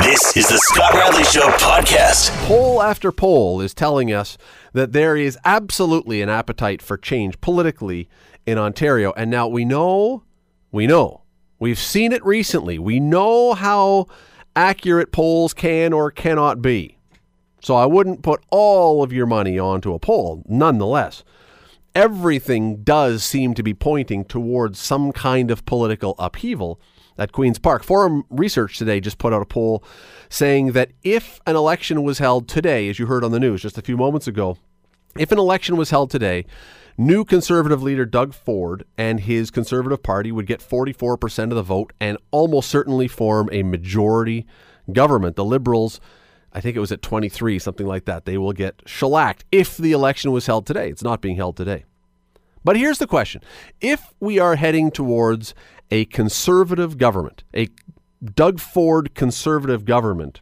This 0.00 0.36
is 0.36 0.48
the 0.48 0.58
Scott 0.58 0.94
Radley 0.94 1.24
Show 1.24 1.48
podcast. 1.58 2.30
Poll 2.46 2.80
after 2.80 3.10
poll 3.10 3.60
is 3.60 3.74
telling 3.74 4.12
us 4.12 4.38
that 4.72 4.92
there 4.92 5.16
is 5.16 5.36
absolutely 5.44 6.22
an 6.22 6.28
appetite 6.28 6.80
for 6.80 6.96
change 6.96 7.40
politically 7.40 8.08
in 8.46 8.58
Ontario. 8.58 9.12
And 9.16 9.28
now 9.28 9.48
we 9.48 9.64
know, 9.64 10.22
we 10.70 10.86
know, 10.86 11.22
we've 11.58 11.80
seen 11.80 12.12
it 12.12 12.24
recently. 12.24 12.78
We 12.78 13.00
know 13.00 13.54
how 13.54 14.06
accurate 14.54 15.10
polls 15.10 15.52
can 15.52 15.92
or 15.92 16.12
cannot 16.12 16.62
be. 16.62 16.98
So 17.60 17.74
I 17.74 17.86
wouldn't 17.86 18.22
put 18.22 18.44
all 18.50 19.02
of 19.02 19.12
your 19.12 19.26
money 19.26 19.58
onto 19.58 19.94
a 19.94 19.98
poll, 19.98 20.44
nonetheless. 20.46 21.24
Everything 21.96 22.84
does 22.84 23.24
seem 23.24 23.52
to 23.54 23.64
be 23.64 23.74
pointing 23.74 24.24
towards 24.24 24.78
some 24.78 25.10
kind 25.10 25.50
of 25.50 25.64
political 25.64 26.14
upheaval 26.20 26.80
at 27.18 27.32
Queen's 27.32 27.58
Park. 27.58 27.82
Forum 27.82 28.24
Research 28.30 28.78
today 28.78 29.00
just 29.00 29.18
put 29.18 29.32
out 29.32 29.42
a 29.42 29.46
poll 29.46 29.82
saying 30.28 30.72
that 30.72 30.90
if 31.02 31.40
an 31.46 31.56
election 31.56 32.02
was 32.02 32.18
held 32.18 32.48
today, 32.48 32.88
as 32.88 32.98
you 32.98 33.06
heard 33.06 33.24
on 33.24 33.32
the 33.32 33.40
news 33.40 33.62
just 33.62 33.78
a 33.78 33.82
few 33.82 33.96
moments 33.96 34.26
ago, 34.26 34.56
if 35.18 35.32
an 35.32 35.38
election 35.38 35.76
was 35.76 35.90
held 35.90 36.10
today, 36.10 36.44
new 36.96 37.24
conservative 37.24 37.82
leader 37.82 38.06
Doug 38.06 38.34
Ford 38.34 38.84
and 38.96 39.20
his 39.20 39.50
conservative 39.50 40.02
party 40.02 40.30
would 40.30 40.46
get 40.46 40.60
44% 40.60 41.44
of 41.44 41.50
the 41.50 41.62
vote 41.62 41.92
and 42.00 42.18
almost 42.30 42.70
certainly 42.70 43.08
form 43.08 43.48
a 43.50 43.62
majority 43.62 44.46
government. 44.92 45.36
The 45.36 45.44
Liberals, 45.44 46.00
I 46.52 46.60
think 46.60 46.76
it 46.76 46.80
was 46.80 46.92
at 46.92 47.02
23, 47.02 47.58
something 47.58 47.86
like 47.86 48.04
that, 48.04 48.26
they 48.26 48.38
will 48.38 48.52
get 48.52 48.82
shellacked 48.86 49.44
if 49.50 49.76
the 49.76 49.92
election 49.92 50.30
was 50.30 50.46
held 50.46 50.66
today. 50.66 50.88
It's 50.88 51.02
not 51.02 51.20
being 51.20 51.36
held 51.36 51.56
today. 51.56 51.84
But 52.64 52.76
here's 52.76 52.98
the 52.98 53.06
question 53.06 53.42
if 53.80 54.12
we 54.20 54.38
are 54.38 54.56
heading 54.56 54.90
towards 54.90 55.54
a 55.90 56.04
conservative 56.06 56.98
government, 56.98 57.44
a 57.54 57.68
Doug 58.34 58.60
Ford 58.60 59.14
conservative 59.14 59.84
government, 59.84 60.40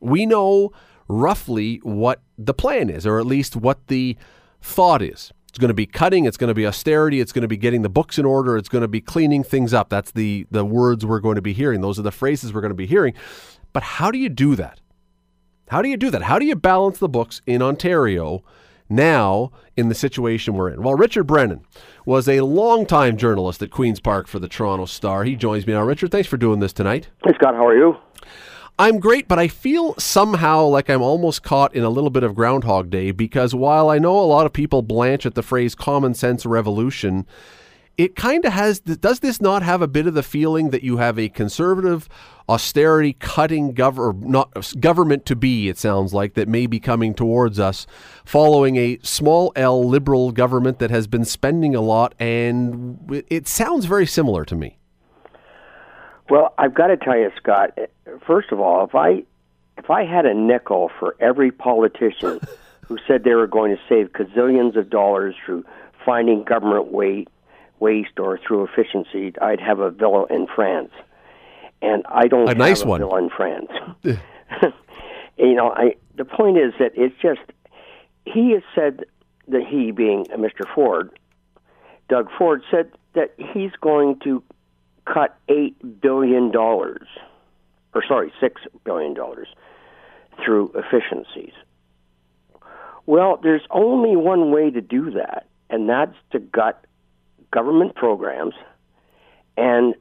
we 0.00 0.26
know 0.26 0.72
roughly 1.08 1.78
what 1.82 2.22
the 2.38 2.54
plan 2.54 2.88
is, 2.88 3.06
or 3.06 3.18
at 3.18 3.26
least 3.26 3.56
what 3.56 3.86
the 3.88 4.16
thought 4.60 5.02
is. 5.02 5.32
It's 5.48 5.58
going 5.58 5.68
to 5.68 5.74
be 5.74 5.86
cutting, 5.86 6.26
it's 6.26 6.36
going 6.36 6.48
to 6.48 6.54
be 6.54 6.66
austerity, 6.66 7.20
it's 7.20 7.32
going 7.32 7.42
to 7.42 7.48
be 7.48 7.56
getting 7.56 7.82
the 7.82 7.88
books 7.88 8.18
in 8.18 8.24
order, 8.24 8.56
it's 8.56 8.68
going 8.68 8.82
to 8.82 8.88
be 8.88 9.00
cleaning 9.00 9.42
things 9.42 9.74
up. 9.74 9.88
That's 9.88 10.12
the, 10.12 10.46
the 10.50 10.64
words 10.64 11.04
we're 11.04 11.18
going 11.18 11.34
to 11.34 11.42
be 11.42 11.52
hearing. 11.52 11.80
Those 11.80 11.98
are 11.98 12.02
the 12.02 12.12
phrases 12.12 12.54
we're 12.54 12.60
going 12.60 12.70
to 12.70 12.76
be 12.76 12.86
hearing. 12.86 13.14
But 13.72 13.82
how 13.82 14.12
do 14.12 14.18
you 14.18 14.28
do 14.28 14.54
that? 14.54 14.80
How 15.68 15.82
do 15.82 15.88
you 15.88 15.96
do 15.96 16.10
that? 16.10 16.22
How 16.22 16.38
do 16.38 16.46
you 16.46 16.54
balance 16.54 16.98
the 16.98 17.08
books 17.08 17.42
in 17.46 17.62
Ontario 17.62 18.44
now 18.90 19.52
in 19.76 19.88
the 19.88 19.94
situation 19.94 20.54
we're 20.54 20.70
in? 20.70 20.82
Well, 20.82 20.94
Richard 20.94 21.24
Brennan 21.24 21.64
was 22.04 22.28
a 22.28 22.40
longtime 22.40 23.16
journalist 23.16 23.62
at 23.62 23.70
Queen's 23.70 24.00
Park 24.00 24.26
for 24.26 24.38
the 24.38 24.48
Toronto 24.48 24.84
Star. 24.84 25.24
He 25.24 25.36
joins 25.36 25.66
me 25.66 25.72
now. 25.72 25.82
Richard, 25.82 26.10
thanks 26.10 26.28
for 26.28 26.36
doing 26.36 26.60
this 26.60 26.72
tonight. 26.72 27.08
Hey, 27.24 27.32
Scott, 27.34 27.54
how 27.54 27.66
are 27.66 27.76
you? 27.76 27.96
I'm 28.78 28.98
great, 28.98 29.28
but 29.28 29.38
I 29.38 29.48
feel 29.48 29.94
somehow 29.98 30.64
like 30.64 30.88
I'm 30.88 31.02
almost 31.02 31.42
caught 31.42 31.74
in 31.74 31.84
a 31.84 31.90
little 31.90 32.08
bit 32.08 32.22
of 32.22 32.34
Groundhog 32.34 32.88
Day 32.88 33.10
because 33.10 33.54
while 33.54 33.90
I 33.90 33.98
know 33.98 34.18
a 34.18 34.24
lot 34.24 34.46
of 34.46 34.54
people 34.54 34.80
blanch 34.80 35.26
at 35.26 35.34
the 35.34 35.42
phrase 35.42 35.74
common 35.74 36.14
sense 36.14 36.46
revolution, 36.46 37.26
it 37.96 38.16
kind 38.16 38.44
of 38.44 38.52
has, 38.52 38.80
does 38.80 39.20
this 39.20 39.40
not 39.40 39.62
have 39.62 39.82
a 39.82 39.88
bit 39.88 40.06
of 40.06 40.14
the 40.14 40.22
feeling 40.22 40.70
that 40.70 40.82
you 40.82 40.96
have 40.96 41.18
a 41.18 41.28
conservative, 41.28 42.08
austerity 42.48 43.12
cutting 43.14 43.74
gov- 43.74 44.22
not, 44.22 44.72
government 44.80 45.26
to 45.26 45.36
be, 45.36 45.68
it 45.68 45.76
sounds 45.76 46.14
like, 46.14 46.34
that 46.34 46.48
may 46.48 46.66
be 46.66 46.80
coming 46.80 47.14
towards 47.14 47.60
us 47.60 47.86
following 48.24 48.76
a 48.76 48.98
small 49.02 49.52
L 49.54 49.86
liberal 49.86 50.32
government 50.32 50.78
that 50.78 50.90
has 50.90 51.06
been 51.06 51.24
spending 51.24 51.74
a 51.74 51.80
lot? 51.80 52.14
And 52.18 53.24
it 53.28 53.46
sounds 53.46 53.84
very 53.84 54.06
similar 54.06 54.44
to 54.46 54.56
me. 54.56 54.78
Well, 56.30 56.54
I've 56.58 56.74
got 56.74 56.86
to 56.86 56.96
tell 56.96 57.18
you, 57.18 57.30
Scott. 57.36 57.72
Eh, 57.76 57.86
first 58.24 58.52
of 58.52 58.60
all, 58.60 58.84
if 58.86 58.94
I 58.94 59.24
if 59.76 59.90
I 59.90 60.04
had 60.04 60.26
a 60.26 60.34
nickel 60.34 60.90
for 60.98 61.16
every 61.20 61.50
politician 61.50 62.40
who 62.86 62.98
said 63.06 63.24
they 63.24 63.34
were 63.34 63.46
going 63.46 63.74
to 63.74 63.82
save 63.88 64.12
gazillions 64.12 64.76
of 64.76 64.90
dollars 64.90 65.34
through 65.44 65.64
finding 66.04 66.44
government 66.44 66.92
waste, 66.92 67.28
waste 67.80 68.18
or 68.18 68.38
through 68.38 68.64
efficiency, 68.64 69.32
I'd 69.40 69.60
have 69.60 69.80
a 69.80 69.90
villa 69.90 70.26
in 70.30 70.46
France. 70.46 70.92
And 71.82 72.04
I 72.08 72.28
don't 72.28 72.44
a 72.44 72.50
have 72.50 72.58
nice 72.58 72.82
a 72.82 72.86
one. 72.86 73.00
villa 73.00 73.18
in 73.18 73.30
France. 73.30 73.70
you 75.38 75.54
know, 75.54 75.70
I 75.70 75.96
the 76.16 76.24
point 76.24 76.58
is 76.58 76.74
that 76.78 76.92
it's 76.94 77.14
just 77.20 77.40
he 78.26 78.52
has 78.52 78.62
said 78.74 79.04
that 79.48 79.62
he, 79.66 79.90
being 79.90 80.26
Mr. 80.26 80.64
Ford, 80.74 81.10
Doug 82.08 82.28
Ford, 82.36 82.62
said 82.70 82.90
that 83.14 83.34
he's 83.36 83.72
going 83.80 84.18
to 84.20 84.42
cut 85.06 85.36
eight 85.48 85.76
billion 86.00 86.50
dollars, 86.50 87.06
or 87.94 88.04
sorry, 88.06 88.32
six 88.40 88.62
billion 88.84 89.14
dollars 89.14 89.48
through 90.44 90.72
efficiencies. 90.74 91.52
Well, 93.06 93.38
there's 93.42 93.66
only 93.70 94.16
one 94.16 94.52
way 94.52 94.70
to 94.70 94.80
do 94.80 95.10
that, 95.12 95.46
and 95.68 95.88
that's 95.88 96.14
to 96.32 96.38
gut 96.38 96.84
government 97.52 97.94
programs 97.94 98.54
and 99.56 99.94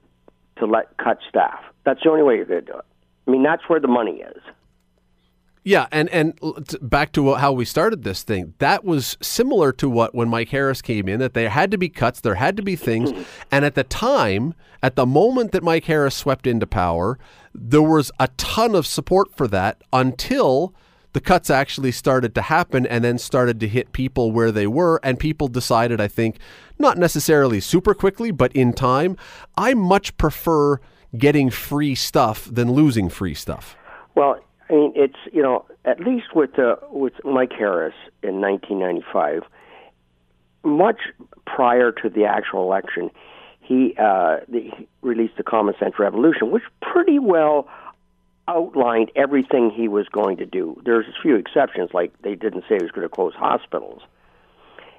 to 0.57 0.65
let 0.65 0.97
cut 0.97 1.19
staff. 1.27 1.59
That's 1.85 2.01
the 2.03 2.09
only 2.09 2.23
way 2.23 2.35
you're 2.35 2.45
going 2.45 2.65
to 2.65 2.71
do 2.71 2.77
it. 2.77 2.85
I 3.27 3.31
mean, 3.31 3.43
that's 3.43 3.63
where 3.67 3.79
the 3.79 3.87
money 3.87 4.21
is. 4.21 4.41
Yeah, 5.63 5.87
and 5.91 6.09
and 6.09 6.39
back 6.81 7.11
to 7.13 7.35
how 7.35 7.51
we 7.51 7.65
started 7.65 8.03
this 8.03 8.23
thing, 8.23 8.53
that 8.59 8.85
was 8.85 9.17
similar 9.21 9.71
to 9.73 9.89
what 9.89 10.15
when 10.15 10.29
Mike 10.29 10.49
Harris 10.49 10.81
came 10.81 11.09
in 11.09 11.19
that 11.19 11.33
there 11.33 11.49
had 11.49 11.69
to 11.71 11.77
be 11.77 11.89
cuts, 11.89 12.21
there 12.21 12.35
had 12.35 12.55
to 12.57 12.63
be 12.63 12.75
things, 12.75 13.11
and 13.51 13.65
at 13.65 13.75
the 13.75 13.83
time, 13.83 14.53
at 14.81 14.95
the 14.95 15.05
moment 15.05 15.51
that 15.51 15.61
Mike 15.61 15.83
Harris 15.83 16.15
swept 16.15 16.47
into 16.47 16.65
power, 16.65 17.19
there 17.53 17.81
was 17.81 18.09
a 18.19 18.29
ton 18.37 18.73
of 18.73 18.87
support 18.87 19.35
for 19.35 19.47
that 19.49 19.83
until 19.91 20.73
the 21.13 21.19
cuts 21.19 21.49
actually 21.49 21.91
started 21.91 22.35
to 22.35 22.41
happen 22.41 22.85
and 22.85 23.03
then 23.03 23.17
started 23.17 23.59
to 23.59 23.67
hit 23.67 23.91
people 23.91 24.31
where 24.31 24.51
they 24.51 24.67
were 24.67 24.99
and 25.03 25.19
people 25.19 25.47
decided 25.47 25.99
I 25.99 26.07
think 26.07 26.37
not 26.77 26.97
necessarily 26.97 27.59
super 27.59 27.93
quickly, 27.93 28.31
but 28.31 28.53
in 28.53 28.73
time, 28.73 29.17
I 29.57 29.73
much 29.73 30.15
prefer 30.17 30.79
getting 31.17 31.49
free 31.49 31.95
stuff 31.95 32.45
than 32.45 32.71
losing 32.71 33.09
free 33.09 33.33
stuff. 33.33 33.75
Well, 34.15 34.39
I 34.69 34.73
mean, 34.73 34.93
it's 34.95 35.17
you 35.31 35.41
know 35.41 35.65
at 35.85 35.99
least 35.99 36.35
with 36.35 36.57
uh, 36.59 36.75
with 36.91 37.13
Mike 37.23 37.53
Harris 37.57 37.95
in 38.21 38.39
1995, 38.41 39.43
much 40.63 40.99
prior 41.45 41.91
to 41.91 42.09
the 42.09 42.25
actual 42.25 42.63
election, 42.63 43.09
he, 43.61 43.95
uh, 44.01 44.37
he 44.51 44.87
released 45.01 45.37
the 45.37 45.43
Common 45.43 45.75
Sense 45.79 45.95
Revolution, 45.99 46.51
which 46.51 46.63
pretty 46.81 47.19
well 47.19 47.67
outlined 48.49 49.11
everything 49.15 49.69
he 49.69 49.87
was 49.87 50.07
going 50.09 50.37
to 50.37 50.45
do. 50.45 50.81
There's 50.83 51.05
a 51.07 51.21
few 51.21 51.35
exceptions, 51.35 51.91
like 51.93 52.11
they 52.21 52.35
didn't 52.35 52.63
say 52.67 52.75
he 52.77 52.83
was 52.83 52.91
going 52.91 53.07
to 53.07 53.13
close 53.13 53.33
hospitals, 53.35 54.01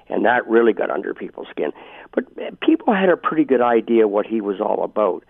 and 0.07 0.25
that 0.25 0.47
really 0.47 0.73
got 0.73 0.89
under 0.89 1.13
people's 1.13 1.47
skin. 1.51 1.71
But 2.13 2.25
eh, 2.41 2.51
people 2.61 2.93
had 2.93 3.09
a 3.09 3.17
pretty 3.17 3.43
good 3.43 3.61
idea 3.61 4.07
what 4.07 4.25
he 4.25 4.41
was 4.41 4.61
all 4.61 4.83
about, 4.83 5.23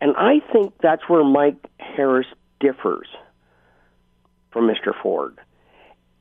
and 0.00 0.14
I 0.16 0.40
think 0.52 0.74
that's 0.82 1.08
where 1.08 1.24
Mike 1.24 1.56
Harris 1.78 2.26
differs 2.60 3.08
from 4.50 4.68
Mr. 4.68 4.92
Ford 5.02 5.36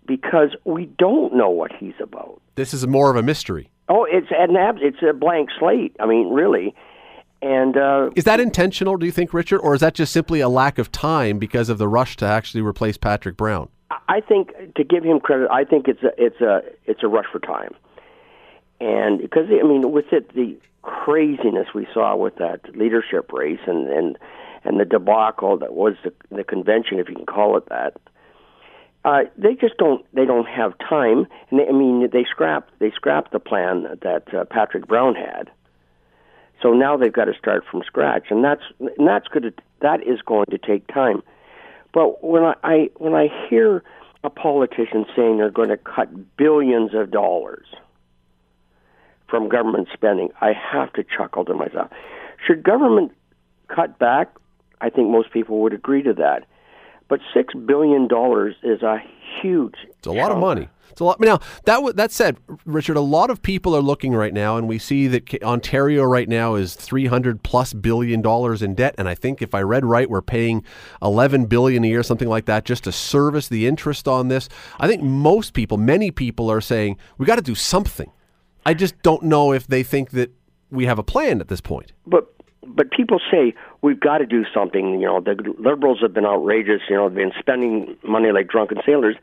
because 0.06 0.56
we 0.66 0.86
don't 0.86 1.36
know 1.36 1.50
what 1.50 1.72
he's 1.72 2.00
about. 2.02 2.42
This 2.56 2.74
is 2.74 2.86
more 2.86 3.10
of 3.10 3.16
a 3.16 3.24
mystery. 3.24 3.70
Oh, 3.88 4.06
it's 4.10 4.28
an 4.32 4.56
ab- 4.56 4.80
it's 4.82 5.02
a 5.08 5.14
blank 5.14 5.50
slate. 5.60 5.96
I 6.00 6.06
mean, 6.06 6.30
really. 6.30 6.76
And 7.46 7.78
uh, 7.78 8.10
is 8.16 8.24
that 8.24 8.40
intentional? 8.40 8.98
Do 8.98 9.06
you 9.06 9.12
think, 9.12 9.32
Richard, 9.32 9.60
or 9.60 9.76
is 9.76 9.82
that 9.82 9.94
just 9.94 10.12
simply 10.12 10.40
a 10.40 10.50
lack 10.50 10.80
of 10.80 10.92
time 10.92 11.38
because 11.38 11.70
of 11.70 11.78
the 11.78 11.88
rush 11.88 12.18
to 12.18 12.26
actually 12.26 12.62
replace 12.62 12.98
Patrick 12.98 13.38
Brown? 13.38 13.70
I 14.10 14.20
think 14.20 14.74
to 14.74 14.84
give 14.84 15.04
him 15.04 15.20
credit, 15.20 15.52
I 15.52 15.64
think 15.64 15.88
it's 15.88 16.02
a 16.02 16.10
it's 16.18 16.42
a 16.42 16.64
it's 16.86 17.04
a 17.04 17.08
rush 17.08 17.28
for 17.32 17.38
time, 17.38 17.76
and 18.82 19.22
because 19.22 19.46
I 19.52 19.62
mean, 19.62 19.92
with 19.92 20.12
it 20.12 20.34
the 20.34 20.58
craziness 20.82 21.68
we 21.76 21.86
saw 21.94 22.16
with 22.16 22.36
that 22.38 22.76
leadership 22.76 23.32
race 23.32 23.60
and 23.68 23.90
and 23.90 24.18
and 24.64 24.80
the 24.80 24.86
debacle 24.86 25.56
that 25.60 25.76
was 25.76 25.94
the, 26.04 26.12
the 26.36 26.44
convention, 26.44 26.98
if 26.98 27.08
you 27.10 27.16
can 27.16 27.28
call 27.28 27.58
it 27.58 27.70
that. 27.70 27.96
Uh, 29.04 29.26
they 29.38 29.54
just 29.54 29.78
don't. 29.78 30.04
They 30.16 30.26
don't 30.26 30.48
have 30.48 30.74
time, 30.80 31.28
and 31.52 31.60
they, 31.60 31.68
I 31.68 31.74
mean, 31.74 32.10
they 32.12 32.26
scrapped. 32.28 32.80
They 32.80 32.90
scrapped 32.90 33.34
the 33.34 33.40
plan 33.40 33.84
that 34.02 34.34
uh, 34.34 34.46
Patrick 34.46 34.88
Brown 34.88 35.14
had. 35.14 35.52
So 36.62 36.74
now 36.74 36.98
they've 36.98 37.14
got 37.14 37.26
to 37.26 37.34
start 37.38 37.64
from 37.70 37.84
scratch, 37.86 38.28
and 38.30 38.44
that's 38.44 38.64
and 38.80 39.08
that's 39.08 39.28
going 39.28 39.44
to 39.44 39.54
that 39.82 40.02
is 40.04 40.22
going 40.26 40.46
to 40.52 40.58
take 40.58 40.88
time. 40.88 41.22
But 41.94 42.24
when 42.24 42.44
I, 42.44 42.54
I 42.64 42.90
when 42.96 43.14
I 43.14 43.28
hear 43.50 43.84
a 44.24 44.30
politician 44.30 45.06
saying 45.16 45.38
they're 45.38 45.52
going 45.52 45.70
to 45.70 45.78
cut 45.78 46.38
billions 46.38 46.94
of 46.94 47.12
dollars 47.12 47.68
from 49.28 49.50
government 49.50 49.88
spending, 49.94 50.30
I 50.42 50.54
have 50.54 50.92
to 50.94 51.04
chuckle 51.04 51.46
to 51.46 51.54
myself. 51.54 51.90
Should 52.46 52.64
government 52.64 53.12
cut 53.68 53.98
back? 54.00 54.36
I 54.82 54.90
think 54.90 55.10
most 55.10 55.32
people 55.32 55.60
would 55.62 55.74
agree 55.74 56.04
to 56.04 56.14
that. 56.14 56.46
But 57.08 57.20
six 57.34 57.54
billion 57.54 58.08
dollars 58.08 58.56
is 58.64 58.82
a 58.82 58.98
huge. 59.42 59.76
It's 59.90 60.08
a 60.08 60.12
lot 60.12 60.32
of 60.32 60.38
money. 60.40 60.70
It's 60.92 61.02
a 61.02 61.04
lot. 61.04 61.20
Now 61.20 61.40
that 61.66 61.76
w- 61.76 61.94
that 61.94 62.12
said, 62.12 62.38
Richard, 62.64 62.96
a 62.96 63.02
lot 63.02 63.30
of 63.30 63.42
people 63.42 63.76
are 63.76 63.82
looking 63.82 64.14
right 64.14 64.34
now, 64.34 64.56
and 64.56 64.66
we 64.66 64.80
see 64.80 65.08
that 65.08 65.26
K- 65.26 65.40
Ontario 65.44 66.04
right 66.04 66.30
now 66.30 66.56
is 66.56 66.74
three 66.74 67.08
hundred 67.08 67.44
plus 67.44 67.74
billion 67.74 68.22
dollars 68.22 68.62
in 68.62 68.76
debt, 68.76 68.96
and 68.98 69.10
I 69.10 69.14
think 69.14 69.42
if 69.42 69.54
I 69.54 69.62
read 69.62 69.86
right, 69.86 70.10
we're 70.10 70.22
paying 70.22 70.64
eleven 71.02 71.48
billion 71.48 71.84
a 71.84 71.88
year, 71.88 72.02
something 72.02 72.30
like 72.30 72.46
that, 72.46 72.64
just 72.64 72.86
to 72.86 72.94
service 72.94 73.50
the 73.50 73.68
interest 73.68 74.08
on 74.08 74.30
this. 74.30 74.48
I 74.80 74.88
think 74.88 75.04
most 75.04 75.54
people, 75.54 75.78
many 75.78 76.12
people, 76.12 76.50
are 76.50 76.62
saying 76.62 76.98
we 77.18 77.26
got 77.26 77.36
to 77.36 77.42
do 77.42 77.56
something. 77.56 78.10
I 78.66 78.74
just 78.74 79.00
don't 79.02 79.24
know 79.24 79.52
if 79.52 79.68
they 79.68 79.84
think 79.84 80.12
that 80.12 80.32
we 80.72 80.86
have 80.86 80.98
a 80.98 81.04
plan 81.04 81.42
at 81.42 81.50
this 81.50 81.62
point. 81.62 81.92
But 82.08 82.34
but 82.68 82.92
people 82.92 83.20
say 83.32 83.54
we've 83.82 84.00
got 84.00 84.20
to 84.20 84.26
do 84.26 84.46
something. 84.54 85.00
You 85.00 85.06
know, 85.08 85.22
the 85.22 85.36
liberals 85.60 86.00
have 86.02 86.14
been 86.14 86.26
outrageous. 86.26 86.82
You 86.90 86.96
know, 86.96 87.10
they've 87.10 87.18
been 87.18 87.34
spending 87.40 87.96
money 88.04 88.32
like 88.32 88.48
drunken 88.48 88.80
sailors. 88.86 89.16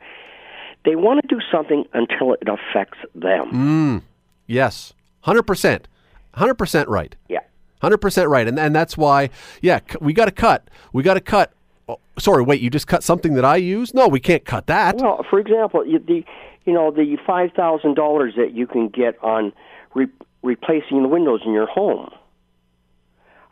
They 0.85 0.95
want 0.95 1.21
to 1.21 1.27
do 1.27 1.41
something 1.51 1.85
until 1.93 2.33
it 2.33 2.43
affects 2.47 2.97
them. 3.15 3.51
Mm, 3.51 4.01
Yes, 4.47 4.93
hundred 5.21 5.43
percent, 5.43 5.87
hundred 6.33 6.55
percent 6.55 6.89
right. 6.89 7.15
Yeah. 7.29 7.39
Hundred 7.81 7.97
percent 7.99 8.29
right, 8.29 8.47
and 8.47 8.59
and 8.59 8.73
that's 8.75 8.97
why, 8.97 9.29
yeah, 9.61 9.79
we 10.01 10.13
got 10.13 10.25
to 10.25 10.31
cut. 10.31 10.69
We 10.93 11.03
got 11.03 11.15
to 11.15 11.21
cut. 11.21 11.51
Oh, 11.89 11.99
sorry, 12.17 12.43
wait, 12.43 12.61
you 12.61 12.69
just 12.69 12.87
cut 12.87 13.03
something 13.03 13.33
that 13.33 13.43
I 13.45 13.57
use? 13.57 13.93
No, 13.93 14.07
we 14.07 14.19
can't 14.21 14.45
cut 14.45 14.67
that. 14.67 14.97
Well, 14.97 15.25
for 15.29 15.39
example, 15.39 15.83
the 15.83 16.23
you 16.65 16.73
know 16.73 16.91
the 16.91 17.17
five 17.25 17.51
thousand 17.53 17.95
dollars 17.95 18.33
that 18.37 18.53
you 18.53 18.67
can 18.67 18.87
get 18.89 19.21
on 19.23 19.51
re- 19.95 20.07
replacing 20.43 21.01
the 21.03 21.09
windows 21.09 21.41
in 21.45 21.51
your 21.53 21.65
home. 21.67 22.09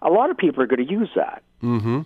A 0.02 0.10
lot 0.10 0.30
of 0.30 0.38
people 0.38 0.64
are 0.64 0.68
going 0.68 0.86
to 0.86 0.92
use 0.92 1.10
that. 1.16 1.44
Mm-hmm. 1.62 2.02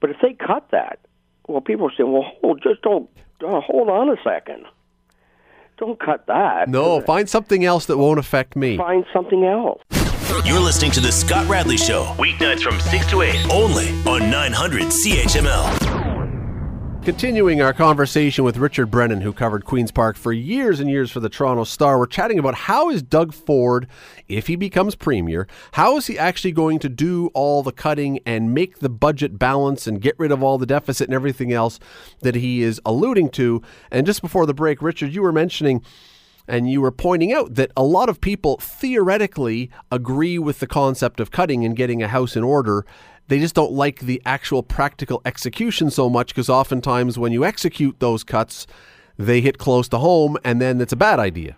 But 0.00 0.10
if 0.10 0.16
they 0.22 0.34
cut 0.34 0.68
that, 0.72 0.98
well, 1.46 1.60
people 1.60 1.86
are 1.86 1.92
saying, 1.96 2.12
"Well, 2.12 2.24
hold, 2.40 2.62
just 2.62 2.82
don't 2.82 3.08
uh, 3.44 3.60
hold 3.60 3.88
on 3.88 4.08
a 4.10 4.16
second. 4.22 4.64
Don't 5.78 5.98
cut 6.00 6.26
that. 6.26 6.68
no, 6.68 7.00
find 7.02 7.28
something 7.28 7.64
else 7.64 7.86
that 7.86 7.98
won't 7.98 8.18
affect 8.18 8.56
me. 8.56 8.76
find 8.76 9.04
something 9.12 9.44
else." 9.44 9.80
You're 10.44 10.60
listening 10.60 10.90
to 10.92 11.00
The 11.00 11.10
Scott 11.10 11.48
Radley 11.48 11.78
Show, 11.78 12.04
weeknights 12.18 12.60
from 12.62 12.78
6 12.78 13.06
to 13.10 13.22
8, 13.22 13.50
only 13.50 13.88
on 14.06 14.30
900 14.30 14.82
CHML. 14.82 15.97
Continuing 17.08 17.62
our 17.62 17.72
conversation 17.72 18.44
with 18.44 18.58
Richard 18.58 18.90
Brennan, 18.90 19.22
who 19.22 19.32
covered 19.32 19.64
Queen's 19.64 19.90
Park 19.90 20.14
for 20.18 20.30
years 20.30 20.78
and 20.78 20.90
years 20.90 21.10
for 21.10 21.20
the 21.20 21.30
Toronto 21.30 21.64
Star, 21.64 21.98
we're 21.98 22.04
chatting 22.04 22.38
about 22.38 22.54
how 22.54 22.90
is 22.90 23.02
Doug 23.02 23.32
Ford, 23.32 23.86
if 24.28 24.46
he 24.46 24.56
becomes 24.56 24.94
premier, 24.94 25.48
how 25.72 25.96
is 25.96 26.06
he 26.06 26.18
actually 26.18 26.52
going 26.52 26.78
to 26.80 26.88
do 26.90 27.28
all 27.28 27.62
the 27.62 27.72
cutting 27.72 28.20
and 28.26 28.52
make 28.52 28.80
the 28.80 28.90
budget 28.90 29.38
balance 29.38 29.86
and 29.86 30.02
get 30.02 30.18
rid 30.18 30.30
of 30.30 30.42
all 30.42 30.58
the 30.58 30.66
deficit 30.66 31.08
and 31.08 31.14
everything 31.14 31.50
else 31.50 31.80
that 32.20 32.34
he 32.34 32.60
is 32.60 32.78
alluding 32.84 33.30
to? 33.30 33.62
And 33.90 34.06
just 34.06 34.20
before 34.20 34.44
the 34.44 34.52
break, 34.52 34.82
Richard, 34.82 35.14
you 35.14 35.22
were 35.22 35.32
mentioning 35.32 35.82
and 36.48 36.70
you 36.70 36.80
were 36.80 36.90
pointing 36.90 37.32
out 37.32 37.54
that 37.54 37.70
a 37.76 37.82
lot 37.82 38.08
of 38.08 38.20
people 38.20 38.58
theoretically 38.58 39.70
agree 39.92 40.38
with 40.38 40.60
the 40.60 40.66
concept 40.66 41.20
of 41.20 41.30
cutting 41.30 41.64
and 41.64 41.76
getting 41.76 42.02
a 42.02 42.08
house 42.08 42.36
in 42.36 42.42
order. 42.42 42.84
They 43.28 43.38
just 43.38 43.54
don't 43.54 43.72
like 43.72 44.00
the 44.00 44.22
actual 44.24 44.62
practical 44.62 45.20
execution 45.24 45.90
so 45.90 46.08
much 46.08 46.28
because 46.28 46.48
oftentimes 46.48 47.18
when 47.18 47.32
you 47.32 47.44
execute 47.44 48.00
those 48.00 48.24
cuts, 48.24 48.66
they 49.18 49.40
hit 49.40 49.58
close 49.58 49.88
to 49.88 49.98
home 49.98 50.38
and 50.44 50.60
then 50.60 50.80
it's 50.80 50.92
a 50.92 50.96
bad 50.96 51.18
idea. 51.18 51.56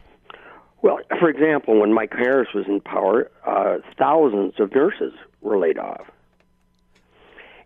Well, 0.82 0.98
for 1.18 1.28
example, 1.28 1.78
when 1.78 1.92
Mike 1.92 2.14
Harris 2.16 2.48
was 2.54 2.66
in 2.66 2.80
power, 2.80 3.30
uh, 3.46 3.78
thousands 3.98 4.54
of 4.58 4.74
nurses 4.74 5.12
were 5.42 5.58
laid 5.58 5.78
off, 5.78 6.06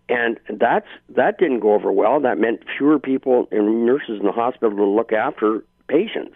and 0.09 0.39
that's 0.59 0.89
that 1.11 1.39
didn't 1.39 1.61
go 1.61 1.75
over 1.75 1.93
well. 1.93 2.21
That 2.21 2.39
meant 2.39 2.65
fewer 2.77 2.99
people 2.99 3.47
and 3.53 3.87
nurses 3.87 4.19
in 4.19 4.27
the 4.27 4.33
hospital 4.33 4.77
to 4.77 4.85
look 4.85 5.13
after 5.13 5.65
patients, 5.89 6.35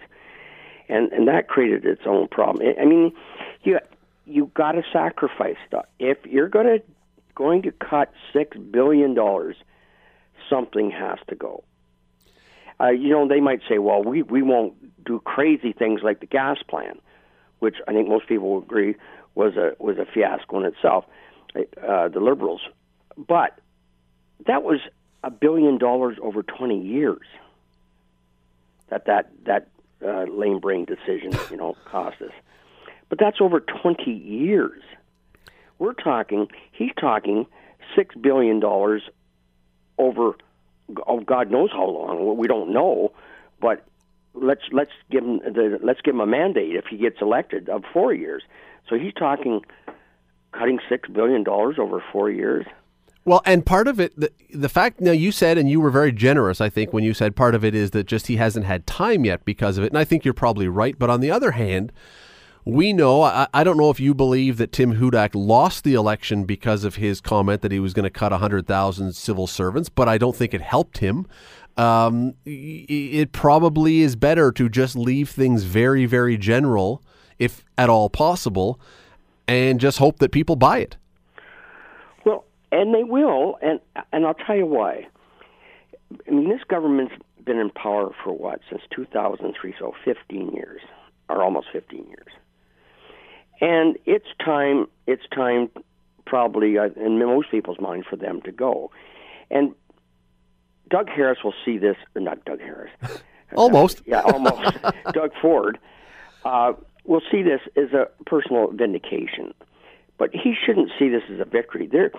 and 0.88 1.12
and 1.12 1.28
that 1.28 1.48
created 1.48 1.84
its 1.84 2.02
own 2.06 2.28
problem. 2.28 2.74
I 2.80 2.84
mean, 2.84 3.12
you 3.62 3.78
you 4.26 4.50
got 4.54 4.72
to 4.72 4.82
sacrifice 4.92 5.56
stuff 5.66 5.86
if 5.98 6.18
you're 6.26 6.48
going 6.48 6.66
to 6.66 6.82
going 7.34 7.62
to 7.62 7.72
cut 7.72 8.12
six 8.32 8.56
billion 8.56 9.14
dollars. 9.14 9.56
Something 10.48 10.90
has 10.90 11.18
to 11.28 11.34
go. 11.34 11.62
Uh, 12.80 12.88
you 12.88 13.10
know, 13.10 13.26
they 13.28 13.40
might 13.40 13.60
say, 13.68 13.78
well, 13.78 14.02
we, 14.02 14.22
we 14.22 14.40
won't 14.40 14.74
do 15.04 15.20
crazy 15.20 15.72
things 15.72 16.00
like 16.02 16.20
the 16.20 16.26
gas 16.26 16.58
plant, 16.68 17.02
which 17.58 17.76
I 17.86 17.92
think 17.92 18.08
most 18.08 18.28
people 18.28 18.50
will 18.50 18.62
agree 18.62 18.94
was 19.34 19.56
a 19.56 19.72
was 19.78 19.98
a 19.98 20.06
fiasco 20.06 20.60
in 20.60 20.64
itself. 20.66 21.04
Uh, 21.56 22.08
the 22.08 22.20
liberals, 22.20 22.60
but 23.16 23.58
that 24.46 24.62
was 24.62 24.80
a 25.24 25.30
billion 25.30 25.78
dollars 25.78 26.16
over 26.22 26.42
twenty 26.42 26.80
years. 26.80 27.26
That 28.90 29.06
that 29.06 29.30
that 29.44 29.68
uh, 30.04 30.24
lame 30.24 30.58
brain 30.60 30.84
decision, 30.84 31.32
you 31.50 31.56
know, 31.56 31.76
cost 31.84 32.20
us. 32.22 32.32
But 33.08 33.18
that's 33.18 33.40
over 33.40 33.60
twenty 33.60 34.12
years. 34.12 34.82
We're 35.78 35.94
talking. 35.94 36.48
He's 36.72 36.92
talking 37.00 37.46
six 37.96 38.14
billion 38.14 38.60
dollars 38.60 39.02
over 39.96 40.34
oh 41.06 41.20
God 41.20 41.50
knows 41.50 41.70
how 41.72 41.86
long. 41.86 42.36
We 42.36 42.48
don't 42.48 42.72
know, 42.72 43.12
but 43.60 43.84
let's 44.34 44.62
let's 44.72 44.90
give 45.10 45.24
him 45.24 45.38
the 45.38 45.78
let's 45.82 46.00
give 46.00 46.14
him 46.14 46.20
a 46.20 46.26
mandate 46.26 46.76
if 46.76 46.86
he 46.86 46.96
gets 46.96 47.20
elected 47.20 47.68
of 47.68 47.84
four 47.92 48.12
years. 48.12 48.42
So 48.88 48.96
he's 48.96 49.12
talking 49.14 49.64
cutting 50.52 50.78
six 50.88 51.08
billion 51.08 51.44
dollars 51.44 51.76
over 51.78 52.02
four 52.12 52.30
years. 52.30 52.66
Well, 53.28 53.42
and 53.44 53.66
part 53.66 53.88
of 53.88 54.00
it, 54.00 54.18
the, 54.18 54.32
the 54.54 54.70
fact 54.70 55.02
now 55.02 55.10
you 55.10 55.32
said, 55.32 55.58
and 55.58 55.68
you 55.70 55.82
were 55.82 55.90
very 55.90 56.12
generous, 56.12 56.62
I 56.62 56.70
think, 56.70 56.94
when 56.94 57.04
you 57.04 57.12
said 57.12 57.36
part 57.36 57.54
of 57.54 57.62
it 57.62 57.74
is 57.74 57.90
that 57.90 58.06
just 58.06 58.28
he 58.28 58.36
hasn't 58.36 58.64
had 58.64 58.86
time 58.86 59.26
yet 59.26 59.44
because 59.44 59.76
of 59.76 59.84
it. 59.84 59.88
And 59.88 59.98
I 59.98 60.04
think 60.04 60.24
you're 60.24 60.32
probably 60.32 60.66
right. 60.66 60.98
But 60.98 61.10
on 61.10 61.20
the 61.20 61.30
other 61.30 61.50
hand, 61.50 61.92
we 62.64 62.94
know, 62.94 63.20
I, 63.20 63.46
I 63.52 63.64
don't 63.64 63.76
know 63.76 63.90
if 63.90 64.00
you 64.00 64.14
believe 64.14 64.56
that 64.56 64.72
Tim 64.72 64.94
Hudak 64.94 65.32
lost 65.34 65.84
the 65.84 65.92
election 65.92 66.44
because 66.44 66.84
of 66.84 66.94
his 66.94 67.20
comment 67.20 67.60
that 67.60 67.70
he 67.70 67.78
was 67.78 67.92
going 67.92 68.04
to 68.04 68.10
cut 68.10 68.32
100,000 68.32 69.12
civil 69.14 69.46
servants, 69.46 69.90
but 69.90 70.08
I 70.08 70.16
don't 70.16 70.34
think 70.34 70.54
it 70.54 70.62
helped 70.62 70.96
him. 70.96 71.26
Um, 71.76 72.32
it 72.46 73.32
probably 73.32 74.00
is 74.00 74.16
better 74.16 74.50
to 74.52 74.70
just 74.70 74.96
leave 74.96 75.28
things 75.28 75.64
very, 75.64 76.06
very 76.06 76.38
general, 76.38 77.02
if 77.38 77.62
at 77.76 77.90
all 77.90 78.08
possible, 78.08 78.80
and 79.46 79.78
just 79.78 79.98
hope 79.98 80.18
that 80.20 80.32
people 80.32 80.56
buy 80.56 80.78
it. 80.78 80.96
And 82.70 82.94
they 82.94 83.04
will, 83.04 83.58
and 83.62 83.80
and 84.12 84.26
I'll 84.26 84.34
tell 84.34 84.56
you 84.56 84.66
why. 84.66 85.06
I 86.26 86.30
mean, 86.30 86.48
this 86.48 86.60
government's 86.68 87.14
been 87.44 87.58
in 87.58 87.70
power 87.70 88.14
for 88.22 88.32
what 88.32 88.60
since 88.68 88.82
2003, 88.94 89.74
so 89.78 89.94
15 90.04 90.50
years, 90.52 90.80
or 91.28 91.42
almost 91.42 91.68
15 91.72 92.06
years. 92.06 92.32
And 93.60 93.96
it's 94.06 94.26
time. 94.44 94.86
It's 95.06 95.22
time, 95.34 95.70
probably 96.26 96.78
uh, 96.78 96.90
in 96.96 97.18
most 97.18 97.50
people's 97.50 97.80
mind, 97.80 98.04
for 98.08 98.16
them 98.16 98.42
to 98.42 98.52
go. 98.52 98.90
And 99.50 99.74
Doug 100.90 101.08
Harris 101.08 101.38
will 101.42 101.54
see 101.64 101.78
this, 101.78 101.96
or 102.14 102.20
not 102.20 102.44
Doug 102.44 102.60
Harris. 102.60 102.92
Almost. 103.56 104.02
yeah, 104.06 104.20
almost. 104.20 104.76
Doug 105.12 105.30
Ford 105.40 105.78
uh, 106.44 106.74
will 107.04 107.22
see 107.30 107.42
this 107.42 107.60
as 107.76 107.92
a 107.92 108.08
personal 108.26 108.70
vindication, 108.72 109.54
but 110.18 110.30
he 110.32 110.54
shouldn't 110.54 110.90
see 110.98 111.08
this 111.08 111.22
as 111.32 111.40
a 111.40 111.44
victory. 111.44 111.86
There, 111.90 112.12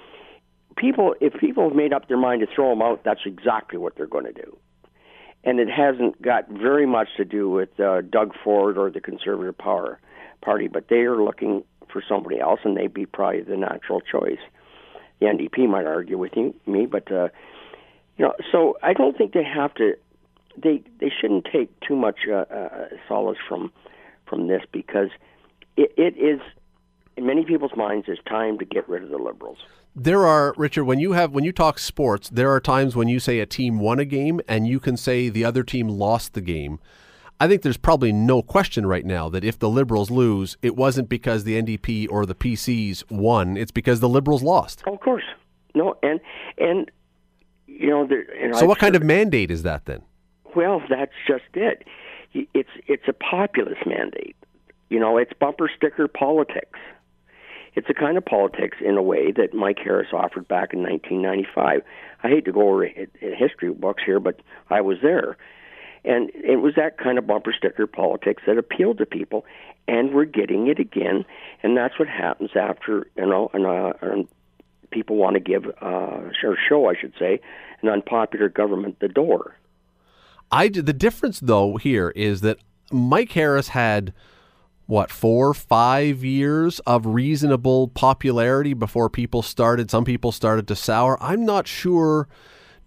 people, 0.79 1.15
if 1.19 1.33
people 1.39 1.67
have 1.67 1.75
made 1.75 1.93
up 1.93 2.07
their 2.07 2.17
mind 2.17 2.41
to 2.41 2.47
throw 2.53 2.71
him 2.71 2.81
out, 2.81 3.03
that's 3.03 3.21
exactly 3.25 3.77
what 3.77 3.95
they're 3.95 4.07
going 4.07 4.25
to 4.25 4.33
do. 4.33 4.57
And 5.43 5.59
it 5.59 5.69
hasn't 5.69 6.21
got 6.21 6.49
very 6.49 6.85
much 6.85 7.09
to 7.17 7.25
do 7.25 7.49
with 7.49 7.79
uh, 7.79 8.01
Doug 8.01 8.33
Ford 8.43 8.77
or 8.77 8.89
the 8.89 8.99
Conservative 8.99 9.57
Power 9.57 9.99
Party, 10.41 10.67
but 10.67 10.87
they 10.89 11.01
are 11.01 11.21
looking 11.21 11.63
for 11.91 12.03
somebody 12.07 12.39
else, 12.39 12.59
and 12.63 12.75
they'd 12.75 12.93
be 12.93 13.05
probably 13.05 13.41
the 13.41 13.57
natural 13.57 14.01
choice. 14.01 14.39
The 15.19 15.27
NDP 15.27 15.69
might 15.69 15.85
argue 15.85 16.17
with 16.17 16.31
you, 16.35 16.55
me, 16.65 16.85
but 16.85 17.11
uh, 17.11 17.29
you 18.17 18.25
know, 18.25 18.33
so 18.51 18.77
I 18.83 18.93
don't 18.93 19.17
think 19.17 19.33
they 19.33 19.43
have 19.43 19.73
to. 19.75 19.95
They 20.61 20.81
they 20.99 21.09
shouldn't 21.09 21.47
take 21.51 21.77
too 21.81 21.95
much 21.95 22.19
uh, 22.29 22.45
uh, 22.53 22.87
solace 23.07 23.37
from 23.47 23.71
from 24.27 24.47
this 24.47 24.61
because 24.71 25.09
it, 25.77 25.93
it 25.97 26.17
is 26.17 26.39
in 27.19 27.25
many 27.25 27.43
people's 27.43 27.75
minds 27.75 28.05
it's 28.07 28.21
time 28.23 28.57
to 28.57 28.65
get 28.65 28.87
rid 28.87 29.03
of 29.03 29.09
the 29.09 29.17
liberals. 29.17 29.57
There 29.93 30.25
are 30.25 30.53
Richard 30.55 30.85
when 30.85 30.99
you 30.99 31.11
have 31.11 31.33
when 31.33 31.43
you 31.43 31.51
talk 31.51 31.77
sports, 31.77 32.29
there 32.29 32.49
are 32.51 32.61
times 32.61 32.95
when 32.95 33.09
you 33.09 33.19
say 33.19 33.39
a 33.39 33.45
team 33.45 33.79
won 33.79 33.99
a 33.99 34.05
game 34.05 34.39
and 34.47 34.65
you 34.65 34.79
can 34.79 34.95
say 34.95 35.27
the 35.27 35.43
other 35.43 35.63
team 35.63 35.89
lost 35.89 36.33
the 36.33 36.41
game. 36.41 36.79
I 37.41 37.47
think 37.47 37.61
there's 37.61 37.77
probably 37.77 38.13
no 38.13 38.41
question 38.41 38.85
right 38.85 39.05
now 39.05 39.27
that 39.29 39.43
if 39.43 39.59
the 39.59 39.69
liberals 39.69 40.09
lose, 40.09 40.57
it 40.61 40.75
wasn't 40.77 41.09
because 41.09 41.43
the 41.43 41.61
NDP 41.61 42.07
or 42.09 42.25
the 42.25 42.35
PCs 42.35 43.09
won, 43.11 43.57
it's 43.57 43.71
because 43.71 43.99
the 43.99 44.09
liberals 44.09 44.43
lost. 44.43 44.83
Oh, 44.87 44.93
of 44.93 45.01
course, 45.01 45.23
no, 45.75 45.95
and 46.01 46.21
and 46.57 46.89
you 47.67 47.89
know, 47.89 48.07
there, 48.07 48.25
and 48.41 48.55
So 48.55 48.61
I've 48.61 48.67
what 48.69 48.79
kind 48.79 48.95
of 48.95 49.03
mandate 49.03 49.51
is 49.51 49.63
that 49.63 49.85
then? 49.85 50.03
Well, 50.55 50.81
that's 50.89 51.13
just 51.27 51.43
it. 51.53 51.85
It's 52.33 52.69
it's 52.87 53.07
a 53.07 53.13
populist 53.13 53.85
mandate. 53.85 54.37
You 54.89 54.99
know, 54.99 55.17
it's 55.17 55.33
bumper 55.39 55.69
sticker 55.75 56.07
politics. 56.07 56.79
It's 57.75 57.87
the 57.87 57.93
kind 57.93 58.17
of 58.17 58.25
politics, 58.25 58.77
in 58.83 58.97
a 58.97 59.01
way, 59.01 59.31
that 59.31 59.53
Mike 59.53 59.79
Harris 59.83 60.09
offered 60.13 60.47
back 60.47 60.73
in 60.73 60.81
1995. 60.81 61.81
I 62.23 62.27
hate 62.27 62.45
to 62.45 62.51
go 62.51 62.69
over 62.69 62.85
history 62.85 63.71
books 63.71 64.03
here, 64.05 64.19
but 64.19 64.41
I 64.69 64.81
was 64.81 64.97
there. 65.01 65.37
And 66.03 66.31
it 66.33 66.61
was 66.61 66.75
that 66.75 66.97
kind 66.97 67.17
of 67.17 67.27
bumper 67.27 67.53
sticker 67.53 67.85
politics 67.85 68.43
that 68.47 68.57
appealed 68.57 68.97
to 68.99 69.05
people, 69.05 69.45
and 69.87 70.13
we're 70.13 70.25
getting 70.25 70.67
it 70.67 70.79
again. 70.79 71.25
And 71.61 71.75
that's 71.75 71.99
what 71.99 72.07
happens 72.07 72.51
after, 72.55 73.07
you 73.15 73.25
know, 73.25 73.49
and, 73.53 73.65
uh, 73.65 73.93
and 74.01 74.27
people 74.91 75.17
want 75.17 75.35
to 75.35 75.39
give, 75.39 75.65
uh, 75.81 76.31
or 76.43 76.57
show, 76.67 76.89
I 76.89 76.95
should 76.99 77.13
say, 77.19 77.39
an 77.81 77.89
unpopular 77.89 78.49
government 78.49 78.99
the 78.99 79.07
door. 79.07 79.55
I 80.51 80.69
the 80.69 80.93
difference 80.93 81.39
though 81.39 81.77
here 81.77 82.09
is 82.15 82.41
that 82.41 82.57
Mike 82.91 83.31
Harris 83.33 83.69
had 83.69 84.13
what 84.89 85.11
four 85.11 85.53
five 85.53 86.23
years 86.23 86.79
of 86.79 87.05
reasonable 87.05 87.89
popularity 87.89 88.73
before 88.73 89.07
people 89.07 89.43
started 89.43 89.91
some 89.91 90.03
people 90.03 90.31
started 90.31 90.67
to 90.67 90.75
sour? 90.75 91.15
I'm 91.21 91.45
not 91.45 91.67
sure 91.67 92.27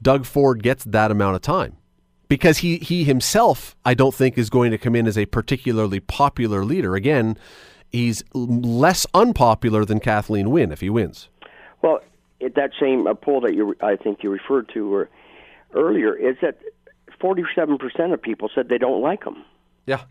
doug 0.03 0.27
ford 0.27 0.65
gets 0.65 0.83
that 0.83 1.13
amount 1.13 1.37
of 1.37 1.43
time. 1.43 1.77
Because 2.27 2.59
he 2.59 2.79
he 2.79 3.05
himself 3.05 3.77
i 3.85 3.95
don't 3.95 4.15
think 4.15 4.37
is 4.37 4.51
going 4.51 4.73
to 4.73 4.79
come 4.79 4.97
in 4.97 5.07
as 5.07 5.17
a 5.17 5.27
particularly 5.27 6.01
popular 6.01 6.65
leader. 6.65 6.97
Again 6.97 7.39
he's 7.93 8.25
less 8.35 9.07
unpopular 9.15 9.85
than 9.85 10.01
kathleen 10.01 10.51
wynne 10.51 10.73
if 10.73 10.81
he 10.81 10.91
wins. 10.91 11.29
Well 11.83 12.01
that 12.41 12.73
same 12.81 13.07
uh, 13.07 13.15
poll 13.15 13.43
that 13.43 13.55
you 13.55 13.77
i 13.81 13.95
think 13.95 14.25
you 14.25 14.31
referred 14.31 14.69
to 14.75 15.07
earlier 15.73 16.17
is 16.17 16.35
that 16.43 16.59
47% 17.23 18.13
of 18.13 18.21
people 18.21 18.51
said 18.53 18.69
they 18.69 18.79
don't 18.79 19.01
like 19.01 19.23
him. 19.23 19.45
Yeah 19.87 20.03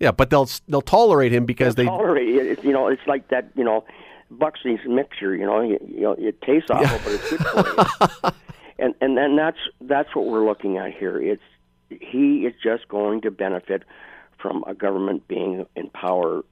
yeah, 0.00 0.12
but 0.12 0.30
they'll 0.30 0.48
they'll 0.68 0.82
tolerate 0.82 1.32
him 1.32 1.44
because 1.44 1.74
they'll 1.74 1.86
they 1.86 1.90
tolerate 1.90 2.28
it. 2.28 2.64
You 2.64 2.72
know, 2.72 2.88
it's 2.88 3.06
like 3.06 3.28
that. 3.28 3.50
You 3.54 3.64
know, 3.64 3.84
Buckley's 4.30 4.80
mixture. 4.86 5.34
You 5.34 5.46
know, 5.46 5.60
you, 5.60 5.78
you 5.86 6.00
know, 6.02 6.12
it 6.12 6.40
tastes 6.42 6.70
awful, 6.70 6.84
yeah. 6.86 7.00
but 7.04 7.12
it's 7.12 7.30
good 7.30 7.46
for 7.46 8.26
you. 8.26 8.30
and 8.78 8.94
and 9.00 9.16
then 9.16 9.36
that's 9.36 9.58
that's 9.80 10.14
what 10.14 10.26
we're 10.26 10.46
looking 10.46 10.76
at 10.76 10.94
here. 10.94 11.20
It's 11.20 11.42
he 11.88 12.46
is 12.46 12.54
just 12.62 12.88
going 12.88 13.22
to 13.22 13.30
benefit 13.30 13.82
from 14.40 14.64
a 14.66 14.74
government 14.74 15.26
being 15.26 15.66
in 15.74 15.90
power. 15.90 16.42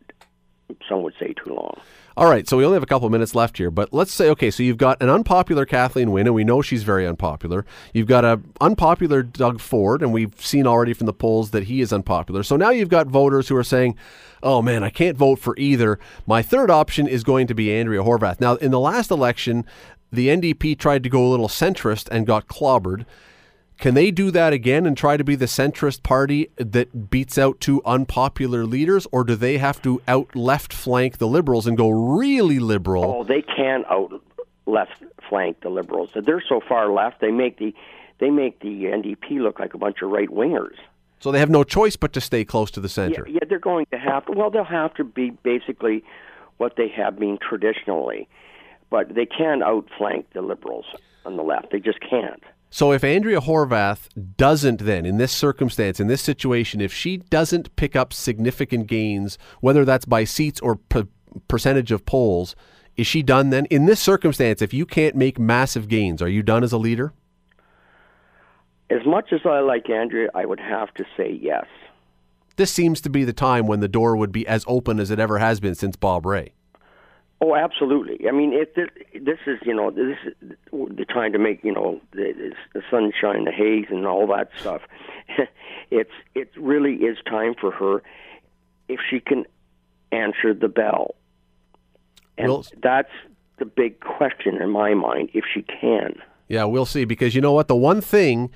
Some 0.89 1.03
would 1.03 1.15
say 1.19 1.33
too 1.33 1.55
long. 1.55 1.81
All 2.17 2.31
right, 2.31 2.49
so 2.49 2.57
we 2.57 2.65
only 2.65 2.77
have 2.77 2.83
a 2.83 2.87
couple 2.87 3.11
minutes 3.11 3.35
left 3.35 3.59
here, 3.59 3.71
but 3.71 3.93
let's 3.93 4.13
say 4.13 4.31
okay, 4.31 4.51
so 4.51 4.63
you've 4.63 4.79
got 4.79 5.03
an 5.03 5.11
unpopular 5.11 5.67
Kathleen 5.67 6.13
Wynne, 6.13 6.27
and 6.27 6.35
we 6.35 6.45
know 6.45 6.63
she's 6.63 6.83
very 6.83 7.07
unpopular. 7.07 7.67
You've 7.93 8.07
got 8.07 8.25
an 8.25 8.55
unpopular 8.61 9.23
Doug 9.23 9.61
Ford, 9.61 10.03
and 10.03 10.15
we've 10.15 10.35
seen 10.41 10.67
already 10.67 10.95
from 10.95 11.07
the 11.07 11.13
polls 11.13 11.51
that 11.51 11.65
he 11.65 11.83
is 11.83 11.93
unpopular. 11.93 12.43
So 12.43 12.57
now 12.57 12.71
you've 12.71 12.89
got 12.89 13.07
voters 13.07 13.49
who 13.49 13.57
are 13.57 13.65
saying, 13.65 13.97
"Oh 14.43 14.63
man, 14.63 14.83
I 14.83 14.89
can't 14.89 15.17
vote 15.17 15.39
for 15.39 15.55
either. 15.59 15.99
My 16.27 16.41
third 16.41 16.71
option 16.71 17.07
is 17.07 17.23
going 17.23 17.49
to 17.49 17.55
be 17.55 17.71
Andrea 17.71 18.03
Horwath. 18.03 18.41
Now, 18.41 18.55
in 18.55 18.71
the 18.71 18.81
last 18.81 19.11
election, 19.11 19.67
the 20.11 20.29
NDP 20.29 20.79
tried 20.79 21.03
to 21.03 21.11
go 21.11 21.27
a 21.27 21.29
little 21.29 21.49
centrist 21.49 22.09
and 22.11 22.27
got 22.27 22.49
clobbered. 22.49 23.05
Can 23.79 23.95
they 23.95 24.11
do 24.11 24.31
that 24.31 24.53
again 24.53 24.87
and 24.87 24.97
try 24.97 25.17
to 25.17 25.25
be 25.25 25.37
the 25.37 25.47
centrist 25.47 26.03
party 26.03 26.51
that 26.57 27.11
beats 27.11 27.37
out 27.37 27.61
two 27.61 27.83
unpopular 27.85 28.65
leaders, 28.65 29.07
or 29.13 29.23
do 29.23 29.37
they 29.37 29.59
have 29.59 29.83
to 29.83 30.01
out 30.09 30.35
left 30.35 30.73
flank 30.73 31.19
the 31.19 31.27
liberals 31.27 31.67
and 31.67 31.77
go 31.77 31.91
really 31.91 32.59
liberal? 32.59 33.05
Oh, 33.05 33.25
they 33.25 33.43
can 33.43 33.85
out 33.91 34.23
left 34.65 35.03
flank 35.29 35.61
the 35.61 35.69
liberals. 35.69 36.11
They're 36.15 36.43
so 36.49 36.61
far 36.67 36.91
left, 36.93 37.21
they 37.21 37.31
make 37.31 37.59
the 37.59 37.75
they 38.19 38.31
make 38.31 38.61
the 38.61 38.85
NDP 38.85 39.41
look 39.41 39.61
like 39.61 39.75
a 39.75 39.79
bunch 39.79 40.01
of 40.01 40.11
right 40.11 40.31
wingers. 40.31 40.77
So 41.21 41.31
they 41.31 41.39
have 41.39 41.51
no 41.51 41.65
choice 41.65 41.97
but 41.97 42.15
to 42.15 42.21
stay 42.21 42.47
close 42.47 42.71
to 42.73 42.81
the 42.81 42.89
center. 42.89 43.27
Yeah, 43.27 43.35
yeah, 43.35 43.49
they're 43.49 43.59
going 43.59 43.87
to 43.91 43.99
have 43.99 44.25
to. 44.27 44.33
Well, 44.33 44.51
they'll 44.51 44.65
have 44.65 44.95
to 44.95 45.05
be 45.05 45.31
basically 45.31 46.03
what 46.57 46.77
they 46.77 46.89
have 46.89 47.19
been 47.19 47.39
traditionally, 47.39 48.27
but 48.89 49.15
they 49.15 49.27
can 49.27 49.63
outflank 49.63 50.33
the 50.33 50.41
liberals 50.41 50.87
on 51.27 51.37
the 51.37 51.43
left. 51.43 51.73
They 51.73 51.81
just 51.81 52.01
can't. 52.01 52.43
So 52.71 52.93
if 52.93 53.05
Andrea 53.05 53.41
Horwath 53.41 54.09
doesn't 54.37 54.81
then, 54.81 55.07
in 55.07 55.19
this 55.19 55.33
circumstance, 55.33 56.01
in 56.01 56.09
this 56.09 56.21
situation, 56.21 56.81
if 56.81 56.93
she 56.93 57.19
doesn't 57.19 57.75
pick 57.77 57.97
up 57.97 58.13
significant 58.13 58.87
gains, 58.87 59.39
whether 59.61 59.85
that's 59.85 60.05
by 60.05 60.25
seats 60.25 60.61
or 60.61 60.77
p- 60.77 61.07
percentage 61.49 61.93
of 61.93 62.05
polls, 62.05 62.57
is 62.97 63.07
she 63.07 63.23
done 63.23 63.51
then? 63.51 63.67
In 63.67 63.87
this 63.87 64.01
circumstance, 64.01 64.63
if 64.63 64.75
you 64.75 64.87
can't 64.87 65.15
make 65.15 65.39
massive 65.39 65.89
gains, 65.89 66.21
are 66.21 66.29
you 66.29 66.43
done 66.43 66.65
as 66.65 66.73
a 66.73 66.79
leader? 66.79 67.13
As 68.91 69.05
much 69.05 69.33
as 69.33 69.41
I 69.45 69.61
like 69.61 69.91
Andrea, 69.91 70.29
I 70.35 70.47
would 70.47 70.61
have 70.61 70.93
to 70.95 71.05
say 71.17 71.39
yes. 71.41 71.67
This 72.57 72.73
seems 72.73 73.01
to 73.03 73.11
be 73.11 73.25
the 73.25 73.33
time 73.33 73.67
when 73.67 73.81
the 73.81 73.89
door 73.89 74.17
would 74.17 74.33
be 74.33 74.47
as 74.47 74.65
open 74.67 74.99
as 74.99 75.11
it 75.11 75.19
ever 75.19 75.39
has 75.39 75.61
been 75.61 75.75
since 75.75 75.97
Bob 75.97 76.25
Rae. 76.25 76.53
Oh, 77.41 77.55
absolutely. 77.55 78.27
I 78.27 78.33
mean, 78.33 78.53
if 78.55 78.75
this, 78.75 78.89
this 79.13 79.39
is 79.47 79.59
you 79.63 79.75
know 79.75 79.91
this 79.91 80.17
is, 80.25 80.57
they're 80.73 81.05
trying 81.05 81.33
to 81.33 81.39
make 81.39 81.63
you 81.63 81.73
know 81.73 82.01
the, 82.13 82.55
the 82.73 82.83
sunshine, 82.91 83.45
the 83.45 83.53
haze, 83.53 83.87
and 83.91 84.07
all 84.07 84.27
that 84.29 84.51
stuff. 84.59 84.81
it's 85.91 86.13
it 86.35 86.51
really 86.57 86.95
is 86.95 87.19
time 87.27 87.55
for 87.61 87.71
her 87.71 88.03
if 88.89 89.01
she 89.11 89.21
can 89.21 89.45
answer 90.13 90.55
the 90.55 90.69
bell, 90.69 91.15
and 92.39 92.49
well, 92.49 92.65
that's 92.83 93.13
the 93.59 93.67
big 93.67 94.01
question 94.01 94.61
in 94.63 94.71
my 94.71 94.95
mind. 94.95 95.29
If 95.35 95.45
she 95.53 95.61
can, 95.61 96.15
yeah, 96.49 96.65
we'll 96.65 96.87
see. 96.87 97.05
Because 97.05 97.35
you 97.35 97.43
know 97.43 97.53
what, 97.53 97.69
the 97.69 97.77
one 97.77 98.01
thing. 98.01 98.51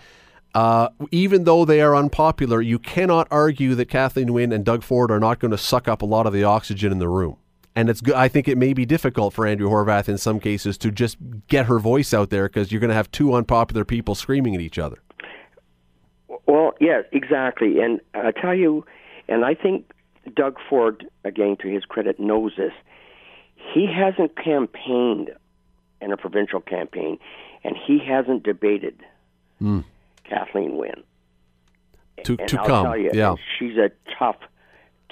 Uh, 0.52 0.88
even 1.12 1.44
though 1.44 1.64
they 1.64 1.80
are 1.80 1.94
unpopular, 1.94 2.60
you 2.60 2.76
cannot 2.76 3.28
argue 3.30 3.76
that 3.76 3.88
Kathleen 3.88 4.32
Wynne 4.32 4.50
and 4.50 4.64
Doug 4.64 4.82
Ford 4.82 5.12
are 5.12 5.20
not 5.20 5.38
going 5.38 5.52
to 5.52 5.56
suck 5.56 5.86
up 5.86 6.02
a 6.02 6.04
lot 6.04 6.26
of 6.26 6.32
the 6.32 6.42
oxygen 6.42 6.90
in 6.90 6.98
the 6.98 7.06
room 7.06 7.36
and 7.76 7.88
it's 7.88 8.00
good. 8.00 8.14
I 8.14 8.28
think 8.28 8.48
it 8.48 8.58
may 8.58 8.72
be 8.72 8.84
difficult 8.84 9.32
for 9.34 9.46
Andrew 9.46 9.68
Horwath 9.68 10.08
in 10.08 10.18
some 10.18 10.40
cases 10.40 10.76
to 10.78 10.90
just 10.90 11.16
get 11.48 11.66
her 11.66 11.78
voice 11.78 12.12
out 12.12 12.30
there 12.30 12.48
because 12.48 12.72
you're 12.72 12.80
going 12.80 12.88
to 12.88 12.94
have 12.94 13.10
two 13.10 13.34
unpopular 13.34 13.84
people 13.84 14.14
screaming 14.14 14.54
at 14.54 14.60
each 14.60 14.78
other. 14.78 14.98
Well, 16.46 16.74
yes, 16.80 17.04
exactly. 17.12 17.80
And 17.80 18.00
I 18.14 18.32
tell 18.32 18.54
you, 18.54 18.84
and 19.28 19.44
I 19.44 19.54
think 19.54 19.90
Doug 20.34 20.56
Ford, 20.68 21.06
again 21.24 21.56
to 21.62 21.68
his 21.68 21.84
credit, 21.84 22.18
knows 22.18 22.52
this. 22.56 22.72
He 23.72 23.86
hasn't 23.86 24.36
campaigned 24.36 25.30
in 26.00 26.12
a 26.12 26.16
provincial 26.16 26.60
campaign, 26.60 27.18
and 27.62 27.76
he 27.76 27.98
hasn't 27.98 28.42
debated 28.42 28.98
mm. 29.62 29.84
Kathleen 30.24 30.76
Wynne. 30.76 31.04
To, 32.24 32.36
and 32.38 32.48
to 32.48 32.60
I'll 32.60 32.66
come, 32.66 32.84
tell 32.86 32.96
you, 32.96 33.10
yeah. 33.14 33.34
she's 33.58 33.76
a 33.76 33.90
tough, 34.18 34.36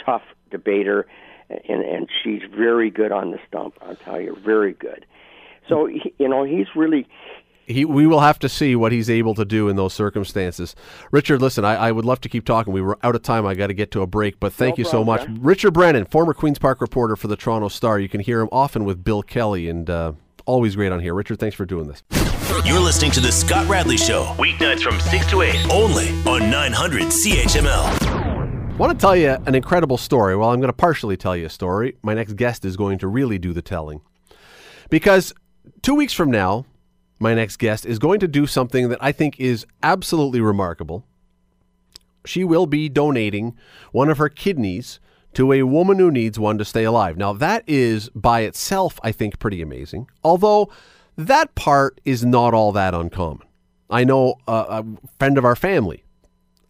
tough 0.04 0.22
debater 0.50 1.06
and 1.50 1.82
and 1.82 2.08
she's 2.22 2.42
very 2.56 2.90
good 2.90 3.12
on 3.12 3.30
the 3.30 3.38
stump. 3.48 3.74
I'll 3.82 3.96
tell 3.96 4.20
you, 4.20 4.36
very 4.44 4.72
good. 4.72 5.06
So 5.68 5.86
you 5.86 6.28
know, 6.28 6.44
he's 6.44 6.66
really. 6.74 7.06
He, 7.66 7.84
we 7.84 8.06
will 8.06 8.20
have 8.20 8.38
to 8.38 8.48
see 8.48 8.74
what 8.76 8.92
he's 8.92 9.10
able 9.10 9.34
to 9.34 9.44
do 9.44 9.68
in 9.68 9.76
those 9.76 9.92
circumstances. 9.92 10.74
Richard, 11.10 11.42
listen, 11.42 11.66
I, 11.66 11.74
I 11.74 11.92
would 11.92 12.06
love 12.06 12.18
to 12.22 12.28
keep 12.30 12.46
talking. 12.46 12.72
We 12.72 12.80
were 12.80 12.96
out 13.02 13.14
of 13.14 13.20
time. 13.20 13.44
I 13.44 13.52
got 13.52 13.66
to 13.66 13.74
get 13.74 13.90
to 13.90 14.00
a 14.00 14.06
break, 14.06 14.40
but 14.40 14.54
thank 14.54 14.78
no 14.78 14.84
you 14.84 14.88
problem, 14.88 15.18
so 15.18 15.26
much. 15.26 15.38
Richard 15.38 15.72
Brennan, 15.72 16.06
former 16.06 16.32
Queen's 16.32 16.58
Park 16.58 16.80
reporter 16.80 17.14
for 17.14 17.28
the 17.28 17.36
Toronto 17.36 17.68
Star. 17.68 18.00
You 18.00 18.08
can 18.08 18.22
hear 18.22 18.40
him 18.40 18.48
often 18.50 18.86
with 18.86 19.04
Bill 19.04 19.22
Kelly, 19.22 19.68
and 19.68 19.90
uh, 19.90 20.12
always 20.46 20.76
great 20.76 20.92
on 20.92 21.00
here. 21.00 21.12
Richard, 21.12 21.40
thanks 21.40 21.56
for 21.56 21.66
doing 21.66 21.88
this. 21.88 22.02
You're 22.64 22.80
listening 22.80 23.10
to 23.12 23.20
The 23.20 23.30
Scott 23.30 23.68
Radley 23.68 23.98
Show, 23.98 24.24
weeknights 24.38 24.80
from 24.80 24.98
6 24.98 25.26
to 25.26 25.42
8, 25.42 25.70
only 25.70 26.08
on 26.26 26.50
900 26.50 27.02
CHML. 27.02 28.17
I 28.78 28.80
want 28.80 28.96
to 28.96 29.04
tell 29.04 29.16
you 29.16 29.30
an 29.30 29.56
incredible 29.56 29.96
story. 29.96 30.36
Well, 30.36 30.50
I'm 30.50 30.60
going 30.60 30.68
to 30.68 30.72
partially 30.72 31.16
tell 31.16 31.36
you 31.36 31.46
a 31.46 31.50
story. 31.50 31.96
My 32.00 32.14
next 32.14 32.36
guest 32.36 32.64
is 32.64 32.76
going 32.76 32.98
to 32.98 33.08
really 33.08 33.36
do 33.36 33.52
the 33.52 33.60
telling. 33.60 34.02
Because 34.88 35.34
two 35.82 35.96
weeks 35.96 36.12
from 36.12 36.30
now, 36.30 36.64
my 37.18 37.34
next 37.34 37.56
guest 37.56 37.84
is 37.84 37.98
going 37.98 38.20
to 38.20 38.28
do 38.28 38.46
something 38.46 38.88
that 38.90 38.98
I 39.00 39.10
think 39.10 39.40
is 39.40 39.66
absolutely 39.82 40.40
remarkable. 40.40 41.04
She 42.24 42.44
will 42.44 42.66
be 42.66 42.88
donating 42.88 43.56
one 43.90 44.08
of 44.08 44.18
her 44.18 44.28
kidneys 44.28 45.00
to 45.34 45.52
a 45.52 45.64
woman 45.64 45.98
who 45.98 46.12
needs 46.12 46.38
one 46.38 46.56
to 46.58 46.64
stay 46.64 46.84
alive. 46.84 47.16
Now, 47.16 47.32
that 47.32 47.64
is 47.66 48.10
by 48.10 48.42
itself, 48.42 49.00
I 49.02 49.10
think, 49.10 49.40
pretty 49.40 49.60
amazing. 49.60 50.08
Although 50.22 50.70
that 51.16 51.56
part 51.56 52.00
is 52.04 52.24
not 52.24 52.54
all 52.54 52.70
that 52.70 52.94
uncommon. 52.94 53.48
I 53.90 54.04
know 54.04 54.36
a, 54.46 54.52
a 54.52 54.84
friend 55.18 55.36
of 55.36 55.44
our 55.44 55.56
family, 55.56 56.04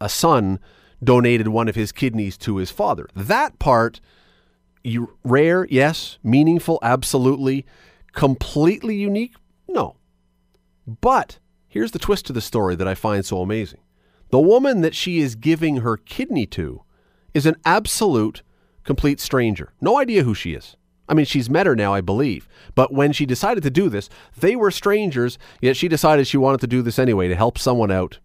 a 0.00 0.08
son 0.08 0.58
donated 1.02 1.49
one 1.49 1.69
of 1.69 1.75
his 1.75 1.93
kidneys 1.93 2.37
to 2.38 2.57
his 2.57 2.71
father. 2.71 3.09
That 3.14 3.59
part, 3.59 4.00
you, 4.83 5.17
rare, 5.25 5.67
yes. 5.71 6.19
Meaningful, 6.23 6.78
absolutely. 6.83 7.67
Completely 8.12 8.97
unique, 8.97 9.35
no. 9.69 9.97
But 10.87 11.38
here's 11.69 11.93
the 11.93 11.99
twist 11.99 12.26
to 12.26 12.33
the 12.33 12.40
story 12.40 12.75
that 12.76 12.88
I 12.88 12.95
find 12.95 13.25
so 13.25 13.40
amazing. 13.40 13.81
The 14.31 14.40
woman 14.40 14.81
that 14.81 14.95
she 14.95 15.21
is 15.21 15.35
giving 15.35 15.78
her 15.78 15.97
kidney 15.97 16.47
to 16.47 16.83
is 17.35 17.47
an 17.47 17.57
absolute, 17.64 18.43
complete 18.85 19.21
stranger. 19.21 19.73
No 19.81 19.99
idea 19.99 20.23
who 20.25 20.35
she 20.35 20.55
is. 20.55 20.76
I 21.09 21.14
mean, 21.14 21.25
she's 21.25 21.49
met 21.49 21.67
her 21.67 21.75
now, 21.75 21.95
I 21.95 22.02
believe. 22.02 22.49
But 22.75 22.93
when 22.93 23.12
she 23.12 23.25
decided 23.25 23.62
to 23.62 23.71
do 23.71 23.88
this, 23.88 24.11
they 24.38 24.57
were 24.57 24.71
strangers, 24.71 25.38
yet 25.61 25.76
she 25.76 25.88
decided 25.88 26.26
she 26.26 26.37
wanted 26.37 26.61
to 26.61 26.67
do 26.67 26.83
this 26.83 26.99
anyway 26.99 27.28
to 27.28 27.35
help 27.35 27.59
someone 27.59 27.90
out 27.90 28.19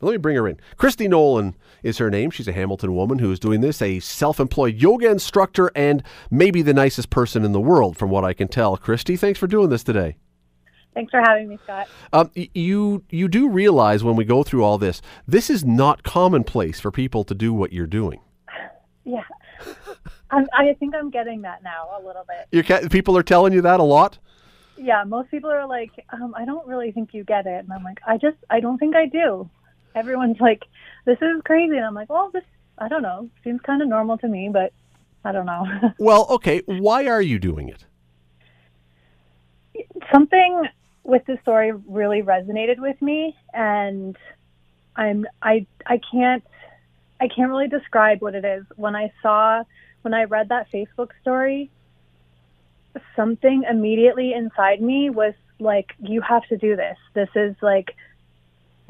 Let 0.00 0.12
me 0.12 0.16
bring 0.16 0.36
her 0.36 0.48
in. 0.48 0.58
Christi 0.76 1.08
Nolan 1.08 1.56
is 1.82 1.98
her 1.98 2.10
name. 2.10 2.30
She's 2.30 2.48
a 2.48 2.52
Hamilton 2.52 2.94
woman 2.94 3.18
who 3.18 3.30
is 3.30 3.38
doing 3.38 3.60
this, 3.60 3.82
a 3.82 4.00
self 4.00 4.40
employed 4.40 4.76
yoga 4.76 5.10
instructor, 5.10 5.70
and 5.74 6.02
maybe 6.30 6.62
the 6.62 6.74
nicest 6.74 7.10
person 7.10 7.44
in 7.44 7.52
the 7.52 7.60
world, 7.60 7.96
from 7.96 8.10
what 8.10 8.24
I 8.24 8.32
can 8.32 8.48
tell. 8.48 8.76
Christi, 8.76 9.16
thanks 9.16 9.38
for 9.38 9.46
doing 9.46 9.68
this 9.68 9.84
today. 9.84 10.16
Thanks 10.94 11.10
for 11.10 11.20
having 11.20 11.48
me, 11.48 11.58
Scott. 11.64 11.88
Um, 12.12 12.30
you 12.34 13.04
you 13.10 13.28
do 13.28 13.48
realize 13.48 14.02
when 14.02 14.16
we 14.16 14.24
go 14.24 14.42
through 14.42 14.64
all 14.64 14.78
this, 14.78 15.00
this 15.26 15.48
is 15.48 15.64
not 15.64 16.02
commonplace 16.02 16.80
for 16.80 16.90
people 16.90 17.22
to 17.24 17.34
do 17.34 17.52
what 17.52 17.72
you're 17.72 17.86
doing. 17.86 18.20
Yeah, 19.02 19.24
I'm, 20.30 20.46
I 20.52 20.74
think 20.74 20.94
I'm 20.94 21.10
getting 21.10 21.42
that 21.42 21.62
now 21.62 21.88
a 21.98 22.06
little 22.06 22.24
bit. 22.28 22.46
Your 22.52 22.88
people 22.90 23.16
are 23.16 23.22
telling 23.22 23.54
you 23.54 23.62
that 23.62 23.80
a 23.80 23.82
lot. 23.82 24.18
Yeah, 24.76 25.04
most 25.04 25.30
people 25.30 25.50
are 25.50 25.66
like, 25.66 25.90
um, 26.12 26.34
I 26.36 26.44
don't 26.44 26.66
really 26.66 26.92
think 26.92 27.14
you 27.14 27.24
get 27.24 27.46
it, 27.46 27.64
and 27.64 27.72
I'm 27.72 27.82
like, 27.82 28.00
I 28.06 28.18
just 28.18 28.36
I 28.50 28.60
don't 28.60 28.78
think 28.78 28.94
I 28.94 29.06
do. 29.06 29.48
Everyone's 29.94 30.40
like, 30.40 30.62
this 31.04 31.18
is 31.20 31.42
crazy, 31.44 31.76
and 31.76 31.84
I'm 31.84 31.94
like, 31.94 32.10
well, 32.10 32.30
this 32.32 32.44
I 32.80 32.88
don't 32.88 33.02
know, 33.02 33.28
seems 33.44 33.60
kind 33.60 33.82
of 33.82 33.88
normal 33.88 34.16
to 34.18 34.28
me, 34.28 34.48
but 34.50 34.72
I 35.24 35.32
don't 35.32 35.46
know. 35.46 35.66
well, 35.98 36.26
okay, 36.30 36.62
why 36.66 37.06
are 37.06 37.20
you 37.20 37.38
doing 37.38 37.68
it? 37.68 37.84
Something 40.12 40.66
with 41.04 41.24
the 41.26 41.38
story 41.42 41.72
really 41.72 42.22
resonated 42.22 42.78
with 42.78 43.00
me 43.02 43.36
and 43.52 44.16
I'm 44.96 45.26
I 45.42 45.66
I 45.86 46.00
can't 46.10 46.44
I 47.20 47.28
can't 47.28 47.50
really 47.50 47.68
describe 47.68 48.20
what 48.20 48.34
it 48.34 48.44
is. 48.44 48.64
When 48.76 48.94
I 48.94 49.12
saw 49.22 49.64
when 50.02 50.14
I 50.14 50.24
read 50.24 50.48
that 50.48 50.70
Facebook 50.72 51.10
story, 51.20 51.70
something 53.16 53.64
immediately 53.68 54.32
inside 54.32 54.80
me 54.80 55.10
was 55.10 55.34
like, 55.58 55.92
You 55.98 56.20
have 56.22 56.46
to 56.48 56.56
do 56.56 56.76
this. 56.76 56.96
This 57.14 57.28
is 57.34 57.56
like 57.62 57.94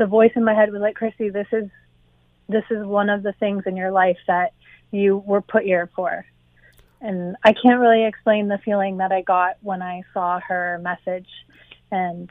the 0.00 0.07
voice 0.07 0.33
in 0.35 0.45
my 0.45 0.54
head 0.54 0.73
was 0.73 0.80
like, 0.80 0.97
Chrissy, 0.97 1.28
this 1.28 1.47
is 1.52 1.69
this 2.49 2.64
is 2.71 2.85
one 2.85 3.11
of 3.11 3.23
the 3.23 3.33
things 3.35 3.64
in 3.66 3.76
your 3.76 3.92
life 3.92 4.16
that 4.26 4.54
you 4.90 5.19
were 5.19 5.42
put 5.42 5.62
here 5.62 5.88
for. 5.95 6.25
And 7.00 7.37
I 7.45 7.52
can't 7.52 7.78
really 7.78 8.04
explain 8.04 8.49
the 8.49 8.59
feeling 8.59 8.97
that 8.97 9.12
I 9.12 9.21
got 9.21 9.59
when 9.61 9.83
I 9.83 10.02
saw 10.12 10.40
her 10.40 10.80
message 10.83 11.28
and 11.92 12.30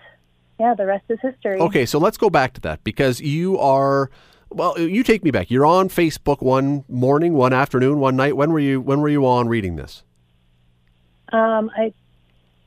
yeah, 0.60 0.74
the 0.74 0.86
rest 0.86 1.06
is 1.10 1.20
history. 1.22 1.60
Okay, 1.60 1.86
so 1.86 2.00
let's 2.00 2.18
go 2.18 2.30
back 2.30 2.54
to 2.56 2.62
that 2.62 2.84
because 2.84 3.22
you 3.22 3.58
are 3.60 4.10
well, 4.50 4.78
you 4.80 5.04
take 5.04 5.24
me 5.24 5.30
back. 5.30 5.52
You're 5.52 5.66
on 5.66 5.90
Facebook 5.90 6.42
one 6.42 6.84
morning, 6.90 7.34
one 7.34 7.54
afternoon, 7.54 8.00
one 8.00 8.16
night. 8.16 8.36
When 8.36 8.52
were 8.52 8.60
you 8.60 8.82
when 8.82 9.00
were 9.00 9.10
you 9.10 9.28
on 9.28 9.48
reading 9.48 9.76
this? 9.76 10.04
Um, 11.32 11.70
I 11.78 11.94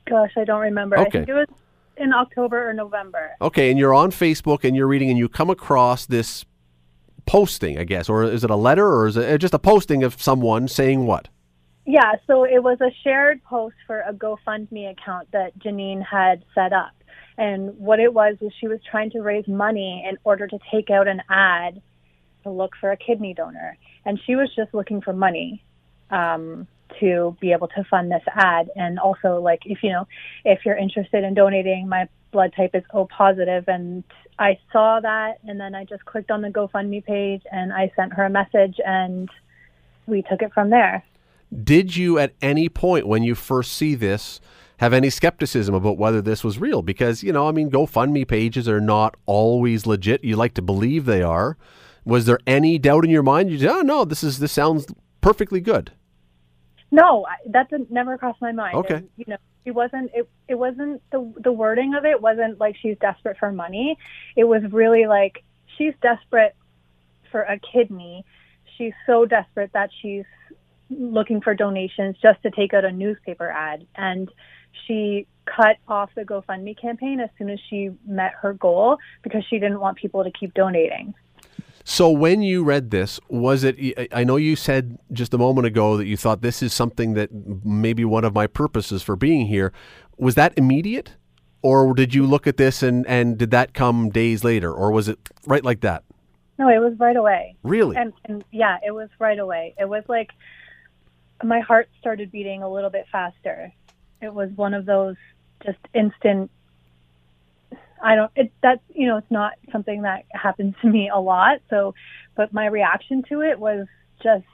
gosh, 0.05 0.31
I 0.37 0.45
don't 0.45 0.61
remember. 0.61 0.97
Okay. 0.97 1.07
I 1.07 1.11
think 1.11 1.29
it 1.29 1.33
was 1.33 1.47
in 1.97 2.13
October 2.13 2.69
or 2.69 2.73
November. 2.73 3.31
Okay, 3.41 3.69
and 3.69 3.79
you're 3.79 3.93
on 3.93 4.11
Facebook 4.11 4.63
and 4.63 4.75
you're 4.75 4.87
reading 4.87 5.09
and 5.09 5.17
you 5.17 5.29
come 5.29 5.49
across 5.49 6.05
this 6.05 6.45
posting, 7.25 7.77
I 7.77 7.83
guess, 7.83 8.09
or 8.09 8.23
is 8.23 8.43
it 8.43 8.49
a 8.49 8.55
letter 8.55 8.87
or 8.87 9.07
is 9.07 9.17
it 9.17 9.37
just 9.39 9.53
a 9.53 9.59
posting 9.59 10.03
of 10.03 10.21
someone 10.21 10.67
saying 10.67 11.05
what? 11.05 11.29
Yeah, 11.85 12.13
so 12.27 12.45
it 12.45 12.63
was 12.63 12.79
a 12.81 12.91
shared 13.03 13.43
post 13.43 13.75
for 13.85 14.01
a 14.01 14.13
GoFundMe 14.13 14.89
account 14.89 15.29
that 15.31 15.57
Janine 15.59 16.03
had 16.03 16.43
set 16.55 16.71
up. 16.71 16.91
And 17.37 17.77
what 17.77 17.99
it 17.99 18.13
was 18.13 18.37
was 18.39 18.53
she 18.59 18.67
was 18.67 18.79
trying 18.89 19.09
to 19.11 19.21
raise 19.21 19.47
money 19.47 20.05
in 20.07 20.17
order 20.23 20.47
to 20.47 20.59
take 20.71 20.89
out 20.89 21.07
an 21.07 21.21
ad 21.29 21.81
to 22.43 22.49
look 22.49 22.73
for 22.79 22.91
a 22.91 22.97
kidney 22.97 23.33
donor. 23.33 23.77
And 24.05 24.19
she 24.25 24.35
was 24.35 24.53
just 24.55 24.73
looking 24.73 25.01
for 25.01 25.13
money 25.13 25.63
um, 26.09 26.67
to 26.99 27.35
be 27.39 27.51
able 27.51 27.67
to 27.69 27.83
fund 27.85 28.11
this 28.11 28.23
ad. 28.33 28.69
And 28.75 28.99
also, 28.99 29.39
like, 29.39 29.61
if 29.65 29.83
you 29.83 29.91
know, 29.91 30.07
if 30.45 30.65
you're 30.65 30.77
interested 30.77 31.23
in 31.23 31.33
donating, 31.33 31.87
my 31.87 32.07
blood 32.31 32.53
type 32.55 32.71
is 32.73 32.83
O 32.93 33.05
positive, 33.05 33.65
and 33.67 34.03
I 34.39 34.57
saw 34.71 34.99
that, 34.99 35.39
and 35.47 35.59
then 35.59 35.75
I 35.75 35.85
just 35.85 36.03
clicked 36.05 36.31
on 36.31 36.41
the 36.41 36.49
GoFundMe 36.49 37.05
page 37.05 37.43
and 37.51 37.71
I 37.71 37.91
sent 37.95 38.13
her 38.13 38.25
a 38.25 38.29
message, 38.29 38.79
and 38.83 39.29
we 40.07 40.23
took 40.23 40.41
it 40.41 40.51
from 40.53 40.69
there. 40.69 41.03
Did 41.63 41.95
you 41.95 42.17
at 42.17 42.33
any 42.41 42.69
point 42.69 43.07
when 43.07 43.21
you 43.21 43.35
first 43.35 43.73
see 43.73 43.93
this 43.93 44.41
have 44.77 44.91
any 44.91 45.11
skepticism 45.11 45.75
about 45.75 45.99
whether 45.99 46.21
this 46.21 46.43
was 46.43 46.57
real? 46.57 46.81
Because, 46.81 47.21
you 47.21 47.31
know, 47.31 47.47
I 47.47 47.51
mean, 47.51 47.69
GoFundMe 47.69 48.27
pages 48.27 48.67
are 48.67 48.81
not 48.81 49.15
always 49.27 49.85
legit. 49.85 50.23
You 50.23 50.35
like 50.35 50.55
to 50.55 50.63
believe 50.63 51.05
they 51.05 51.21
are. 51.21 51.57
Was 52.05 52.25
there 52.25 52.39
any 52.47 52.79
doubt 52.79 53.05
in 53.05 53.11
your 53.11 53.23
mind? 53.23 53.51
You 53.51 53.59
said, 53.59 53.69
oh, 53.69 53.81
no, 53.81 54.03
this 54.03 54.23
is 54.23 54.39
this 54.39 54.51
sounds 54.51 54.87
perfectly 55.21 55.61
good. 55.61 55.91
No, 56.93 57.25
that 57.47 57.71
didn't, 57.71 57.89
never 57.89 58.19
crossed 58.19 58.39
my 58.39 58.51
mind. 58.51 58.75
Okay. 58.75 58.93
And, 58.93 59.09
you 59.17 59.25
know, 59.27 59.37
it 59.65 59.71
wasn't 59.71 60.11
it, 60.13 60.29
it 60.47 60.53
wasn't 60.53 61.01
the 61.11 61.33
the 61.43 61.51
wording 61.51 61.95
of 61.95 62.05
it 62.05 62.21
wasn't 62.21 62.59
like 62.59 62.75
she's 62.79 62.95
desperate 63.01 63.37
for 63.39 63.51
money. 63.51 63.97
It 64.35 64.43
was 64.43 64.61
really 64.71 65.07
like 65.07 65.43
she's 65.75 65.95
desperate 66.03 66.55
for 67.31 67.41
a 67.41 67.57
kidney. 67.57 68.25
She's 68.77 68.93
so 69.07 69.25
desperate 69.25 69.71
that 69.73 69.89
she's 70.03 70.25
looking 70.91 71.41
for 71.41 71.55
donations 71.55 72.15
just 72.21 72.43
to 72.43 72.51
take 72.51 72.75
out 72.75 72.85
a 72.85 72.91
newspaper 72.91 73.49
ad. 73.49 73.87
And 73.95 74.29
she 74.85 75.25
cut 75.45 75.77
off 75.87 76.11
the 76.15 76.23
GoFundMe 76.23 76.79
campaign 76.79 77.19
as 77.19 77.29
soon 77.39 77.49
as 77.49 77.59
she 77.71 77.89
met 78.05 78.33
her 78.41 78.53
goal 78.53 78.97
because 79.23 79.43
she 79.49 79.57
didn't 79.57 79.79
want 79.79 79.97
people 79.97 80.23
to 80.23 80.31
keep 80.31 80.53
donating. 80.53 81.15
So 81.83 82.09
when 82.09 82.41
you 82.41 82.63
read 82.63 82.91
this, 82.91 83.19
was 83.27 83.63
it? 83.63 84.07
I 84.13 84.23
know 84.23 84.37
you 84.37 84.55
said 84.55 84.97
just 85.11 85.33
a 85.33 85.37
moment 85.37 85.67
ago 85.67 85.97
that 85.97 86.05
you 86.05 86.15
thought 86.15 86.41
this 86.41 86.63
is 86.63 86.73
something 86.73 87.13
that 87.15 87.29
maybe 87.65 88.05
one 88.05 88.23
of 88.23 88.33
my 88.33 88.47
purposes 88.47 89.03
for 89.03 89.15
being 89.15 89.47
here. 89.47 89.73
Was 90.17 90.35
that 90.35 90.53
immediate, 90.57 91.15
or 91.61 91.93
did 91.93 92.13
you 92.13 92.25
look 92.25 92.47
at 92.47 92.57
this 92.57 92.83
and 92.83 93.05
and 93.07 93.37
did 93.37 93.51
that 93.51 93.73
come 93.73 94.09
days 94.09 94.43
later, 94.43 94.73
or 94.73 94.91
was 94.91 95.09
it 95.09 95.19
right 95.45 95.63
like 95.63 95.81
that? 95.81 96.03
No, 96.57 96.69
it 96.69 96.79
was 96.79 96.97
right 96.99 97.17
away. 97.17 97.55
Really? 97.63 97.97
And, 97.97 98.13
and 98.25 98.43
yeah, 98.51 98.77
it 98.85 98.91
was 98.91 99.09
right 99.19 99.39
away. 99.39 99.73
It 99.77 99.89
was 99.89 100.03
like 100.07 100.29
my 101.43 101.59
heart 101.59 101.89
started 101.99 102.31
beating 102.31 102.63
a 102.63 102.71
little 102.71 102.91
bit 102.91 103.05
faster. 103.11 103.73
It 104.21 104.33
was 104.33 104.49
one 104.55 104.73
of 104.73 104.85
those 104.85 105.15
just 105.65 105.79
instant. 105.93 106.49
I 108.03 108.15
don't. 108.15 108.31
It 108.35 108.51
that's 108.61 108.81
you 108.93 109.07
know 109.07 109.17
it's 109.17 109.31
not 109.31 109.53
something 109.71 110.03
that 110.03 110.25
happens 110.31 110.75
to 110.81 110.89
me 110.89 111.09
a 111.09 111.19
lot. 111.19 111.59
So, 111.69 111.95
but 112.35 112.53
my 112.53 112.67
reaction 112.67 113.23
to 113.29 113.41
it 113.41 113.59
was 113.59 113.87
just 114.21 114.45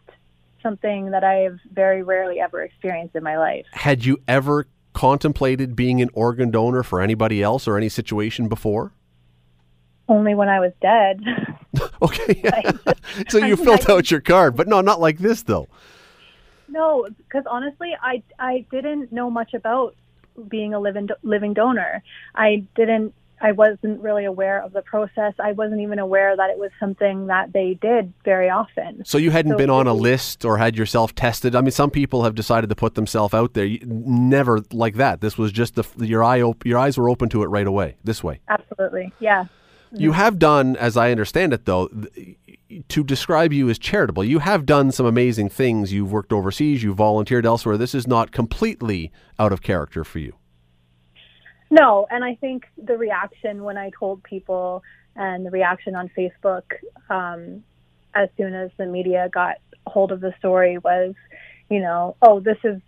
something 0.62 1.12
that 1.12 1.23
I've 1.23 1.59
very 1.71 2.03
rarely 2.03 2.39
ever 2.39 2.62
experienced 2.63 3.15
in 3.15 3.23
my 3.23 3.38
life. 3.38 3.65
Had 3.71 4.05
you 4.05 4.21
ever 4.27 4.67
contemplated 4.93 5.75
being 5.75 6.01
an 6.01 6.09
organ 6.13 6.51
donor 6.51 6.83
for 6.83 7.01
anybody 7.01 7.41
else 7.41 7.67
or 7.67 7.77
any 7.77 7.89
situation 7.89 8.47
before? 8.47 8.93
Only 10.07 10.35
when 10.35 10.49
I 10.49 10.59
was 10.59 10.73
dead. 10.81 11.21
okay. 12.01 12.63
so 13.29 13.38
you 13.38 13.55
filled 13.55 13.89
out 13.89 14.12
your 14.12 14.21
card, 14.21 14.55
but 14.55 14.67
no, 14.67 14.81
not 14.81 14.99
like 14.99 15.19
this 15.19 15.43
though. 15.43 15.67
No, 16.67 17.07
because 17.17 17.45
honestly, 17.49 17.95
I 18.01 18.21
I 18.38 18.65
didn't 18.71 19.12
know 19.12 19.29
much 19.29 19.53
about 19.53 19.95
being 20.47 20.73
a 20.73 20.79
living 20.79 21.09
living 21.23 21.53
donor. 21.53 22.03
I 22.35 22.65
didn't. 22.75 23.13
I 23.41 23.52
wasn't 23.54 24.02
really 24.02 24.25
aware 24.25 24.62
of 24.62 24.73
the 24.73 24.82
process. 24.82 25.34
I 25.39 25.54
wasn't 25.54 25.82
even 25.82 25.99
aware 25.99 26.36
that 26.36 26.49
it 26.49 26.58
was 26.58 26.71
something 26.80 27.28
that 27.28 27.54
they 27.54 27.78
did 27.82 28.13
very 28.25 28.49
often. 28.49 29.04
So 29.06 29.17
you 29.17 29.32
hadn't 29.32 29.54
so 29.54 29.58
been 29.58 29.69
on 29.69 29.88
a 29.88 29.93
list 29.93 30.45
or 30.45 30.58
had 30.58 30.75
yourself 30.75 31.15
tested. 31.15 31.56
I 31.56 31.62
mean, 31.62 31.71
some 31.71 31.89
people 31.89 32.23
have 32.23 32.36
decided 32.36 32.69
to 32.69 32.75
put 32.75 32.95
themselves 32.95 33.34
out 33.34 33.54
there. 33.54 33.69
Never 33.84 34.62
like 34.71 34.95
that. 34.95 35.21
This 35.21 35.38
was 35.38 35.52
just 35.52 35.75
the 35.75 35.86
your 36.06 36.23
eye 36.23 36.41
op- 36.41 36.65
your 36.65 36.78
eyes 36.78 36.97
were 36.97 37.10
open 37.10 37.30
to 37.30 37.43
it 37.43 37.47
right 37.47 37.67
away. 37.67 37.95
This 38.04 38.23
way. 38.23 38.41
Absolutely, 38.47 39.13
yeah. 39.19 39.45
You 39.91 40.12
have 40.12 40.38
done, 40.38 40.75
as 40.75 40.95
I 40.95 41.10
understand 41.10 41.52
it, 41.52 41.65
though, 41.65 41.89
to 42.89 43.04
describe 43.04 43.52
you 43.52 43.69
as 43.69 43.80
charitable. 43.80 44.23
You 44.23 44.39
have 44.39 44.65
done 44.65 44.91
some 44.91 45.06
amazing 45.06 45.49
things. 45.49 45.91
You've 45.91 46.12
worked 46.12 46.32
overseas, 46.32 46.84
you've 46.84 46.97
volunteered 46.97 47.45
elsewhere. 47.45 47.78
This 47.78 47.95
is 47.95 48.06
not 48.06 48.32
completely 48.32 49.12
out 49.39 49.52
of 49.52 49.62
character 49.62 50.04
for 50.04 50.19
you. 50.19 50.36
No, 51.69 52.08
and 52.10 52.23
I 52.23 52.36
think 52.36 52.65
the 52.77 52.97
reaction 52.97 53.63
when 53.63 53.77
I 53.77 53.91
told 53.97 54.23
people 54.23 54.84
and 55.15 55.45
the 55.45 55.51
reaction 55.51 55.95
on 55.95 56.10
Facebook 56.17 56.63
um, 57.10 57.63
as 58.13 58.29
soon 58.38 58.55
as 58.55 58.71
the 58.77 58.86
media 58.86 59.29
got 59.32 59.58
hold 59.86 60.12
of 60.12 60.21
the 60.21 60.34
story 60.39 60.77
was, 60.77 61.13
you 61.69 61.79
know, 61.79 62.15
oh, 62.21 62.39
this 62.39 62.58
is 62.63 62.82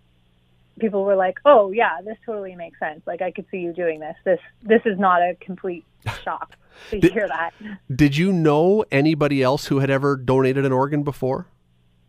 people 0.78 1.04
were 1.04 1.16
like, 1.16 1.38
"Oh, 1.44 1.70
yeah, 1.70 2.00
this 2.04 2.16
totally 2.24 2.56
makes 2.56 2.78
sense. 2.78 3.02
Like 3.06 3.22
I 3.22 3.30
could 3.30 3.46
see 3.50 3.58
you 3.58 3.72
doing 3.72 4.00
this. 4.00 4.16
This 4.24 4.40
this 4.62 4.82
is 4.84 4.98
not 4.98 5.22
a 5.22 5.36
complete 5.40 5.84
shock." 6.24 6.56
to 6.90 7.00
did, 7.00 7.12
hear 7.12 7.28
that. 7.28 7.52
Did 7.94 8.16
you 8.16 8.32
know 8.32 8.84
anybody 8.90 9.42
else 9.42 9.66
who 9.66 9.78
had 9.78 9.90
ever 9.90 10.16
donated 10.16 10.64
an 10.64 10.72
organ 10.72 11.02
before? 11.02 11.46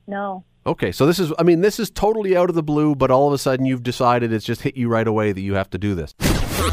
No. 0.07 0.43
Okay, 0.65 0.93
so 0.93 1.05
this 1.05 1.19
is, 1.19 1.33
I 1.37 1.43
mean, 1.43 1.59
this 1.59 1.77
is 1.77 1.89
totally 1.89 2.37
out 2.37 2.47
of 2.47 2.55
the 2.55 2.63
blue, 2.63 2.95
but 2.95 3.11
all 3.11 3.27
of 3.27 3.33
a 3.33 3.37
sudden 3.37 3.65
you've 3.65 3.83
decided 3.83 4.31
it's 4.31 4.45
just 4.45 4.61
hit 4.61 4.77
you 4.77 4.87
right 4.87 5.05
away 5.07 5.33
that 5.33 5.41
you 5.41 5.55
have 5.55 5.69
to 5.71 5.77
do 5.77 5.93
this. 5.93 6.15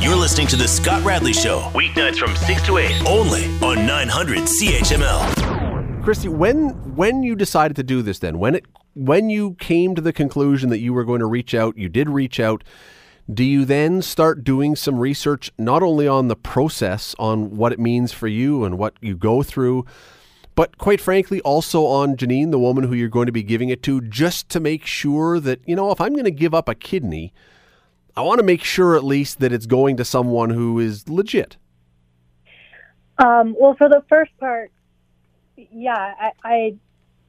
You're 0.00 0.14
listening 0.14 0.46
to 0.48 0.56
The 0.56 0.68
Scott 0.68 1.02
Radley 1.04 1.32
Show, 1.32 1.58
weeknights 1.74 2.16
from 2.16 2.36
6 2.36 2.66
to 2.66 2.78
8, 2.78 3.04
only 3.04 3.46
on 3.58 3.86
900 3.86 4.38
CHML. 4.42 6.04
Christi, 6.04 6.28
when 6.28 6.68
when 6.94 7.24
you 7.24 7.34
decided 7.34 7.76
to 7.76 7.82
do 7.82 8.00
this 8.00 8.20
then, 8.20 8.38
when 8.38 8.54
it 8.54 8.64
when 8.94 9.28
you 9.28 9.54
came 9.54 9.96
to 9.96 10.00
the 10.00 10.12
conclusion 10.12 10.70
that 10.70 10.78
you 10.78 10.92
were 10.92 11.04
going 11.04 11.20
to 11.20 11.26
reach 11.26 11.52
out, 11.52 11.76
you 11.76 11.88
did 11.88 12.08
reach 12.08 12.38
out, 12.38 12.62
do 13.32 13.42
you 13.42 13.64
then 13.64 14.02
start 14.02 14.44
doing 14.44 14.76
some 14.76 15.00
research 15.00 15.50
not 15.58 15.82
only 15.82 16.06
on 16.06 16.28
the 16.28 16.36
process, 16.36 17.16
on 17.18 17.56
what 17.56 17.72
it 17.72 17.80
means 17.80 18.12
for 18.12 18.28
you 18.28 18.64
and 18.64 18.78
what 18.78 18.94
you 19.00 19.16
go 19.16 19.42
through, 19.42 19.84
but 20.60 20.76
quite 20.76 21.00
frankly, 21.00 21.40
also 21.40 21.86
on 21.86 22.18
Janine, 22.18 22.50
the 22.50 22.58
woman 22.58 22.84
who 22.84 22.92
you're 22.92 23.08
going 23.08 23.24
to 23.24 23.32
be 23.32 23.42
giving 23.42 23.70
it 23.70 23.82
to, 23.84 24.02
just 24.02 24.50
to 24.50 24.60
make 24.60 24.84
sure 24.84 25.40
that, 25.40 25.58
you 25.64 25.74
know, 25.74 25.90
if 25.90 26.02
I'm 26.02 26.12
going 26.12 26.26
to 26.26 26.30
give 26.30 26.52
up 26.52 26.68
a 26.68 26.74
kidney, 26.74 27.32
I 28.14 28.20
want 28.20 28.40
to 28.40 28.44
make 28.44 28.62
sure 28.62 28.94
at 28.94 29.02
least 29.02 29.40
that 29.40 29.54
it's 29.54 29.64
going 29.64 29.96
to 29.96 30.04
someone 30.04 30.50
who 30.50 30.78
is 30.78 31.08
legit. 31.08 31.56
Um, 33.16 33.56
well, 33.58 33.74
for 33.74 33.88
the 33.88 34.04
first 34.10 34.36
part, 34.36 34.70
yeah, 35.56 35.96
I, 35.96 36.32
I 36.44 36.74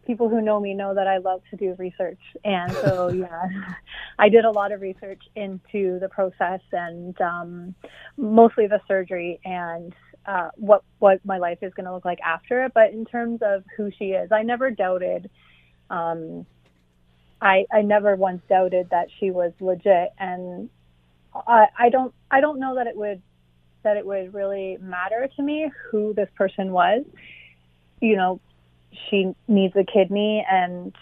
people 0.06 0.28
who 0.28 0.42
know 0.42 0.60
me 0.60 0.74
know 0.74 0.94
that 0.94 1.08
I 1.08 1.20
love 1.20 1.42
to 1.52 1.56
do 1.56 1.74
research. 1.80 2.20
And 2.44 2.70
so, 2.74 3.10
yeah, 3.14 3.48
I 4.20 4.28
did 4.28 4.44
a 4.44 4.52
lot 4.52 4.74
of 4.74 4.82
research 4.82 5.22
into 5.38 6.00
the 6.00 6.10
process 6.10 6.60
and 6.74 7.20
um, 7.22 7.76
mostly 8.18 8.68
the 8.68 8.82
surgery 8.90 9.40
and 9.46 9.96
uh, 10.26 10.50
what 10.56 10.84
what 11.00 11.24
my 11.26 11.38
life 11.38 11.60
is 11.62 11.74
going 11.74 11.86
to 11.86 11.94
look 11.94 12.06
like 12.06 12.20
after 12.22 12.66
it. 12.66 12.74
But 12.74 12.92
in 12.92 13.06
terms 13.06 13.42
of 13.42 13.64
who 13.76 13.92
she 13.98 14.12
is, 14.12 14.32
I 14.32 14.44
never 14.44 14.72
doubted. 14.72 15.30
Um, 15.90 16.46
I 17.42 17.66
I 17.72 17.82
never 17.82 18.16
once 18.16 18.42
doubted 18.48 18.90
that 18.92 19.08
she 19.20 19.32
was 19.32 19.52
legit, 19.60 20.14
and 20.20 20.70
I 21.34 21.66
I 21.78 21.90
don't 21.90 22.14
I 22.30 22.42
don't 22.42 22.60
know 22.60 22.76
that 22.76 22.88
it 22.88 22.96
would 22.96 23.22
that 23.84 23.98
it 23.98 24.06
would 24.06 24.34
really 24.34 24.78
matter 24.80 25.28
to 25.36 25.42
me 25.42 25.72
who 25.90 26.14
this 26.14 26.30
person 26.36 26.72
was. 26.72 27.04
You 28.00 28.16
know, 28.16 28.40
she 29.10 29.34
needs 29.48 29.76
a 29.76 29.84
kidney 29.84 30.46
and 30.50 30.96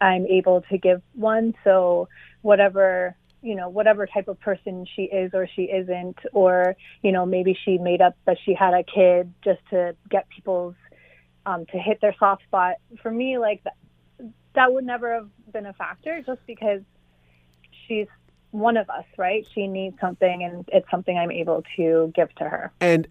I'm 0.00 0.26
able 0.26 0.62
to 0.70 0.78
give 0.78 1.02
one. 1.14 1.54
So 1.64 2.08
whatever, 2.42 3.16
you 3.44 3.54
know, 3.54 3.68
whatever 3.68 4.06
type 4.06 4.26
of 4.28 4.40
person 4.40 4.86
she 4.96 5.02
is 5.02 5.32
or 5.34 5.46
she 5.54 5.64
isn't, 5.64 6.18
or, 6.32 6.76
you 7.02 7.12
know, 7.12 7.26
maybe 7.26 7.56
she 7.64 7.76
made 7.76 8.00
up 8.00 8.16
that 8.24 8.38
she 8.44 8.54
had 8.54 8.72
a 8.72 8.82
kid 8.82 9.32
just 9.44 9.60
to 9.70 9.94
get 10.08 10.26
people's, 10.30 10.74
um, 11.44 11.66
to 11.66 11.78
hit 11.78 12.00
their 12.00 12.14
soft 12.18 12.42
spot. 12.44 12.76
For 13.02 13.10
me, 13.10 13.36
like 13.36 13.62
that, 13.64 13.76
that 14.54 14.72
would 14.72 14.84
never 14.84 15.12
have 15.12 15.28
been 15.52 15.66
a 15.66 15.74
factor 15.74 16.22
just 16.26 16.40
because 16.46 16.80
she's 17.86 18.06
one 18.50 18.78
of 18.78 18.88
us, 18.88 19.04
right? 19.18 19.46
She 19.52 19.66
needs 19.66 20.00
something 20.00 20.42
and 20.42 20.66
it's 20.72 20.90
something 20.90 21.18
I'm 21.18 21.30
able 21.30 21.64
to 21.76 22.12
give 22.14 22.34
to 22.36 22.44
her. 22.44 22.72
And 22.80 23.06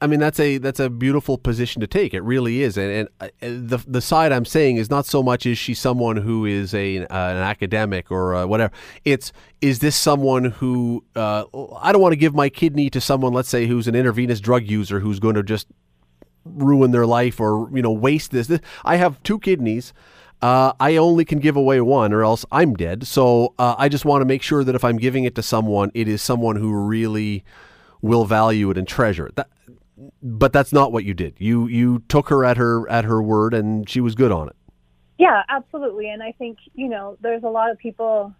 I 0.00 0.06
mean 0.06 0.20
that's 0.20 0.40
a 0.40 0.56
that's 0.58 0.80
a 0.80 0.88
beautiful 0.88 1.36
position 1.36 1.80
to 1.80 1.86
take. 1.86 2.14
It 2.14 2.22
really 2.22 2.62
is, 2.62 2.78
and, 2.78 2.90
and 2.90 3.08
uh, 3.20 3.28
the 3.40 3.84
the 3.86 4.00
side 4.00 4.32
I'm 4.32 4.46
saying 4.46 4.76
is 4.76 4.88
not 4.88 5.04
so 5.04 5.22
much 5.22 5.44
is 5.44 5.58
she 5.58 5.74
someone 5.74 6.16
who 6.16 6.46
is 6.46 6.72
a 6.72 7.00
uh, 7.00 7.04
an 7.08 7.36
academic 7.36 8.10
or 8.10 8.34
uh, 8.34 8.46
whatever. 8.46 8.72
It's 9.04 9.32
is 9.60 9.80
this 9.80 9.94
someone 9.94 10.46
who 10.46 11.04
uh, 11.14 11.44
I 11.78 11.92
don't 11.92 12.00
want 12.00 12.12
to 12.12 12.16
give 12.16 12.34
my 12.34 12.48
kidney 12.48 12.88
to 12.90 13.00
someone, 13.00 13.34
let's 13.34 13.50
say, 13.50 13.66
who's 13.66 13.86
an 13.86 13.94
intravenous 13.94 14.40
drug 14.40 14.64
user 14.64 15.00
who's 15.00 15.20
going 15.20 15.34
to 15.34 15.42
just 15.42 15.66
ruin 16.44 16.92
their 16.92 17.06
life 17.06 17.38
or 17.38 17.68
you 17.74 17.82
know 17.82 17.92
waste 17.92 18.30
this. 18.30 18.46
this 18.46 18.60
I 18.84 18.96
have 18.96 19.22
two 19.24 19.38
kidneys. 19.38 19.92
Uh, 20.40 20.72
I 20.80 20.96
only 20.96 21.24
can 21.24 21.38
give 21.38 21.56
away 21.56 21.80
one, 21.80 22.12
or 22.12 22.22
else 22.22 22.44
I'm 22.50 22.74
dead. 22.74 23.06
So 23.06 23.54
uh, 23.58 23.74
I 23.78 23.88
just 23.88 24.04
want 24.04 24.22
to 24.22 24.26
make 24.26 24.42
sure 24.42 24.64
that 24.64 24.74
if 24.74 24.84
I'm 24.84 24.98
giving 24.98 25.24
it 25.24 25.34
to 25.34 25.42
someone, 25.42 25.90
it 25.94 26.08
is 26.08 26.22
someone 26.22 26.56
who 26.56 26.74
really 26.74 27.44
will 28.02 28.24
value 28.24 28.70
it 28.70 28.78
and 28.78 28.86
treasure 28.86 29.26
it. 29.26 29.36
That, 29.36 29.48
but 30.22 30.52
that's 30.52 30.72
not 30.72 30.92
what 30.92 31.04
you 31.04 31.14
did. 31.14 31.34
You 31.38 31.66
you 31.66 32.02
took 32.08 32.28
her 32.28 32.44
at 32.44 32.56
her 32.56 32.88
at 32.88 33.04
her 33.04 33.22
word, 33.22 33.54
and 33.54 33.88
she 33.88 34.00
was 34.00 34.14
good 34.14 34.32
on 34.32 34.48
it. 34.48 34.56
Yeah, 35.18 35.42
absolutely. 35.48 36.10
And 36.10 36.22
I 36.22 36.32
think 36.32 36.58
you 36.74 36.88
know, 36.88 37.16
there's 37.20 37.42
a 37.42 37.48
lot 37.48 37.70
of 37.70 37.78
people 37.78 38.34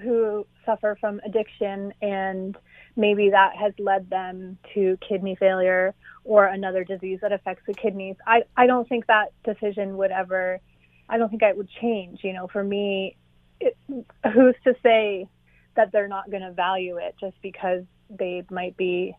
who 0.00 0.46
suffer 0.64 0.96
from 1.00 1.20
addiction, 1.24 1.92
and 2.02 2.56
maybe 2.96 3.30
that 3.30 3.56
has 3.56 3.72
led 3.78 4.10
them 4.10 4.58
to 4.74 4.98
kidney 5.06 5.36
failure 5.36 5.94
or 6.24 6.46
another 6.46 6.82
disease 6.84 7.20
that 7.22 7.32
affects 7.32 7.62
the 7.66 7.74
kidneys. 7.74 8.16
I 8.26 8.42
I 8.56 8.66
don't 8.66 8.88
think 8.88 9.06
that 9.06 9.32
decision 9.44 9.96
would 9.96 10.10
ever. 10.10 10.60
I 11.08 11.18
don't 11.18 11.28
think 11.28 11.42
it 11.42 11.56
would 11.56 11.70
change. 11.80 12.20
You 12.24 12.32
know, 12.32 12.48
for 12.48 12.64
me, 12.64 13.16
it, 13.60 13.76
who's 13.88 14.56
to 14.64 14.74
say 14.82 15.28
that 15.76 15.92
they're 15.92 16.08
not 16.08 16.30
going 16.30 16.42
to 16.42 16.52
value 16.52 16.96
it 16.96 17.14
just 17.20 17.40
because 17.42 17.84
they 18.10 18.44
might 18.50 18.76
be 18.76 19.14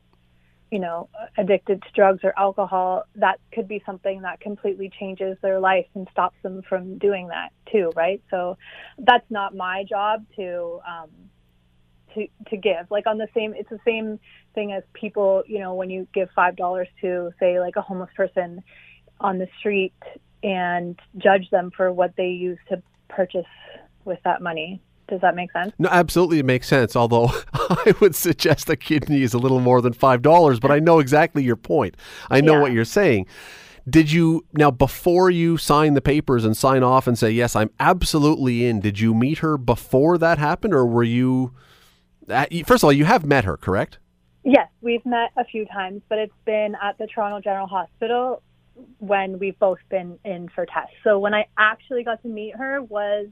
you 0.71 0.79
know, 0.79 1.07
addicted 1.37 1.81
to 1.81 1.87
drugs 1.95 2.19
or 2.23 2.33
alcohol, 2.37 3.03
that 3.15 3.39
could 3.53 3.67
be 3.67 3.81
something 3.85 4.21
that 4.23 4.41
completely 4.41 4.91
changes 4.99 5.37
their 5.41 5.59
life 5.59 5.85
and 5.95 6.07
stops 6.11 6.35
them 6.43 6.61
from 6.67 6.97
doing 6.97 7.29
that 7.29 7.49
too, 7.71 7.91
right? 7.95 8.21
So 8.29 8.57
that's 8.97 9.29
not 9.29 9.55
my 9.55 9.85
job 9.87 10.25
to 10.35 10.79
um, 10.85 11.09
to 12.13 12.27
to 12.49 12.57
give. 12.57 12.91
Like 12.91 13.07
on 13.07 13.17
the 13.17 13.27
same, 13.33 13.53
it's 13.55 13.69
the 13.69 13.79
same 13.85 14.19
thing 14.55 14.73
as 14.73 14.83
people, 14.93 15.43
you 15.47 15.59
know, 15.59 15.73
when 15.73 15.89
you 15.89 16.07
give 16.13 16.29
five 16.35 16.57
dollars 16.57 16.89
to 17.01 17.31
say 17.39 17.59
like 17.59 17.77
a 17.77 17.81
homeless 17.81 18.09
person 18.15 18.61
on 19.21 19.37
the 19.37 19.47
street 19.59 19.93
and 20.43 20.99
judge 21.17 21.49
them 21.49 21.71
for 21.75 21.93
what 21.93 22.13
they 22.17 22.27
use 22.27 22.59
to 22.69 22.81
purchase 23.07 23.45
with 24.03 24.19
that 24.25 24.41
money. 24.41 24.81
Does 25.07 25.21
that 25.21 25.35
make 25.35 25.51
sense? 25.51 25.73
No, 25.79 25.89
absolutely, 25.89 26.39
it 26.39 26.45
makes 26.45 26.67
sense. 26.67 26.95
Although 26.95 27.31
I 27.53 27.93
would 28.01 28.15
suggest 28.15 28.69
a 28.69 28.75
kidney 28.75 29.21
is 29.21 29.33
a 29.33 29.37
little 29.37 29.59
more 29.59 29.81
than 29.81 29.93
five 29.93 30.21
dollars, 30.21 30.59
but 30.59 30.71
I 30.71 30.79
know 30.79 30.99
exactly 30.99 31.43
your 31.43 31.55
point. 31.55 31.95
I 32.29 32.41
know 32.41 32.53
yeah. 32.53 32.61
what 32.61 32.71
you're 32.73 32.85
saying. 32.85 33.27
Did 33.89 34.11
you 34.11 34.45
now 34.53 34.69
before 34.69 35.29
you 35.29 35.57
sign 35.57 35.93
the 35.93 36.01
papers 36.01 36.43
and 36.43 36.57
sign 36.57 36.83
off 36.83 37.07
and 37.07 37.17
say 37.17 37.31
yes, 37.31 37.55
I'm 37.55 37.69
absolutely 37.79 38.65
in? 38.65 38.81
Did 38.81 38.99
you 38.99 39.13
meet 39.13 39.37
her 39.39 39.57
before 39.57 40.17
that 40.17 40.37
happened, 40.37 40.73
or 40.73 40.85
were 40.85 41.03
uh, 41.03 41.05
you? 41.05 41.53
First 42.65 42.83
of 42.83 42.85
all, 42.85 42.93
you 42.93 43.05
have 43.05 43.25
met 43.25 43.45
her, 43.45 43.55
correct? 43.55 43.99
Yes, 44.43 44.67
we've 44.81 45.05
met 45.05 45.31
a 45.37 45.45
few 45.45 45.65
times, 45.65 46.01
but 46.09 46.17
it's 46.17 46.33
been 46.45 46.75
at 46.81 46.97
the 46.97 47.07
Toronto 47.07 47.39
General 47.41 47.67
Hospital 47.67 48.41
when 48.99 49.39
we've 49.39 49.57
both 49.59 49.79
been 49.89 50.19
in 50.23 50.49
for 50.49 50.65
tests. 50.65 50.93
So 51.03 51.19
when 51.19 51.33
I 51.33 51.47
actually 51.57 52.03
got 52.03 52.21
to 52.21 52.27
meet 52.27 52.55
her 52.55 52.81
was 52.81 53.27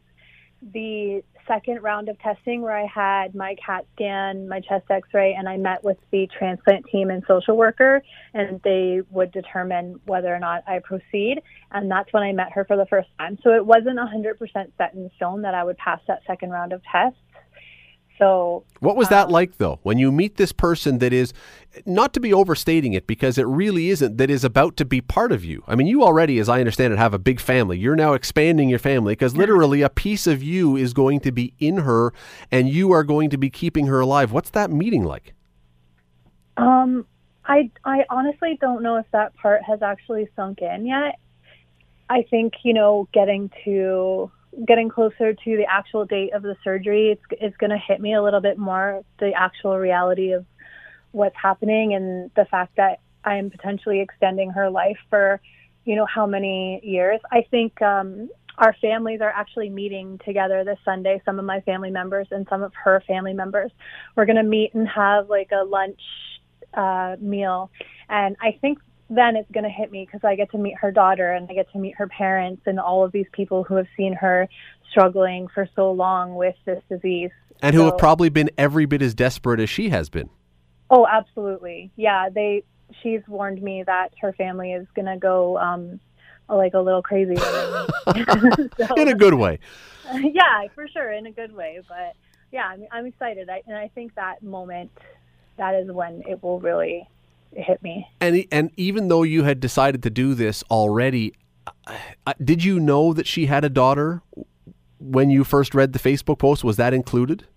the 0.61 1.23
second 1.47 1.81
round 1.83 2.09
of 2.09 2.19
testing 2.19 2.61
where 2.61 2.75
I 2.75 2.85
had 2.85 3.35
my 3.35 3.55
CAT 3.63 3.85
scan, 3.95 4.47
my 4.47 4.59
chest 4.59 4.85
x 4.89 5.07
ray, 5.13 5.33
and 5.33 5.47
I 5.47 5.57
met 5.57 5.83
with 5.83 5.97
the 6.11 6.27
transplant 6.37 6.85
team 6.91 7.09
and 7.09 7.23
social 7.27 7.57
worker, 7.57 8.01
and 8.33 8.61
they 8.63 9.01
would 9.09 9.31
determine 9.31 9.99
whether 10.05 10.33
or 10.33 10.39
not 10.39 10.63
I 10.67 10.79
proceed. 10.79 11.41
And 11.71 11.89
that's 11.89 12.11
when 12.13 12.23
I 12.23 12.31
met 12.31 12.51
her 12.53 12.65
for 12.65 12.77
the 12.77 12.85
first 12.85 13.09
time. 13.17 13.37
So 13.43 13.51
it 13.51 13.65
wasn't 13.65 13.97
100% 13.97 14.37
set 14.77 14.93
in 14.93 15.09
stone 15.15 15.41
that 15.43 15.53
I 15.53 15.63
would 15.63 15.77
pass 15.77 15.99
that 16.07 16.21
second 16.27 16.51
round 16.51 16.73
of 16.73 16.81
tests. 16.91 17.19
So, 18.17 18.63
what 18.79 18.95
was 18.95 19.09
that 19.09 19.25
um, 19.25 19.31
like 19.31 19.57
though? 19.57 19.79
When 19.83 19.97
you 19.97 20.11
meet 20.11 20.37
this 20.37 20.53
person 20.53 20.99
that 20.99 21.11
is 21.11 21.33
not 21.85 22.13
to 22.13 22.19
be 22.19 22.33
overstating 22.33 22.93
it 22.93 23.07
because 23.07 23.37
it 23.37 23.45
really 23.47 23.89
isn't 23.89 24.17
that 24.17 24.29
is 24.29 24.43
about 24.43 24.77
to 24.77 24.85
be 24.85 25.01
part 25.01 25.31
of 25.31 25.43
you. 25.43 25.63
I 25.67 25.75
mean, 25.75 25.87
you 25.87 26.03
already 26.03 26.39
as 26.39 26.49
I 26.49 26.59
understand 26.59 26.93
it 26.93 26.99
have 26.99 27.13
a 27.13 27.19
big 27.19 27.39
family. 27.39 27.77
You're 27.77 27.95
now 27.95 28.13
expanding 28.13 28.69
your 28.69 28.79
family 28.79 29.13
because 29.13 29.35
literally 29.35 29.81
a 29.81 29.89
piece 29.89 30.27
of 30.27 30.41
you 30.41 30.75
is 30.75 30.93
going 30.93 31.19
to 31.21 31.31
be 31.31 31.53
in 31.59 31.77
her 31.77 32.13
and 32.51 32.69
you 32.69 32.91
are 32.91 33.03
going 33.03 33.29
to 33.31 33.37
be 33.37 33.49
keeping 33.49 33.87
her 33.87 33.99
alive. 33.99 34.31
What's 34.31 34.51
that 34.51 34.71
meeting 34.71 35.03
like? 35.03 35.33
Um 36.57 37.05
I 37.45 37.69
I 37.83 38.05
honestly 38.09 38.57
don't 38.59 38.81
know 38.81 38.97
if 38.97 39.05
that 39.11 39.35
part 39.35 39.61
has 39.63 39.81
actually 39.81 40.29
sunk 40.35 40.61
in 40.61 40.85
yet. 40.85 41.19
I 42.09 42.23
think, 42.29 42.53
you 42.63 42.73
know, 42.73 43.07
getting 43.13 43.49
to 43.65 44.31
getting 44.65 44.89
closer 44.89 45.33
to 45.33 45.57
the 45.57 45.65
actual 45.69 46.05
date 46.05 46.33
of 46.33 46.41
the 46.41 46.55
surgery, 46.63 47.11
it's 47.11 47.41
it's 47.41 47.57
going 47.57 47.71
to 47.71 47.77
hit 47.77 47.99
me 47.99 48.13
a 48.13 48.23
little 48.23 48.41
bit 48.41 48.57
more 48.57 49.03
the 49.19 49.33
actual 49.33 49.77
reality 49.77 50.31
of 50.31 50.45
what's 51.15 51.35
happening 51.41 51.93
and 51.93 52.29
the 52.35 52.45
fact 52.45 52.75
that 52.75 52.99
I 53.23 53.37
am 53.37 53.49
potentially 53.49 54.01
extending 54.01 54.51
her 54.51 54.69
life 54.69 54.97
for, 55.09 55.41
you 55.85 55.95
know, 55.95 56.05
how 56.05 56.27
many 56.27 56.81
years. 56.83 57.19
I 57.31 57.45
think 57.49 57.81
um, 57.81 58.29
our 58.57 58.75
families 58.81 59.21
are 59.21 59.29
actually 59.29 59.69
meeting 59.69 60.19
together 60.25 60.63
this 60.63 60.77
Sunday. 60.83 61.21
Some 61.25 61.39
of 61.39 61.45
my 61.45 61.61
family 61.61 61.89
members 61.89 62.27
and 62.31 62.45
some 62.49 62.63
of 62.63 62.73
her 62.83 63.01
family 63.07 63.33
members. 63.33 63.71
We're 64.15 64.25
going 64.25 64.35
to 64.35 64.43
meet 64.43 64.73
and 64.73 64.87
have 64.87 65.29
like 65.29 65.49
a 65.51 65.63
lunch 65.63 65.99
uh, 66.73 67.15
meal, 67.19 67.71
and 68.09 68.35
I 68.41 68.57
think 68.61 68.79
then 69.09 69.35
it's 69.35 69.49
going 69.51 69.63
to 69.63 69.69
hit 69.69 69.91
me 69.91 70.05
because 70.05 70.23
I 70.23 70.35
get 70.35 70.51
to 70.51 70.57
meet 70.57 70.75
her 70.81 70.91
daughter 70.91 71.31
and 71.31 71.47
I 71.49 71.53
get 71.53 71.71
to 71.73 71.77
meet 71.77 71.95
her 71.97 72.07
parents 72.07 72.63
and 72.65 72.79
all 72.79 73.05
of 73.05 73.11
these 73.11 73.27
people 73.33 73.63
who 73.63 73.75
have 73.75 73.85
seen 73.95 74.13
her 74.13 74.49
struggling 74.89 75.47
for 75.47 75.69
so 75.75 75.91
long 75.91 76.35
with 76.35 76.55
this 76.65 76.81
disease. 76.89 77.29
And 77.61 77.75
who 77.75 77.85
have 77.85 77.99
probably 77.99 78.29
been 78.29 78.49
every 78.57 78.85
bit 78.85 79.01
as 79.01 79.13
desperate 79.13 79.59
as 79.59 79.69
she 79.69 79.89
has 79.89 80.09
been. 80.09 80.29
Oh, 80.89 81.07
absolutely. 81.07 81.91
Yeah, 81.95 82.29
they 82.29 82.63
she's 83.01 83.21
warned 83.27 83.61
me 83.61 83.83
that 83.83 84.13
her 84.21 84.33
family 84.33 84.71
is 84.71 84.87
going 84.95 85.07
to 85.07 85.17
go 85.17 85.57
um 85.57 85.99
like 86.47 86.73
a 86.73 86.79
little 86.79 87.01
crazy 87.01 87.35
so, 87.37 88.95
in 88.95 89.07
a 89.07 89.15
good 89.15 89.33
way. 89.33 89.59
Yeah, 90.13 90.67
for 90.75 90.87
sure, 90.87 91.11
in 91.11 91.25
a 91.25 91.31
good 91.31 91.55
way, 91.55 91.79
but 91.89 92.15
yeah, 92.51 92.65
I'm, 92.67 92.85
I'm 92.91 93.05
excited. 93.07 93.49
I, 93.49 93.63
and 93.65 93.75
I 93.75 93.87
think 93.87 94.13
that 94.13 94.43
moment 94.43 94.91
that 95.57 95.73
is 95.73 95.91
when 95.91 96.21
it 96.27 96.43
will 96.43 96.59
really 96.59 97.09
hit 97.53 97.81
me. 97.81 98.07
And 98.21 98.45
and 98.51 98.69
even 98.77 99.07
though 99.07 99.23
you 99.23 99.43
had 99.43 99.59
decided 99.59 100.03
to 100.03 100.11
do 100.11 100.35
this 100.35 100.63
already, 100.69 101.33
uh, 101.87 102.33
did 102.43 102.63
you 102.63 102.79
know 102.79 103.13
that 103.13 103.25
she 103.25 103.47
had 103.47 103.65
a 103.65 103.69
daughter 103.69 104.21
when 104.99 105.31
you 105.31 105.43
first 105.43 105.73
read 105.73 105.93
the 105.93 105.99
Facebook 105.99 106.37
post? 106.37 106.63
Was 106.63 106.77
that 106.77 106.93
included? 106.93 107.47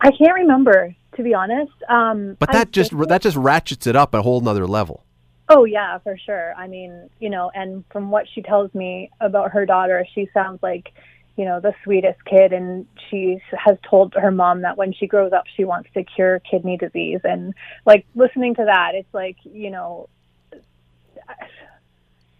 I 0.00 0.12
can't 0.12 0.34
remember 0.34 0.94
to 1.18 1.24
be 1.24 1.34
honest. 1.34 1.72
Um, 1.88 2.36
But 2.38 2.52
that 2.52 2.70
just 2.70 2.92
think- 2.92 3.08
that 3.08 3.20
just 3.20 3.36
ratchets 3.36 3.86
it 3.86 3.96
up 3.96 4.14
a 4.14 4.22
whole 4.22 4.40
nother 4.40 4.66
level. 4.66 5.04
Oh 5.50 5.64
yeah, 5.64 5.98
for 5.98 6.16
sure. 6.16 6.54
I 6.56 6.68
mean, 6.68 7.10
you 7.18 7.28
know, 7.28 7.50
and 7.54 7.84
from 7.90 8.10
what 8.10 8.26
she 8.32 8.40
tells 8.40 8.72
me 8.72 9.10
about 9.20 9.50
her 9.50 9.66
daughter, 9.66 10.06
she 10.14 10.28
sounds 10.32 10.62
like, 10.62 10.92
you 11.36 11.44
know, 11.44 11.58
the 11.58 11.74
sweetest 11.82 12.24
kid 12.24 12.52
and 12.52 12.86
she 13.08 13.40
has 13.52 13.76
told 13.82 14.14
her 14.14 14.30
mom 14.30 14.62
that 14.62 14.76
when 14.76 14.92
she 14.92 15.06
grows 15.06 15.32
up 15.32 15.44
she 15.56 15.64
wants 15.64 15.88
to 15.94 16.04
cure 16.04 16.38
kidney 16.40 16.76
disease 16.76 17.20
and 17.24 17.54
like 17.84 18.06
listening 18.14 18.54
to 18.56 18.64
that, 18.64 18.94
it's 18.94 19.12
like, 19.12 19.36
you 19.44 19.70
know, 19.70 20.08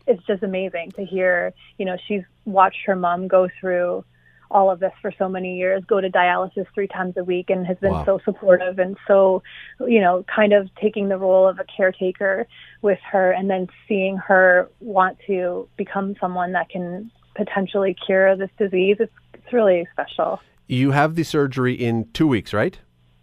it's 0.06 0.24
just 0.24 0.42
amazing 0.42 0.92
to 0.92 1.04
hear, 1.04 1.52
you 1.78 1.84
know, 1.84 1.96
she's 2.06 2.22
watched 2.44 2.84
her 2.86 2.94
mom 2.94 3.26
go 3.26 3.48
through 3.60 4.04
all 4.50 4.70
of 4.70 4.80
this 4.80 4.92
for 5.02 5.12
so 5.18 5.28
many 5.28 5.56
years, 5.56 5.82
go 5.86 6.00
to 6.00 6.10
dialysis 6.10 6.66
three 6.74 6.86
times 6.88 7.14
a 7.16 7.24
week, 7.24 7.50
and 7.50 7.66
has 7.66 7.76
been 7.78 7.92
Wow. 7.92 8.04
so 8.04 8.18
supportive 8.24 8.78
and 8.78 8.96
so, 9.06 9.42
you 9.86 10.00
know, 10.00 10.24
kind 10.34 10.52
of 10.52 10.68
taking 10.76 11.08
the 11.08 11.18
role 11.18 11.46
of 11.46 11.58
a 11.58 11.64
caretaker 11.64 12.46
with 12.82 12.98
her, 13.10 13.32
and 13.32 13.50
then 13.50 13.68
seeing 13.86 14.16
her 14.16 14.68
want 14.80 15.18
to 15.26 15.68
become 15.76 16.14
someone 16.20 16.52
that 16.52 16.68
can 16.70 17.10
potentially 17.34 17.94
cure 18.06 18.36
this 18.36 18.50
disease. 18.58 18.96
It's 19.00 19.12
it's 19.34 19.52
really 19.52 19.86
special. 19.92 20.40
You 20.66 20.90
have 20.90 21.14
the 21.14 21.22
surgery 21.22 21.72
in 21.74 22.08
two 22.12 22.26
weeks, 22.26 22.52
right? 22.52 22.78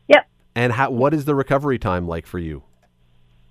Yep. 0.08 0.28
And 0.56 0.74
how, 0.74 0.90
what 0.90 1.14
is 1.14 1.26
the 1.26 1.36
recovery 1.36 1.78
time 1.78 2.08
like 2.08 2.26
for 2.26 2.40
you? 2.40 2.64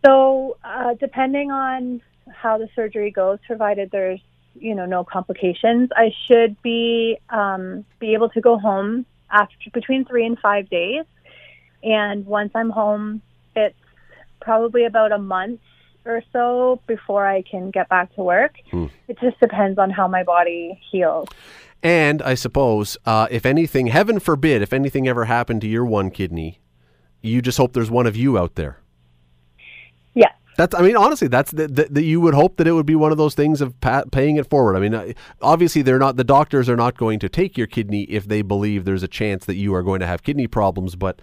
So, 0.05 0.57
uh, 0.65 0.95
depending 0.99 1.51
on 1.51 2.01
how 2.33 2.59
the 2.59 2.69
surgery 2.75 3.11
goes, 3.11 3.39
provided 3.47 3.91
there's 3.93 4.21
you 4.55 4.75
know 4.75 4.87
no 4.87 5.05
complications, 5.05 5.91
I 5.97 6.13
should 6.27 6.61
be 6.63 7.19
um, 7.31 7.85
be 7.99 8.15
able 8.15 8.29
to 8.31 8.41
go 8.41 8.59
home 8.59 9.07
after 9.31 9.71
between 9.73 10.05
three 10.05 10.25
and 10.27 10.39
five 10.39 10.69
days. 10.71 11.05
And 11.83 12.25
once 12.25 12.53
I'm 12.55 12.71
home, 12.71 13.21
it's 13.55 13.77
probably 14.41 14.85
about 14.85 15.13
a 15.13 15.19
month 15.19 15.61
or 16.07 16.23
so 16.33 16.81
before 16.87 17.27
I 17.27 17.43
can 17.43 17.71
get 17.71 17.89
back 17.89 18.15
to 18.15 18.23
work. 18.23 18.55
It 19.09 19.19
just 19.21 19.39
depends 19.41 19.79
on 19.79 19.91
how 19.91 20.09
my 20.09 20.23
body 20.23 20.81
heals. 20.91 21.29
And 21.83 22.23
I 22.23 22.35
suppose, 22.35 22.97
uh, 23.05 23.29
if 23.31 23.45
anything, 23.45 23.89
heaven 23.89 24.19
forbid, 24.19 24.63
if 24.63 24.73
anything 24.73 25.07
ever 25.07 25.27
happened 25.27 25.61
to 25.63 25.69
your 25.69 25.85
one 25.85 26.11
kidney, 26.11 26.61
you 27.21 27.43
just 27.43 27.59
hope 27.59 27.73
there's 27.73 27.91
one 27.91 28.07
of 28.07 28.17
you 28.17 28.39
out 28.39 28.55
there. 28.55 28.79
That's, 30.57 30.75
I 30.75 30.83
mean, 30.83 30.97
honestly, 30.97 31.27
that's 31.27 31.51
that 31.53 31.75
that 31.75 32.05
you 32.05 32.21
would 32.21 32.35
hope 32.35 32.59
that 32.59 32.67
it 32.67 32.73
would 32.73 32.87
be 32.87 32.95
one 32.95 33.11
of 33.11 33.19
those 33.19 33.35
things 33.35 33.61
of 33.61 33.79
pa- 33.81 34.05
paying 34.13 34.37
it 34.37 34.49
forward. 34.49 34.77
I 34.77 34.81
mean, 34.81 34.95
uh, 34.95 35.13
obviously, 35.43 35.83
they're 35.83 35.99
not, 35.99 36.17
the 36.17 36.25
doctors 36.25 36.69
are 36.69 36.77
not 36.77 36.97
going 36.97 37.19
to 37.21 37.29
take 37.29 37.59
your 37.59 37.67
kidney 37.67 38.03
if 38.05 38.29
they 38.29 38.43
believe 38.43 38.85
there's 38.85 39.03
a 39.03 39.09
chance 39.09 39.47
that 39.47 39.57
you 39.57 39.75
are 39.75 39.83
going 39.83 40.01
to 40.01 40.07
have 40.07 40.23
kidney 40.23 40.47
problems. 40.47 40.95
But 40.95 41.21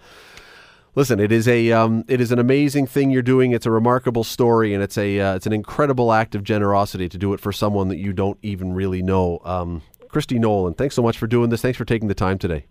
listen, 0.94 1.18
it 1.18 1.32
is 1.32 1.48
a, 1.48 1.72
um, 1.72 2.04
it 2.08 2.20
is 2.20 2.30
an 2.30 2.38
amazing 2.38 2.86
thing 2.86 3.10
you're 3.10 3.22
doing. 3.22 3.52
It's 3.52 3.64
a 3.64 3.70
remarkable 3.70 4.24
story, 4.24 4.74
and 4.74 4.82
it's 4.82 4.98
a, 4.98 5.18
uh, 5.18 5.34
it's 5.36 5.46
an 5.46 5.54
incredible 5.54 6.12
act 6.12 6.34
of 6.34 6.44
generosity 6.44 7.08
to 7.08 7.16
do 7.16 7.32
it 7.32 7.40
for 7.40 7.52
someone 7.52 7.88
that 7.88 7.98
you 7.98 8.12
don't 8.12 8.38
even 8.42 8.74
really 8.74 9.02
know. 9.02 9.40
Um, 9.44 9.80
Christi 10.08 10.38
Nolan, 10.38 10.74
thanks 10.74 10.94
so 10.94 11.02
much 11.02 11.16
for 11.16 11.26
doing 11.26 11.48
this. 11.48 11.62
Thanks 11.62 11.78
for 11.78 11.86
taking 11.86 12.08
the 12.08 12.14
time 12.14 12.38
today. 12.38 12.66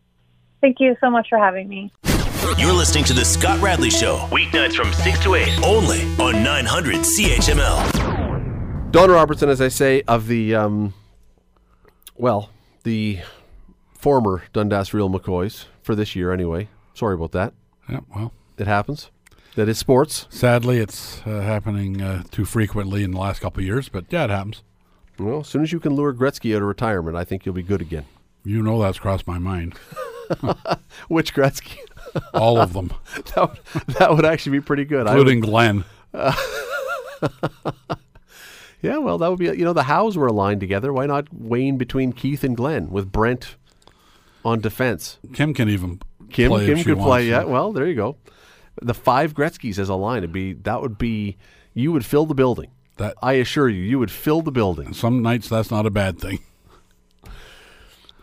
Thank 0.62 0.78
you 0.80 0.95
so 1.02 1.10
much 1.10 1.28
for 1.28 1.39
having 1.39 1.67
me. 1.67 1.91
You're 2.58 2.73
listening 2.73 3.04
to 3.06 3.13
The 3.13 3.23
Scott 3.25 3.60
Radley 3.62 3.89
Show, 3.89 4.17
weeknights 4.32 4.73
from 4.75 4.91
6 4.93 5.19
to 5.23 5.36
8, 5.36 5.63
only 5.63 6.01
on 6.19 6.43
900 6.43 6.95
CHML. 6.97 8.91
Don 8.91 9.10
Robertson, 9.12 9.49
as 9.49 9.62
I 9.62 9.67
say, 9.67 10.01
of 10.08 10.27
the 10.27 10.56
um, 10.56 10.93
well, 12.17 12.49
the 12.84 13.19
former 13.93 14.43
Dundas 14.54 14.93
Real 14.93 15.10
McCoys 15.10 15.65
for 15.84 15.95
this 15.95 16.15
year, 16.15 16.32
anyway. 16.32 16.67
Sorry 16.93 17.13
about 17.15 17.32
that. 17.32 17.54
Yeah, 17.89 17.99
well, 18.15 18.32
It 18.58 18.67
happens. 18.67 19.10
That 19.56 19.67
is 19.69 19.77
sports. 19.77 20.27
sadly, 20.30 20.77
it's 20.77 21.21
uh, 21.25 21.41
happening 21.41 22.01
uh, 22.01 22.23
too 22.32 22.45
frequently 22.45 23.04
in 23.04 23.12
the 23.12 23.19
last 23.19 23.39
couple 23.41 23.62
of 23.62 23.65
years, 23.67 23.88
but 23.89 24.06
yeah, 24.10 24.23
it 24.25 24.30
happens. 24.30 24.63
Well, 25.19 25.41
as 25.41 25.47
soon 25.47 25.62
as 25.63 25.71
you 25.71 25.80
can 25.80 25.93
lure 25.95 26.13
Gretzky 26.13 26.56
out 26.56 26.62
of 26.62 26.67
retirement, 26.67 27.15
I 27.17 27.23
think 27.23 27.45
you'll 27.45 27.56
be 27.56 27.62
good 27.63 27.82
again. 27.82 28.06
You 28.43 28.62
know 28.63 28.82
that's 28.82 28.97
crossed 28.99 29.27
my 29.27 29.38
mind. 29.38 29.75
Which 31.10 31.34
Gretzky? 31.34 31.77
All 32.34 32.58
of 32.58 32.74
them, 32.74 32.91
that, 33.36 33.38
would, 33.38 33.86
that 33.95 34.12
would 34.15 34.26
actually 34.26 34.58
be 34.60 34.62
pretty 34.62 34.86
good. 34.86 35.08
I 35.08 35.15
would- 35.15 35.28
including 35.28 35.39
Glen. 35.41 35.86
yeah, 38.82 38.97
well, 38.97 39.17
that 39.19 39.30
would 39.30 39.39
be. 39.39 39.45
You 39.45 39.63
know, 39.63 39.74
the 39.74 39.84
Howes 39.84 40.17
were 40.17 40.28
aligned 40.28 40.60
together. 40.60 40.91
Why 40.91 41.06
not 41.06 41.28
Wayne 41.32 41.78
between 41.78 42.13
Keith 42.13 42.43
and 42.43 42.58
Glen 42.58 42.89
with 42.89 43.12
Brent 43.12 43.56
on 44.43 44.60
defense? 44.60 45.19
Kim 45.34 45.54
can 45.54 45.69
even 45.69 46.02
Kim, 46.32 46.50
play 46.50 46.65
Kim 46.65 46.84
could 46.84 46.97
play. 46.97 47.30
Yeah, 47.30 47.43
well, 47.43 47.71
there 47.71 47.88
you 47.88 47.95
go. 47.95 48.17
The 48.82 48.93
five 48.93 49.34
Gretzky's 49.34 49.78
as 49.78 49.89
a 49.89 49.95
line, 49.95 50.19
it'd 50.19 50.32
be 50.32 50.54
that 50.54 50.82
would 50.82 50.97
be 50.97 51.38
you 51.74 51.91
would 51.91 52.06
fill 52.06 52.26
the 52.26 52.34
building. 52.36 52.71
That 52.97 53.15
I 53.21 53.34
assure 53.34 53.69
you, 53.69 53.82
you 53.84 54.00
would 54.00 54.12
fill 54.12 54.41
the 54.41 54.52
building. 54.52 54.93
some 54.93 55.21
nights 55.21 55.47
that's 55.50 55.71
not 55.71 55.86
a 55.86 55.89
bad 55.89 56.19
thing. 56.19 56.39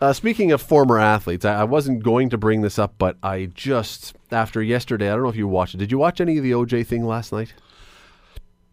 Uh, 0.01 0.13
speaking 0.13 0.51
of 0.51 0.61
former 0.61 0.97
athletes, 0.97 1.43
I, 1.43 1.61
I 1.61 1.63
wasn't 1.65 2.03
going 2.03 2.29
to 2.29 2.37
bring 2.37 2.61
this 2.61 2.79
up, 2.79 2.95
but 2.97 3.17
I 3.21 3.47
just 3.53 4.15
after 4.31 4.61
yesterday, 4.61 5.09
I 5.09 5.13
don't 5.13 5.23
know 5.23 5.29
if 5.29 5.35
you 5.35 5.47
watched 5.47 5.75
it. 5.75 5.79
Did 5.79 5.91
you 5.91 5.97
watch 5.97 6.21
any 6.21 6.37
of 6.37 6.43
the 6.43 6.51
OJ 6.51 6.85
thing 6.85 7.05
last 7.05 7.31
night? 7.33 7.53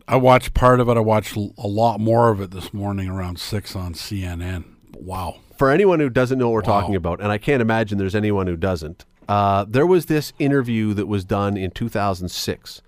I 0.08 0.16
watched 0.16 0.54
part 0.54 0.78
of 0.78 0.88
it. 0.88 0.96
I 0.96 1.00
watched 1.00 1.34
a 1.36 1.66
lot 1.66 1.98
more 1.98 2.30
of 2.30 2.40
it 2.40 2.52
this 2.52 2.72
morning 2.72 3.08
around 3.08 3.40
six 3.40 3.74
on 3.74 3.92
CNN. 3.94 4.64
Wow. 4.94 5.40
For 5.58 5.70
anyone 5.70 5.98
who 5.98 6.08
doesn't 6.10 6.38
know 6.38 6.48
what 6.50 6.64
we're 6.64 6.72
Wow. 6.72 6.80
talking 6.80 6.94
about, 6.94 7.20
and 7.20 7.32
I 7.32 7.38
can't 7.38 7.60
imagine 7.60 7.98
there's 7.98 8.14
anyone 8.14 8.46
who 8.46 8.56
doesn't, 8.56 9.04
uh, 9.28 9.64
there 9.68 9.86
was 9.86 10.06
this 10.06 10.32
interview 10.38 10.94
that 10.94 11.06
was 11.06 11.24
done 11.24 11.56
in 11.56 11.72
2006 11.72 12.82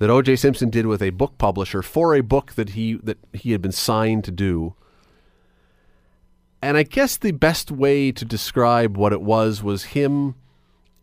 that 0.00 0.10
O.J. 0.10 0.34
Simpson 0.36 0.68
did 0.70 0.86
with 0.86 1.00
a 1.02 1.10
book 1.10 1.38
publisher 1.38 1.82
for 1.82 2.14
a 2.14 2.22
book 2.22 2.54
that 2.54 2.70
he 2.70 2.94
that 2.94 3.18
he 3.32 3.52
had 3.52 3.62
been 3.62 3.70
signed 3.72 4.24
to 4.24 4.30
do. 4.32 4.74
And 6.60 6.76
I 6.76 6.82
guess 6.82 7.16
the 7.16 7.30
best 7.32 7.70
way 7.70 8.10
to 8.12 8.24
describe 8.24 8.96
what 8.96 9.12
it 9.12 9.22
was 9.22 9.62
was 9.62 9.84
him 9.84 10.34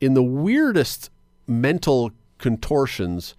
in 0.02 0.14
the 0.14 0.24
weirdest 0.24 1.10
mental 1.48 2.12
contortions 2.38 3.36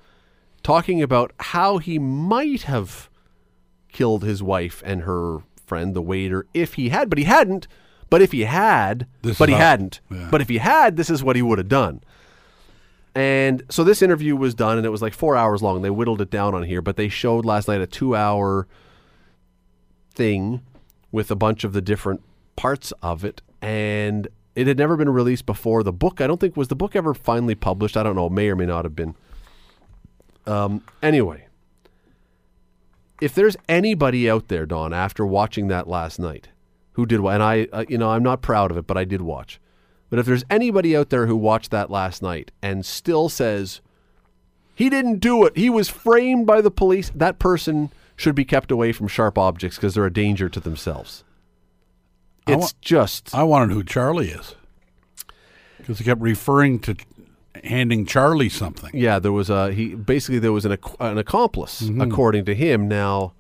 talking 0.62 1.02
about 1.02 1.33
how 1.38 1.79
he 1.79 1.98
might 1.98 2.62
have 2.62 3.11
killed 3.92 4.24
his 4.24 4.42
wife 4.42 4.83
and 4.87 5.02
her 5.02 5.38
friend, 5.66 5.94
the 5.94 6.02
waiter, 6.02 6.46
if 6.55 6.74
he 6.74 6.88
had, 6.88 7.09
but 7.11 7.18
he 7.18 7.24
hadn't. 7.24 7.68
But 8.09 8.22
if 8.22 8.33
he 8.33 8.42
had, 8.44 9.07
This 9.22 9.38
but 9.38 9.48
he 9.48 9.55
how- 9.55 9.61
hadn't. 9.61 10.00
yeah. 10.11 10.29
But 10.31 10.40
if 10.40 10.48
he 10.48 10.59
had, 10.59 10.96
this 10.96 11.11
is 11.11 11.22
what 11.22 11.37
he 11.37 11.42
would 11.42 11.59
have 11.59 11.68
done. 11.68 12.00
And 13.14 13.62
so 13.70 13.83
this 13.83 14.00
interview 14.02 14.37
was 14.37 14.55
done, 14.55 14.76
and 14.76 14.87
it 14.87 14.90
was 14.90 15.02
like 15.02 15.14
four 15.14 15.37
hours 15.37 15.62
long. 15.62 15.83
They 15.83 15.90
whittled 15.90 16.20
it 16.20 16.31
down 16.31 16.55
on 16.55 16.62
here, 16.62 16.83
but 16.83 16.96
they 16.96 17.09
showed 17.09 17.44
last 17.44 17.66
night 17.68 17.81
a 17.81 17.87
two-hour 17.87 18.66
thing 20.14 20.61
with 21.16 21.31
a 21.31 21.35
bunch 21.35 21.64
of 21.64 21.72
the 21.72 21.81
different 21.81 22.20
parts 22.57 22.92
of 23.00 23.24
it, 23.24 23.40
and 23.62 24.29
it 24.55 24.66
had 24.66 24.76
never 24.76 24.98
been 24.98 25.09
released 25.09 25.46
before. 25.46 25.83
The 25.83 25.90
book, 25.90 26.20
I 26.20 26.26
don't 26.26 26.38
think, 26.38 26.59
was 26.59 26.68
the 26.68 26.76
book 26.76 26.94
ever 26.94 27.14
finally 27.14 27.55
published. 27.55 27.96
I 27.96 28.02
don't 28.02 28.16
know, 28.16 28.29
may 28.29 28.50
or 28.50 28.55
may 28.55 28.66
not 28.66 28.85
have 28.85 28.94
been. 28.94 29.14
Um, 30.46 30.85
anyway, 31.02 31.46
if 33.18 33.35
there's 33.35 33.57
anybody 33.66 34.29
out 34.29 34.48
there, 34.48 34.66
Don, 34.66 34.92
after 34.92 35.24
watching 35.24 35.68
that 35.68 35.88
last 35.88 36.18
night, 36.18 36.48
who 36.92 37.07
did, 37.07 37.20
wa- 37.20 37.31
and 37.31 37.42
I, 37.42 37.66
uh, 37.72 37.87
you 37.88 37.96
know, 37.96 38.11
I'm 38.11 38.22
not 38.22 38.42
proud 38.42 38.70
of 38.70 38.76
it, 38.76 38.87
but 38.87 38.98
I 38.98 39.05
did 39.05 39.22
watch. 39.22 39.59
But 40.11 40.18
if 40.18 40.26
there's 40.26 40.44
anybody 40.50 40.94
out 40.94 41.09
there 41.09 41.29
who 41.29 41.35
watched 41.35 41.70
that 41.70 41.90
last 41.90 42.20
night 42.20 42.52
and 42.61 42.85
still 42.85 43.31
says 43.31 43.81
he 44.74 44.90
didn't 44.90 45.20
do 45.20 45.46
it, 45.46 45.57
he 45.57 45.70
was 45.70 45.88
framed 45.88 46.46
by 46.46 46.61
the 46.61 46.70
police, 46.70 47.11
that 47.14 47.38
person 47.38 47.90
should 48.16 48.35
be 48.35 48.44
kept 48.44 48.70
away 48.70 48.92
from 48.92 49.09
sharp 49.09 49.38
objects 49.38 49.76
because 49.76 49.94
they're 49.94 50.07
a 50.07 50.12
danger 50.12 50.48
to 50.48 50.61
themselves. 50.61 51.22
I 52.46 52.52
It's 52.52 52.72
wa- 52.72 52.79
just 52.81 53.35
I 53.35 53.42
wanted 53.42 53.72
who 53.72 53.85
Charlie 53.85 54.31
is 54.31 54.55
because 55.79 55.98
he 55.98 56.05
kept 56.05 56.20
referring 56.20 56.81
to 56.81 56.96
handing 57.64 58.07
Charlie 58.07 58.48
something. 58.48 58.90
Yeah, 58.94 59.18
there 59.18 59.33
was 59.33 59.50
a 59.50 59.72
he 59.72 59.94
basically 59.94 60.38
there 60.38 60.52
was 60.52 60.64
an 60.64 60.79
an 61.00 61.18
accomplice 61.18 61.83
mm-hmm. 61.83 62.00
according 62.00 62.44
to 62.46 62.55
him. 62.55 62.88
Now, 62.88 63.35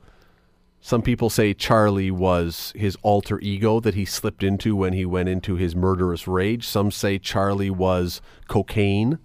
some 0.80 1.02
people 1.02 1.30
say 1.30 1.54
Charlie 1.54 2.10
was 2.10 2.72
his 2.76 2.96
alter 3.02 3.40
ego 3.40 3.80
that 3.80 3.94
he 3.94 4.04
slipped 4.04 4.42
into 4.42 4.76
when 4.76 4.92
he 4.92 5.04
went 5.04 5.28
into 5.28 5.56
his 5.56 5.74
murderous 5.74 6.28
rage. 6.28 6.66
Some 6.66 6.90
say 6.90 7.18
Charlie 7.18 7.70
was 7.70 8.20
cocaine. 8.48 9.18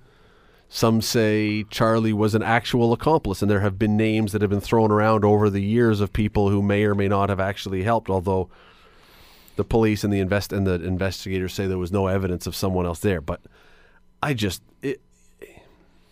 Some 0.73 1.01
say 1.01 1.65
Charlie 1.65 2.13
was 2.13 2.33
an 2.33 2.41
actual 2.41 2.93
accomplice, 2.93 3.41
and 3.41 3.51
there 3.51 3.59
have 3.59 3.77
been 3.77 3.97
names 3.97 4.31
that 4.31 4.41
have 4.41 4.49
been 4.49 4.61
thrown 4.61 4.89
around 4.89 5.25
over 5.25 5.49
the 5.49 5.61
years 5.61 5.99
of 5.99 6.13
people 6.13 6.49
who 6.49 6.61
may 6.61 6.85
or 6.85 6.95
may 6.95 7.09
not 7.09 7.27
have 7.27 7.41
actually 7.41 7.83
helped. 7.83 8.09
Although 8.09 8.49
the 9.57 9.65
police 9.65 10.05
and 10.05 10.13
the 10.13 10.21
invest 10.21 10.53
and 10.53 10.65
the 10.65 10.75
investigators 10.75 11.53
say 11.53 11.67
there 11.67 11.77
was 11.77 11.91
no 11.91 12.07
evidence 12.07 12.47
of 12.47 12.55
someone 12.55 12.85
else 12.85 12.99
there, 12.99 13.19
but 13.19 13.41
I 14.23 14.33
just 14.33 14.63
it 14.81 15.01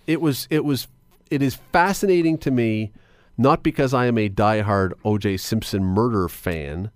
it 0.05 0.19
was 0.19 0.45
it 0.49 0.65
was 0.65 0.89
it 1.31 1.41
is 1.41 1.55
fascinating 1.71 2.37
to 2.39 2.51
me 2.51 2.91
not 3.37 3.63
because 3.63 3.93
I 3.93 4.07
am 4.07 4.17
a 4.17 4.27
diehard 4.27 4.91
O.J. 5.05 5.37
Simpson 5.37 5.85
murder 5.85 6.27
fan. 6.27 6.91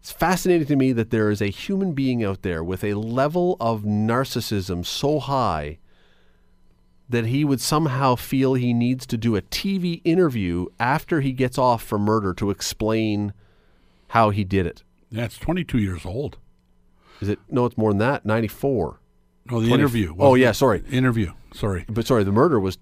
It's 0.00 0.12
fascinating 0.12 0.66
to 0.68 0.76
me 0.76 0.92
that 0.94 1.10
there 1.10 1.28
is 1.28 1.42
a 1.42 1.48
human 1.48 1.92
being 1.92 2.24
out 2.24 2.40
there 2.40 2.64
with 2.64 2.82
a 2.82 2.94
level 2.94 3.58
of 3.60 3.82
narcissism 3.82 4.86
so 4.86 5.20
high 5.20 5.78
that 7.12 7.26
he 7.26 7.44
would 7.44 7.60
somehow 7.60 8.16
feel 8.16 8.54
he 8.54 8.72
needs 8.72 9.06
to 9.06 9.16
do 9.16 9.36
a 9.36 9.42
TV 9.42 10.00
interview 10.04 10.66
after 10.80 11.20
he 11.20 11.32
gets 11.32 11.56
off 11.56 11.82
for 11.82 11.98
murder 11.98 12.34
to 12.34 12.50
explain 12.50 13.32
how 14.08 14.30
he 14.30 14.44
did 14.44 14.66
it. 14.66 14.82
Yeah, 15.10 15.24
it's 15.24 15.38
22 15.38 15.78
years 15.78 16.04
old. 16.04 16.38
Is 17.20 17.28
it? 17.28 17.38
No, 17.48 17.66
it's 17.66 17.78
more 17.78 17.90
than 17.90 17.98
that. 17.98 18.26
94. 18.26 18.98
No, 19.50 19.60
the 19.60 19.68
20 19.68 19.80
interview. 19.80 20.14
Oh, 20.18 20.34
yeah, 20.34 20.52
sorry. 20.52 20.82
Interview. 20.90 21.32
Sorry. 21.54 21.84
But 21.88 22.06
sorry, 22.06 22.24
the 22.24 22.32
murder 22.32 22.58
was 22.58 22.78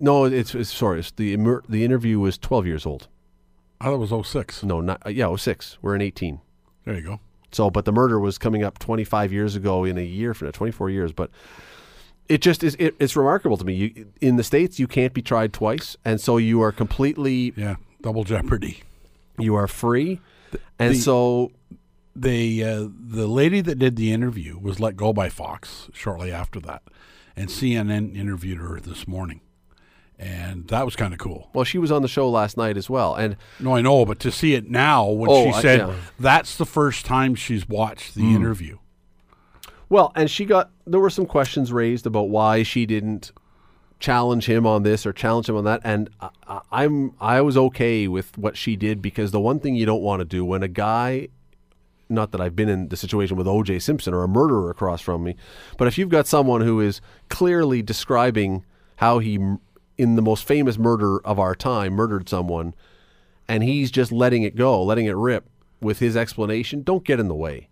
no. 0.00 0.24
It's, 0.24 0.54
it's 0.54 0.72
sorry. 0.72 1.00
It's 1.00 1.10
the 1.10 1.36
the 1.68 1.84
interview 1.84 2.18
was 2.18 2.38
12 2.38 2.66
years 2.66 2.86
old. 2.86 3.08
I 3.80 3.84
thought 3.84 3.94
it 3.94 4.12
was 4.12 4.26
06. 4.28 4.64
No, 4.64 4.80
not 4.80 5.02
uh, 5.04 5.10
yeah, 5.10 5.34
06. 5.34 5.78
We're 5.82 5.94
in 5.94 6.00
18. 6.00 6.40
There 6.86 6.94
you 6.94 7.02
go. 7.02 7.20
So, 7.52 7.70
but 7.70 7.84
the 7.84 7.92
murder 7.92 8.18
was 8.18 8.38
coming 8.38 8.64
up 8.64 8.78
25 8.78 9.32
years 9.32 9.54
ago 9.54 9.84
in 9.84 9.98
a 9.98 10.04
year 10.04 10.32
from 10.32 10.48
now, 10.48 10.52
24 10.52 10.90
years. 10.90 11.12
But 11.12 11.30
it 12.28 12.40
just 12.40 12.62
is. 12.64 12.74
It, 12.78 12.94
it's 12.98 13.16
remarkable 13.16 13.56
to 13.56 13.64
me. 13.64 13.74
You, 13.74 14.06
in 14.20 14.36
the 14.36 14.44
states, 14.44 14.78
you 14.78 14.86
can't 14.86 15.12
be 15.12 15.22
tried 15.22 15.52
twice, 15.52 15.96
and 16.04 16.20
so 16.20 16.36
you 16.36 16.60
are 16.62 16.72
completely 16.72 17.52
Yeah, 17.56 17.76
double 18.02 18.24
jeopardy. 18.24 18.82
you 19.38 19.54
are 19.54 19.66
free, 19.66 20.20
and 20.78 20.94
the- 20.94 20.98
so 20.98 21.52
They 22.16 22.62
uh, 22.62 22.88
the 22.90 23.26
lady 23.26 23.60
that 23.60 23.78
did 23.78 23.96
the 23.96 24.12
interview 24.12 24.58
was 24.58 24.78
let 24.80 24.96
go 24.96 25.12
by 25.12 25.28
Fox 25.28 25.88
shortly 25.92 26.30
after 26.32 26.60
that, 26.60 26.82
and 27.36 27.48
CNN 27.48 28.14
interviewed 28.16 28.58
her 28.58 28.78
this 28.80 29.08
morning, 29.08 29.40
and 30.18 30.68
that 30.68 30.84
was 30.84 30.94
kind 30.94 31.12
of 31.12 31.18
cool. 31.18 31.50
well, 31.52 31.64
she 31.64 31.76
was 31.78 31.90
on 31.90 32.02
the 32.02 32.08
show 32.08 32.30
last 32.30 32.56
night 32.56 32.76
as 32.76 32.88
well, 32.88 33.14
and 33.16 33.36
No, 33.58 33.74
I 33.74 33.80
know, 33.80 34.04
but 34.06 34.20
to 34.20 34.30
see 34.30 34.54
it 34.54 34.70
now 34.70 35.08
when 35.08 35.28
Oh, 35.30 35.44
she 35.44 35.50
I- 35.58 35.62
said 35.62 35.78
yeah. 35.80 35.94
that's 36.20 36.56
the 36.56 36.66
first 36.66 37.04
time 37.04 37.34
she's 37.34 37.68
watched 37.68 38.14
the 38.14 38.22
Hmm. 38.22 38.36
interview. 38.36 38.78
Well, 39.88 40.12
and 40.14 40.30
she 40.30 40.44
got 40.44 40.70
there 40.86 41.00
were 41.00 41.10
some 41.10 41.26
questions 41.26 41.72
raised 41.72 42.06
about 42.06 42.28
why 42.28 42.62
she 42.62 42.86
didn't 42.86 43.32
challenge 44.00 44.46
him 44.46 44.66
on 44.66 44.82
this 44.82 45.06
or 45.06 45.12
challenge 45.12 45.48
him 45.48 45.56
on 45.56 45.64
that, 45.64 45.80
and 45.84 46.10
I, 46.20 46.60
I'm 46.72 47.12
I 47.20 47.40
was 47.40 47.56
okay 47.56 48.08
with 48.08 48.36
what 48.38 48.56
she 48.56 48.76
did 48.76 49.02
because 49.02 49.30
the 49.30 49.40
one 49.40 49.60
thing 49.60 49.74
you 49.74 49.86
don't 49.86 50.02
want 50.02 50.20
to 50.20 50.24
do 50.24 50.44
when 50.44 50.62
a 50.62 50.68
guy, 50.68 51.28
not 52.08 52.32
that 52.32 52.40
I've 52.40 52.56
been 52.56 52.68
in 52.68 52.88
the 52.88 52.96
situation 52.96 53.36
with 53.36 53.46
O.J. 53.46 53.78
Simpson 53.78 54.14
or 54.14 54.22
a 54.22 54.28
murderer 54.28 54.70
across 54.70 55.00
from 55.00 55.24
me, 55.24 55.36
but 55.78 55.88
if 55.88 55.98
you've 55.98 56.08
got 56.08 56.26
someone 56.26 56.62
who 56.62 56.80
is 56.80 57.00
clearly 57.28 57.82
describing 57.82 58.64
how 58.96 59.18
he, 59.18 59.38
in 59.98 60.16
the 60.16 60.22
most 60.22 60.46
famous 60.46 60.78
murder 60.78 61.18
of 61.26 61.38
our 61.38 61.54
time, 61.54 61.92
murdered 61.92 62.28
someone, 62.28 62.74
and 63.48 63.62
he's 63.62 63.90
just 63.90 64.12
letting 64.12 64.42
it 64.42 64.56
go, 64.56 64.82
letting 64.82 65.06
it 65.06 65.16
rip 65.16 65.48
with 65.80 65.98
his 65.98 66.16
explanation, 66.16 66.82
don't 66.82 67.04
get 67.04 67.20
in 67.20 67.28
the 67.28 67.34
way 67.34 67.68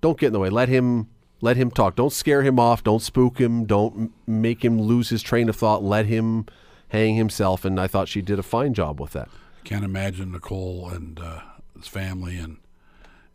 don't 0.00 0.18
get 0.18 0.28
in 0.28 0.32
the 0.32 0.38
way. 0.38 0.50
Let 0.50 0.68
him 0.68 1.08
let 1.40 1.56
him 1.56 1.70
talk. 1.70 1.94
Don't 1.96 2.12
scare 2.12 2.42
him 2.42 2.58
off. 2.58 2.82
Don't 2.82 3.02
spook 3.02 3.38
him. 3.40 3.64
Don't 3.64 4.12
make 4.26 4.64
him 4.64 4.80
lose 4.80 5.08
his 5.08 5.22
train 5.22 5.48
of 5.48 5.56
thought. 5.56 5.82
Let 5.84 6.06
him 6.06 6.46
hang 6.88 7.14
himself. 7.16 7.64
And 7.64 7.78
I 7.80 7.86
thought 7.86 8.08
she 8.08 8.22
did 8.22 8.38
a 8.38 8.42
fine 8.42 8.74
job 8.74 9.00
with 9.00 9.12
that. 9.12 9.28
Can't 9.64 9.84
imagine 9.84 10.32
Nicole 10.32 10.88
and 10.88 11.20
uh, 11.20 11.40
his 11.76 11.86
family 11.86 12.36
and 12.38 12.56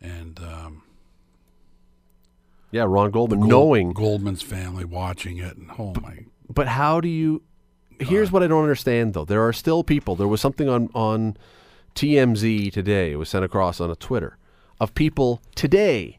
and 0.00 0.38
um, 0.40 0.82
Yeah, 2.70 2.84
Ron 2.86 3.10
Goldman, 3.10 3.40
Gold- 3.40 3.50
knowing. 3.50 3.92
Goldman's 3.92 4.42
family 4.42 4.84
watching 4.84 5.38
it. 5.38 5.56
And 5.56 5.70
oh 5.78 5.94
my, 6.02 6.20
But 6.48 6.68
how 6.68 7.00
do 7.00 7.08
you? 7.08 7.42
Here's 8.00 8.32
what 8.32 8.42
I 8.42 8.48
don't 8.48 8.62
understand 8.62 9.14
though. 9.14 9.24
There 9.24 9.46
are 9.46 9.52
still 9.52 9.84
people. 9.84 10.16
There 10.16 10.26
was 10.28 10.40
something 10.40 10.68
on 10.68 10.90
on 10.94 11.36
TMZ 11.94 12.72
today. 12.72 13.12
It 13.12 13.16
was 13.16 13.28
sent 13.28 13.44
across 13.44 13.80
on 13.80 13.90
a 13.90 13.96
Twitter 13.96 14.36
of 14.80 14.94
people 14.94 15.40
today 15.54 16.18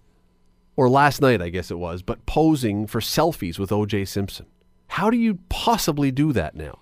or 0.75 0.89
last 0.89 1.21
night, 1.21 1.41
I 1.41 1.49
guess 1.49 1.71
it 1.71 1.79
was, 1.79 2.01
but 2.01 2.25
posing 2.25 2.87
for 2.87 2.99
selfies 2.99 3.57
with 3.57 3.71
O.J. 3.71 4.05
Simpson. 4.05 4.45
How 4.89 5.09
do 5.09 5.17
you 5.17 5.39
possibly 5.49 6.11
do 6.11 6.33
that 6.33 6.55
now? 6.55 6.79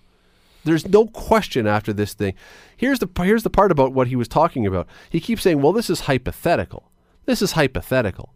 There's 0.63 0.87
no 0.87 1.07
question 1.07 1.67
after 1.67 1.91
this 1.91 2.13
thing. 2.13 2.35
Here's 2.77 2.99
the 2.99 3.09
here's 3.17 3.43
the 3.43 3.49
part 3.49 3.71
about 3.71 3.93
what 3.93 4.07
he 4.07 4.15
was 4.15 4.27
talking 4.27 4.65
about. 4.65 4.87
He 5.09 5.19
keeps 5.19 5.41
saying, 5.41 5.61
"Well, 5.61 5.73
this 5.73 5.89
is 5.89 6.01
hypothetical. 6.01 6.89
This 7.25 7.41
is 7.41 7.51
hypothetical." 7.53 8.33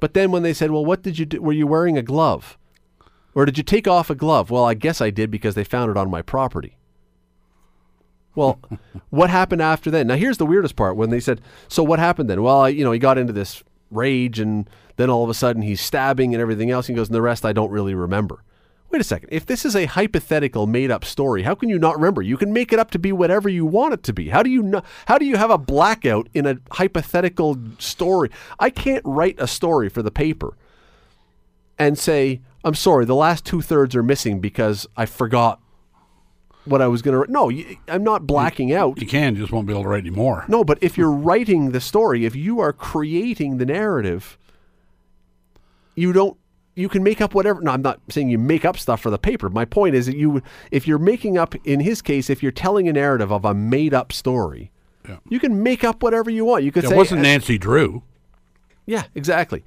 But 0.00 0.14
then 0.14 0.32
when 0.32 0.42
they 0.42 0.52
said, 0.52 0.72
"Well, 0.72 0.84
what 0.84 1.02
did 1.02 1.18
you 1.18 1.26
do? 1.26 1.40
Were 1.40 1.52
you 1.52 1.66
wearing 1.66 1.96
a 1.96 2.02
glove?" 2.02 2.58
Or 3.34 3.44
did 3.44 3.58
you 3.58 3.64
take 3.64 3.88
off 3.88 4.10
a 4.10 4.14
glove? 4.14 4.50
Well, 4.50 4.64
I 4.64 4.74
guess 4.74 5.00
I 5.00 5.10
did 5.10 5.30
because 5.30 5.54
they 5.54 5.64
found 5.64 5.90
it 5.90 5.96
on 5.96 6.10
my 6.10 6.22
property. 6.22 6.78
Well, 8.34 8.60
what 9.10 9.30
happened 9.30 9.62
after 9.62 9.90
that? 9.90 10.06
Now, 10.06 10.14
here's 10.14 10.38
the 10.38 10.46
weirdest 10.46 10.76
part 10.76 10.96
when 10.96 11.10
they 11.10 11.20
said, 11.20 11.40
So 11.68 11.82
what 11.82 11.98
happened 11.98 12.30
then? 12.30 12.42
Well, 12.42 12.62
I, 12.62 12.68
you 12.68 12.84
know, 12.84 12.92
he 12.92 12.98
got 12.98 13.18
into 13.18 13.32
this 13.32 13.62
rage 13.90 14.40
and 14.40 14.68
then 14.96 15.10
all 15.10 15.24
of 15.24 15.30
a 15.30 15.34
sudden 15.34 15.62
he's 15.62 15.80
stabbing 15.80 16.34
and 16.34 16.40
everything 16.40 16.70
else. 16.70 16.86
He 16.86 16.94
goes, 16.94 17.08
And 17.08 17.14
the 17.14 17.22
rest 17.22 17.44
I 17.44 17.52
don't 17.52 17.70
really 17.70 17.94
remember. 17.94 18.42
Wait 18.90 19.00
a 19.00 19.04
second. 19.04 19.28
If 19.32 19.44
this 19.44 19.64
is 19.64 19.74
a 19.74 19.86
hypothetical 19.86 20.68
made 20.68 20.90
up 20.90 21.04
story, 21.04 21.42
how 21.42 21.56
can 21.56 21.68
you 21.68 21.80
not 21.80 21.96
remember? 21.96 22.22
You 22.22 22.36
can 22.36 22.52
make 22.52 22.72
it 22.72 22.78
up 22.78 22.92
to 22.92 22.98
be 22.98 23.10
whatever 23.10 23.48
you 23.48 23.66
want 23.66 23.92
it 23.92 24.04
to 24.04 24.12
be. 24.12 24.28
How 24.28 24.42
do 24.42 24.50
you 24.50 24.62
not, 24.62 24.84
how 25.06 25.18
do 25.18 25.24
you 25.24 25.36
have 25.36 25.50
a 25.50 25.58
blackout 25.58 26.28
in 26.32 26.46
a 26.46 26.58
hypothetical 26.70 27.58
story? 27.80 28.30
I 28.60 28.70
can't 28.70 29.04
write 29.04 29.34
a 29.38 29.48
story 29.48 29.88
for 29.88 30.00
the 30.00 30.12
paper 30.12 30.56
and 31.76 31.98
say, 31.98 32.40
I'm 32.64 32.76
sorry, 32.76 33.04
the 33.04 33.16
last 33.16 33.44
two 33.44 33.62
thirds 33.62 33.96
are 33.96 34.02
missing 34.04 34.38
because 34.40 34.86
I 34.96 35.06
forgot 35.06 35.60
what 36.64 36.80
I 36.82 36.86
was 36.88 37.02
going 37.02 37.24
to. 37.26 37.30
No, 37.30 37.50
I'm 37.88 38.02
not 38.04 38.26
blacking 38.26 38.72
out. 38.72 39.00
you 39.00 39.06
can 39.06 39.36
just 39.36 39.52
won't 39.52 39.66
be 39.66 39.72
able 39.72 39.82
to 39.84 39.88
write 39.88 40.00
anymore. 40.06 40.44
No, 40.48 40.64
but 40.64 40.78
if 40.80 40.96
you're 40.98 41.10
writing 41.12 41.72
the 41.72 41.80
story, 41.80 42.24
if 42.24 42.34
you 42.34 42.60
are 42.60 42.72
creating 42.72 43.58
the 43.58 43.66
narrative, 43.66 44.38
you 45.94 46.12
don't. 46.12 46.36
You 46.76 46.88
can 46.88 47.04
make 47.04 47.20
up 47.20 47.34
whatever. 47.34 47.60
No, 47.60 47.70
I'm 47.70 47.82
not 47.82 48.00
saying 48.08 48.30
you 48.30 48.38
make 48.38 48.64
up 48.64 48.76
stuff 48.76 49.00
for 49.00 49.08
the 49.10 49.18
paper. 49.18 49.48
My 49.48 49.64
point 49.64 49.94
is 49.94 50.06
that 50.06 50.16
you, 50.16 50.42
if 50.72 50.88
you're 50.88 50.98
making 50.98 51.38
up, 51.38 51.54
in 51.64 51.78
his 51.78 52.02
case, 52.02 52.28
if 52.28 52.42
you're 52.42 52.50
telling 52.50 52.88
a 52.88 52.92
narrative 52.92 53.30
of 53.30 53.44
a 53.44 53.54
made-up 53.54 54.12
story, 54.12 54.72
Yeah. 55.08 55.18
you 55.28 55.38
can 55.38 55.62
make 55.62 55.84
up 55.84 56.02
whatever 56.02 56.30
you 56.30 56.44
want. 56.44 56.64
You 56.64 56.72
could 56.72 56.82
say 56.82 56.88
It 56.88 56.90
say, 56.90 56.96
wasn't 56.96 57.20
uh, 57.20 57.22
Nancy 57.22 57.58
Drew. 57.58 58.02
yeah, 58.86 59.04
exactly. 59.14 59.62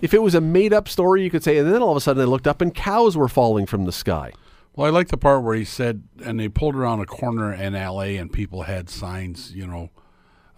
If 0.00 0.14
it 0.14 0.22
was 0.22 0.36
a 0.36 0.40
made-up 0.40 0.86
story, 0.88 1.24
you 1.24 1.30
could 1.30 1.42
say, 1.42 1.58
and 1.58 1.72
then 1.72 1.82
all 1.82 1.90
of 1.90 1.96
a 1.96 2.00
sudden 2.00 2.20
they 2.20 2.26
looked 2.30 2.46
up 2.46 2.60
and 2.60 2.72
cows 2.72 3.16
were 3.16 3.26
falling 3.28 3.66
from 3.66 3.84
the 3.84 3.90
sky. 3.92 4.30
Well, 4.76 4.86
I 4.86 4.90
like 4.90 5.08
the 5.08 5.16
part 5.16 5.42
where 5.42 5.56
he 5.56 5.64
said, 5.64 6.02
and 6.22 6.38
they 6.38 6.48
pulled 6.50 6.76
around 6.76 7.00
a 7.00 7.06
corner 7.06 7.50
in 7.52 7.74
L.A. 7.74 8.18
and 8.18 8.30
people 8.30 8.62
had 8.64 8.90
signs, 8.90 9.52
you 9.54 9.66
know, 9.66 9.90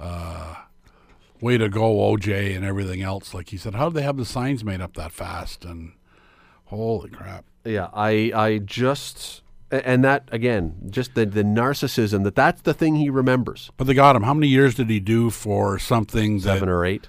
uh, 0.01 0.57
"Way 1.41 1.57
to 1.57 1.69
go, 1.69 1.95
OJ" 2.13 2.55
and 2.57 2.65
everything 2.65 3.01
else. 3.01 3.33
Like 3.33 3.51
he 3.51 3.57
said, 3.57 3.77
how 3.77 3.89
did 3.91 3.95
they 3.95 4.03
have 4.03 4.17
the 4.17 4.25
signs 4.25 4.65
made 4.65 4.81
up 4.81 4.95
that 4.95 5.13
fast? 5.13 5.65
And 5.65 5.93
holy 6.67 7.11
crap! 7.11 7.45
Yeah, 7.65 7.91
I 7.95 8.33
I 8.35 8.59
just 8.59 9.43
and 9.71 10.03
that 10.03 10.29
again, 10.33 10.75
just 10.91 11.15
the 11.15 11.25
the 11.25 11.45
narcissism 11.45 12.25
that 12.25 12.35
that's 12.35 12.63
the 12.63 12.75
thing 12.75 12.97
he 12.97 13.11
remembers. 13.11 13.71
But 13.77 13.87
they 13.87 13.95
got 13.95 14.17
him. 14.17 14.25
How 14.25 14.35
many 14.35 14.49
years 14.49 14.75
did 14.75 14.91
he 14.91 14.99
do 14.99 15.31
for 15.31 15.79
something 15.79 16.39
that 16.39 16.55
Seven 16.55 16.69
or 16.69 16.85
eight. 16.85 17.07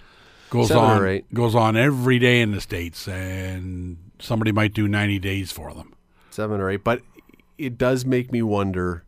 goes 0.52 0.68
seven 0.68 0.84
on 0.84 1.02
or 1.02 1.08
eight. 1.08 1.34
goes 1.34 1.56
on 1.56 1.76
every 1.76 2.20
day 2.20 2.42
in 2.42 2.52
the 2.52 2.62
states, 2.62 3.08
and 3.08 3.98
somebody 4.20 4.52
might 4.52 4.76
do 4.76 4.88
ninety 4.88 5.18
days 5.18 5.52
for 5.52 5.74
them? 5.74 5.94
Seven 6.40 6.62
or 6.62 6.70
eight. 6.70 6.86
But 6.86 7.02
it 7.58 7.78
does 7.78 8.06
make 8.06 8.32
me 8.32 8.42
wonder 8.42 9.04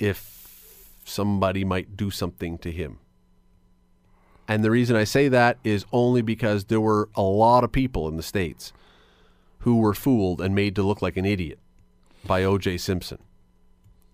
if 0.00 0.90
somebody 1.04 1.64
might 1.64 1.96
do 1.96 2.10
something 2.10 2.58
to 2.58 2.72
him. 2.72 2.98
And 4.48 4.64
the 4.64 4.70
reason 4.72 4.96
I 4.96 5.04
say 5.04 5.28
that 5.28 5.58
is 5.62 5.84
only 5.92 6.22
because 6.22 6.64
there 6.64 6.80
were 6.80 7.08
a 7.14 7.22
lot 7.22 7.62
of 7.62 7.70
people 7.70 8.08
in 8.08 8.16
the 8.16 8.24
States 8.24 8.72
who 9.60 9.76
were 9.76 9.94
fooled 9.94 10.40
and 10.40 10.56
made 10.56 10.74
to 10.74 10.82
look 10.82 11.02
like 11.02 11.16
an 11.16 11.24
idiot 11.24 11.60
by 12.26 12.42
O.J. 12.42 12.78
Simpson. 12.78 13.18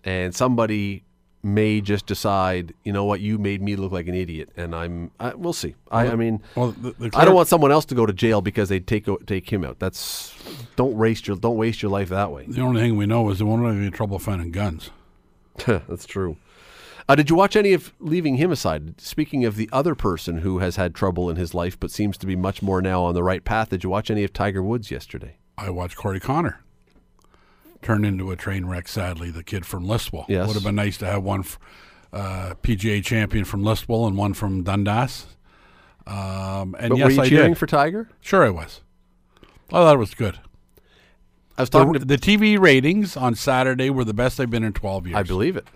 And 0.05 0.35
somebody 0.35 1.05
may 1.45 1.81
just 1.81 2.07
decide, 2.07 2.75
you 2.83 2.93
know 2.93 3.05
what, 3.05 3.21
you 3.21 3.39
made 3.39 3.61
me 3.61 3.77
look 3.77 3.93
like 3.93 4.09
an 4.09 4.15
idiot, 4.15 4.51
and 4.57 4.75
I'm. 4.75 5.11
I, 5.21 5.35
we'll 5.35 5.53
see. 5.53 5.75
I, 5.91 6.09
I 6.09 6.17
mean, 6.17 6.43
Well, 6.57 6.73
the, 6.73 6.93
the 6.93 7.11
I 7.15 7.25
don't 7.25 7.35
want 7.35 7.49
someone 7.49 7.71
else 7.71 7.85
to 7.87 7.95
go 7.95 8.07
to 8.07 8.13
jail 8.13 8.41
because 8.41 8.69
they 8.69 8.81
take 8.81 9.07
take 9.27 9.53
him 9.53 9.65
out. 9.65 9.79
That's 9.79 10.35
don't 10.77 10.95
waste 10.95 11.29
your 11.29 11.37
don't 11.37 11.57
waste 11.57 11.83
your 11.83 11.91
life 11.91 12.09
that 12.09 12.33
way. 12.33 12.47
The 12.49 12.63
only 12.63 12.81
thing 12.81 12.97
we 12.97 13.07
know 13.07 13.29
is 13.31 13.39
they 13.39 13.45
won't 13.45 13.65
have 13.65 13.77
any 13.77 13.91
trouble 13.91 14.19
finding 14.19 14.51
guns. 14.51 14.91
That's 15.67 16.07
true. 16.07 16.39
Uh, 17.07 17.15
did 17.15 17.29
you 17.29 17.37
watch 17.37 17.55
any 17.55 17.75
of 17.75 17.93
leaving 18.01 18.37
him 18.37 18.51
aside? 18.51 18.99
Speaking 18.99 19.45
of 19.45 19.57
the 19.57 19.69
other 19.71 19.95
person 19.95 20.39
who 20.39 20.61
has 20.61 20.77
had 20.77 20.95
trouble 20.95 21.29
in 21.29 21.37
his 21.37 21.53
life 21.53 21.79
but 21.79 21.91
seems 21.91 22.17
to 22.17 22.27
be 22.27 22.35
much 22.35 22.63
more 22.63 22.81
now 22.81 23.03
on 23.03 23.15
the 23.15 23.23
right 23.23 23.45
path, 23.45 23.69
did 23.69 23.85
you 23.85 23.91
watch 23.91 24.11
any 24.11 24.25
of 24.25 24.33
Tiger 24.33 24.63
Woods 24.63 24.91
yesterday? 24.91 25.37
I 25.59 25.69
watched 25.69 25.97
Corey 25.97 26.19
Connor 26.19 26.64
turn 27.85 28.05
into 28.05 28.31
a 28.33 28.37
train 28.37 28.67
wreck. 28.67 28.89
Sadly, 28.89 29.31
the 29.31 29.45
kid 29.45 29.65
from 29.65 29.87
Listowel. 29.87 30.25
Yes. 30.29 30.47
would 30.49 30.55
have 30.55 30.65
been 30.65 30.75
nice 30.75 30.97
to 30.99 31.07
have 31.07 31.23
one 31.23 31.45
uh, 32.13 32.55
PGA 32.63 33.05
champion 33.05 33.45
from 33.45 33.63
Listowel 33.63 34.07
and 34.09 34.17
one 34.17 34.35
from 34.35 34.63
Dundas. 34.65 35.27
Um, 36.07 36.75
and 36.79 36.91
But 36.91 36.99
yes, 36.99 37.05
were 37.07 37.11
you 37.13 37.23
I 37.23 37.29
cheering 37.29 37.51
did. 37.53 37.59
for 37.59 37.67
Tiger? 37.67 38.09
Sure, 38.21 38.45
I 38.45 38.51
was. 38.51 38.81
I 39.71 39.77
thought 39.77 39.95
it 39.95 39.99
was 39.99 40.15
good. 40.15 40.39
I 41.57 41.63
was 41.63 41.71
talking 41.71 41.93
The, 41.93 41.99
to. 42.01 42.05
the 42.05 42.19
TV 42.19 42.59
ratings 42.59 43.17
on 43.17 43.35
Saturday 43.35 43.89
were 43.91 44.05
the 44.05 44.13
best 44.15 44.37
they've 44.39 44.51
been 44.51 44.65
in 44.65 44.73
12 44.73 45.07
years. 45.07 45.17
I 45.17 45.23
believe 45.23 45.57
it. 45.57 45.67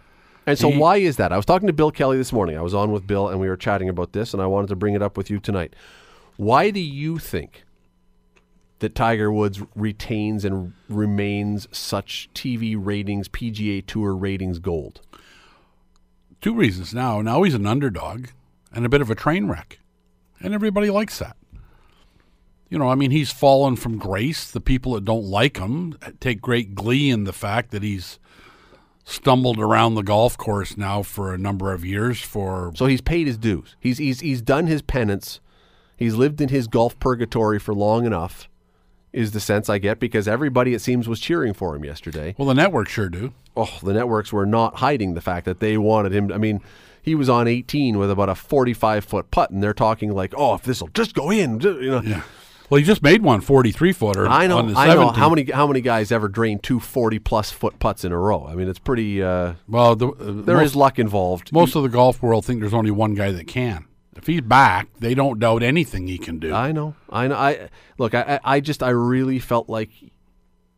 And 0.47 0.59
so, 0.59 0.71
He- 0.71 0.79
why 0.79 0.97
is 0.97 1.17
that? 1.17 1.33
I 1.33 1.37
was 1.37 1.47
talking 1.47 1.67
to 1.67 1.73
Bill 1.73 1.91
Kelly 1.91 2.17
this 2.17 2.33
morning. 2.33 2.57
I 2.57 2.63
was 2.63 2.75
on 2.75 2.91
with 2.91 3.07
Bill, 3.07 3.29
and 3.29 3.39
we 3.41 3.49
were 3.49 3.57
chatting 3.57 3.89
about 3.89 4.13
this, 4.13 4.33
and 4.33 4.43
I 4.43 4.47
wanted 4.47 4.69
to 4.69 4.77
bring 4.77 4.95
it 4.95 5.03
up 5.03 5.17
with 5.17 5.31
you 5.31 5.39
tonight. 5.39 5.75
Why 6.37 6.71
do 6.71 6.81
you 6.81 7.19
think 7.19 7.65
that 8.81 8.95
Tiger 8.95 9.33
Woods 9.33 9.61
retains 9.75 10.45
and 10.45 10.73
remains 10.89 11.67
such 11.77 12.29
TV 12.35 12.77
ratings, 12.79 13.29
PGA 13.29 13.85
Tour 13.85 14.15
ratings 14.15 14.59
gold? 14.59 15.01
Two 16.41 16.55
reasons 16.55 16.95
now. 16.95 17.21
Now 17.21 17.43
he's 17.43 17.55
an 17.55 17.67
underdog 17.67 18.29
and 18.73 18.87
a 18.87 18.89
bit 18.89 19.01
of 19.01 19.11
a 19.11 19.15
train 19.15 19.49
wreck, 19.49 19.81
and 20.41 20.55
everybody 20.55 20.91
likes 20.91 21.19
that. 21.19 21.37
You 22.69 22.79
know, 22.79 22.89
I 22.89 22.95
mean, 22.95 23.11
he's 23.11 23.33
fallen 23.33 23.77
from 23.77 23.99
grace. 23.99 24.51
The 24.51 24.61
people 24.61 24.93
that 24.93 25.05
don't 25.05 25.25
like 25.25 25.57
him 25.57 25.99
take 26.21 26.41
great 26.41 26.75
glee 26.75 27.11
in 27.11 27.25
the 27.25 27.33
fact 27.33 27.71
that 27.71 27.83
he's 27.83 28.19
stumbled 29.05 29.59
around 29.59 29.95
the 29.95 30.03
golf 30.03 30.37
course 30.37 30.77
now 30.77 31.03
for 31.03 31.33
a 31.33 31.39
number 31.39 31.73
of 31.73 31.83
years 31.83 32.21
for 32.21 32.73
So 32.77 32.85
he's 32.85 33.01
paid 33.01 33.27
his 33.27 33.39
dues. 33.39 33.75
He's 33.81 33.97
he's 33.97 34.21
he's 34.21 34.43
done 34.43 34.67
his 34.67 34.83
penance. 34.83 35.41
He's 35.97 36.15
lived 36.15 36.41
in 36.41 36.51
his 36.51 36.69
golf 36.69 36.99
purgatory 37.01 37.59
for 37.59 37.75
long 37.75 38.05
enough. 38.05 38.49
Is 39.13 39.33
the 39.33 39.41
sense 39.41 39.69
I 39.69 39.79
get 39.79 39.99
because 39.99 40.29
everybody 40.29 40.75
it 40.75 40.81
seems 40.81 41.09
was 41.09 41.19
cheering 41.21 41.55
for 41.55 41.75
him 41.75 41.85
yesterday. 41.85 42.35
well 42.39 42.49
the 42.49 42.55
network 42.55 42.89
sure 42.89 43.09
do 43.09 43.33
Oh, 43.57 43.79
the 43.83 43.93
networks 43.93 44.33
were 44.33 44.47
not 44.47 44.77
hiding 44.77 45.15
the 45.15 45.21
fact 45.21 45.45
that 45.47 45.59
they 45.59 45.77
wanted 45.77 46.13
him. 46.13 46.31
I 46.33 46.39
mean, 46.39 46.61
he 47.03 47.17
was 47.17 47.29
on 47.29 47.49
18 47.49 47.99
with 47.99 48.09
about 48.11 48.29
a 48.29 48.37
45 48.37 49.05
foot 49.05 49.31
putt, 49.33 49.51
and 49.51 49.61
they're 49.63 49.75
talking 49.75 50.13
like, 50.13 50.33
"Oh, 50.37 50.55
if 50.55 50.63
this 50.63 50.81
will 50.81 50.91
just 50.95 51.15
go 51.15 51.31
in," 51.31 51.61
you 51.61 51.91
know. 51.91 52.03
yeah 52.05 52.23
well 52.71 52.79
he 52.79 52.85
just 52.85 53.03
made 53.03 53.23
one 53.23 53.41
43 53.41 53.93
footer 53.93 54.29
I 54.29 54.47
know, 54.47 54.59
on 54.59 54.69
the 54.73 54.79
I 54.79 54.95
know. 54.95 55.09
How 55.09 55.29
many 55.29 55.51
how 55.51 55.67
many 55.67 55.81
guys 55.81 56.13
ever 56.13 56.29
drain 56.29 56.59
two 56.59 56.79
40 56.81 57.19
plus 57.19 57.51
foot 57.51 57.79
putts 57.79 58.05
in 58.05 58.13
a 58.13 58.19
row? 58.19 58.47
I 58.47 58.55
mean, 58.55 58.69
it's 58.69 58.79
pretty. 58.79 59.23
Uh, 59.23 59.55
well 59.67 59.97
the, 59.97 60.09
uh, 60.09 60.15
there 60.45 60.61
is 60.61 60.75
most, 60.75 60.77
luck 60.77 60.99
involved. 60.99 61.53
most 61.53 61.75
of 61.75 61.83
the 61.83 61.89
golf 61.89 62.23
world 62.23 62.45
think 62.45 62.61
there's 62.61 62.75
only 62.75 62.91
one 62.91 63.15
guy 63.15 63.33
that 63.33 63.47
can 63.47 63.87
if 64.19 64.27
he's 64.27 64.41
back 64.43 64.89
they 64.99 65.15
don't 65.15 65.39
doubt 65.39 65.63
anything 65.63 66.07
he 66.07 66.19
can 66.19 66.39
do 66.39 66.53
I 66.53 66.73
know. 66.73 66.95
I 67.11 67.29
know. 67.29 67.37
I 67.37 67.69
look. 67.99 68.15
I, 68.15 68.41
I 68.45 68.61
just. 68.61 68.83
I 68.83 68.91
really 68.91 69.39
felt 69.39 69.69
like 69.69 69.91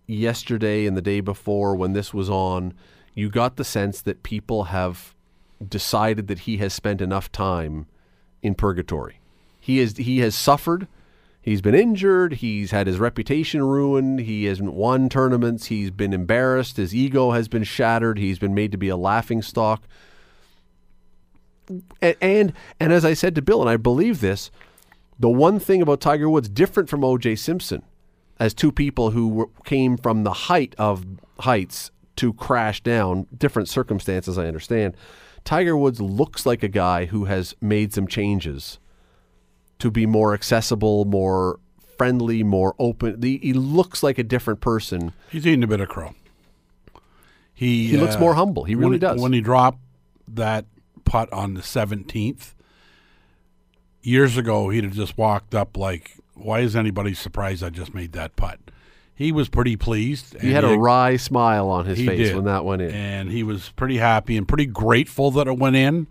yesterday 0.06 0.86
and 0.86 0.96
the 0.96 1.02
day 1.02 1.20
before 1.20 1.74
when 1.74 1.92
this 1.92 2.12
was 2.12 2.28
on, 2.28 2.74
you 3.14 3.30
got 3.30 3.56
the 3.56 3.64
sense 3.64 4.02
that 4.02 4.22
people 4.22 4.64
have 4.64 5.14
decided 5.66 6.28
that 6.28 6.40
he 6.40 6.58
has 6.58 6.72
spent 6.72 7.00
enough 7.00 7.30
time 7.32 7.86
in 8.42 8.54
purgatory. 8.54 9.20
He 9.58 9.80
is. 9.80 9.96
He 9.96 10.18
has 10.20 10.34
suffered. 10.34 10.86
He's 11.42 11.62
been 11.62 11.74
injured. 11.74 12.34
He's 12.34 12.70
had 12.70 12.86
his 12.86 12.98
reputation 12.98 13.62
ruined. 13.64 14.20
He 14.20 14.44
hasn't 14.44 14.74
won 14.74 15.08
tournaments. 15.08 15.66
He's 15.66 15.90
been 15.90 16.12
embarrassed. 16.12 16.76
His 16.76 16.94
ego 16.94 17.30
has 17.30 17.48
been 17.48 17.64
shattered. 17.64 18.18
He's 18.18 18.38
been 18.38 18.54
made 18.54 18.72
to 18.72 18.78
be 18.78 18.88
a 18.88 18.96
laughing 18.96 19.40
stock. 19.40 19.84
And, 22.00 22.52
and 22.78 22.92
as 22.92 23.04
I 23.04 23.14
said 23.14 23.34
to 23.34 23.42
Bill, 23.42 23.60
and 23.60 23.70
I 23.70 23.76
believe 23.76 24.20
this, 24.20 24.50
the 25.18 25.28
one 25.28 25.58
thing 25.58 25.82
about 25.82 26.00
Tiger 26.00 26.28
Woods 26.28 26.48
different 26.48 26.88
from 26.88 27.04
O.J. 27.04 27.36
Simpson, 27.36 27.82
as 28.38 28.54
two 28.54 28.72
people 28.72 29.10
who 29.10 29.28
were, 29.28 29.48
came 29.64 29.96
from 29.96 30.24
the 30.24 30.32
height 30.32 30.74
of 30.78 31.04
heights 31.40 31.90
to 32.16 32.32
crash 32.32 32.82
down, 32.82 33.26
different 33.36 33.68
circumstances. 33.68 34.38
I 34.38 34.46
understand. 34.46 34.96
Tiger 35.44 35.76
Woods 35.76 36.00
looks 36.00 36.44
like 36.44 36.62
a 36.62 36.68
guy 36.68 37.06
who 37.06 37.26
has 37.26 37.54
made 37.60 37.92
some 37.94 38.06
changes 38.06 38.78
to 39.78 39.90
be 39.90 40.06
more 40.06 40.34
accessible, 40.34 41.04
more 41.04 41.58
friendly, 41.96 42.42
more 42.42 42.74
open. 42.78 43.22
He, 43.22 43.38
he 43.38 43.52
looks 43.52 44.02
like 44.02 44.18
a 44.18 44.22
different 44.22 44.60
person. 44.60 45.12
he's 45.30 45.46
eating 45.46 45.64
a 45.64 45.66
bit 45.66 45.80
of 45.80 45.88
crow 45.88 46.14
he 47.60 47.88
He 47.88 47.98
looks 47.98 48.16
uh, 48.16 48.20
more 48.20 48.32
humble. 48.32 48.64
He 48.64 48.74
really 48.74 48.92
when, 48.92 49.00
does. 49.00 49.20
when 49.20 49.34
he 49.34 49.42
dropped 49.42 49.80
that 50.28 50.64
putt 51.10 51.32
on 51.32 51.54
the 51.54 51.60
17th 51.60 52.54
years 54.00 54.36
ago 54.36 54.68
he'd 54.70 54.84
have 54.84 54.94
just 54.94 55.18
walked 55.18 55.54
up 55.56 55.76
like 55.76 56.12
why 56.34 56.60
is 56.60 56.76
anybody 56.76 57.12
surprised 57.12 57.64
i 57.64 57.68
just 57.68 57.92
made 57.92 58.12
that 58.12 58.36
putt 58.36 58.60
he 59.12 59.32
was 59.32 59.48
pretty 59.48 59.76
pleased 59.76 60.40
he 60.40 60.52
had 60.52 60.64
a 60.64 60.78
wry 60.78 61.16
smile 61.16 61.68
on 61.68 61.84
his 61.84 61.98
face 61.98 62.28
did. 62.28 62.36
when 62.36 62.44
that 62.44 62.64
went 62.64 62.80
in. 62.80 62.90
and 62.92 63.30
he 63.30 63.42
was 63.42 63.70
pretty 63.70 63.96
happy 63.96 64.36
and 64.36 64.46
pretty 64.46 64.66
grateful 64.66 65.32
that 65.32 65.48
it 65.48 65.58
went 65.58 65.74
in 65.74 66.06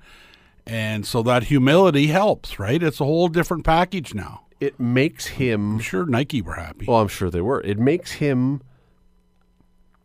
and 0.68 1.06
so 1.06 1.24
that 1.24 1.44
humility 1.44 2.08
helps 2.08 2.60
right 2.60 2.84
it's 2.84 3.00
a 3.00 3.06
whole 3.06 3.30
different 3.30 3.64
package 3.64 4.14
now 4.14 4.42
It 4.60 4.80
makes 4.80 5.28
him 5.28 5.76
i'm 5.76 5.80
sure 5.80 6.06
nike 6.06 6.42
were 6.42 6.56
happy 6.56 6.86
Well, 6.88 7.00
I'm 7.00 7.08
sure 7.08 7.30
they 7.32 7.42
were. 7.42 7.62
It 7.62 7.80
makes 7.80 8.12
him 8.14 8.62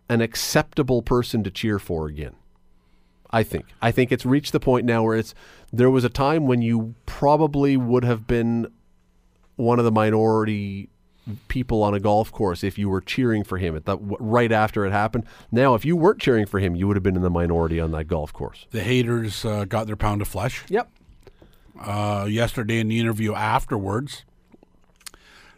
an 0.08 0.20
acceptable 0.20 1.02
person 1.02 1.42
to 1.44 1.50
cheer 1.50 1.78
for 1.78 2.06
again. 2.06 2.34
I 3.34 3.42
think. 3.42 3.66
I 3.82 3.90
think 3.90 4.12
it's 4.12 4.24
reached 4.24 4.52
the 4.52 4.60
point 4.60 4.86
now 4.86 5.02
where 5.02 5.16
it's 5.16 5.34
there 5.72 5.90
was 5.90 6.04
a 6.04 6.08
time 6.08 6.46
when 6.46 6.62
you 6.62 6.94
probably 7.06 7.76
would 7.76 8.04
have 8.04 8.26
been 8.26 8.68
one 9.56 9.78
of 9.78 9.84
the 9.84 9.92
minority 9.92 10.88
people 11.48 11.82
on 11.82 11.94
a 11.94 12.00
golf 12.00 12.30
course 12.30 12.62
if 12.62 12.76
you 12.78 12.88
were 12.88 13.00
cheering 13.00 13.42
for 13.44 13.56
him 13.58 13.74
at 13.74 13.86
the 13.86 13.96
right 14.20 14.52
after 14.52 14.84
it 14.84 14.92
happened. 14.92 15.24
Now, 15.50 15.74
if 15.74 15.84
you 15.84 15.96
weren't 15.96 16.20
cheering 16.20 16.44
for 16.46 16.60
him, 16.60 16.76
you 16.76 16.86
would 16.86 16.96
have 16.96 17.02
been 17.02 17.16
in 17.16 17.22
the 17.22 17.30
minority 17.30 17.80
on 17.80 17.92
that 17.92 18.04
golf 18.04 18.32
course. 18.32 18.66
the 18.72 18.82
haters 18.82 19.44
uh, 19.44 19.64
got 19.64 19.86
their 19.86 19.96
pound 19.96 20.20
of 20.22 20.28
flesh 20.28 20.64
Yep. 20.68 20.90
uh, 21.80 22.26
yesterday 22.28 22.78
in 22.78 22.88
the 22.88 23.00
interview 23.00 23.34
afterwards 23.34 24.24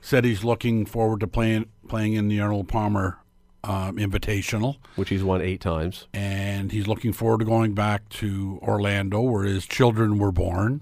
said 0.01 0.25
he's 0.25 0.45
looking 0.45 0.87
forward 0.87 1.19
to 1.21 1.27
playing 1.27 1.67
playing 1.89 2.13
in 2.15 2.29
the 2.29 2.41
Arnold 2.41 2.69
Palmer 2.69 3.19
um, 3.67 3.97
Invitational, 3.97 4.77
Which 4.97 5.09
he's 5.09 5.25
won 5.25 5.41
eight 5.43 5.61
times. 5.61 6.07
and 6.15 6.71
he's 6.73 6.87
looking 6.87 7.13
forward 7.13 7.39
to 7.41 7.45
going 7.45 7.75
back 7.75 8.09
to 8.11 8.59
Orlando 8.63 9.21
where 9.21 9.45
his 9.45 9.67
children 9.67 10.19
were 10.19 10.33
born. 10.33 10.81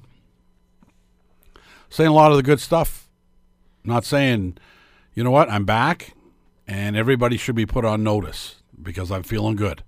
Saying 1.90 2.10
a 2.10 2.14
lot 2.14 2.30
of 2.30 2.36
the 2.36 2.42
good 2.42 2.60
stuff. 2.60 3.08
Not 3.84 4.04
saying, 4.04 4.56
you 5.14 5.22
know 5.22 5.30
what, 5.30 5.50
I'm 5.50 5.64
back, 5.64 6.14
and 6.66 6.96
everybody 6.96 7.36
should 7.36 7.54
be 7.54 7.66
put 7.66 7.84
on 7.84 8.02
notice 8.02 8.56
because 8.82 9.10
I'm 9.12 9.22
feeling 9.22 9.56
good. 9.56 9.82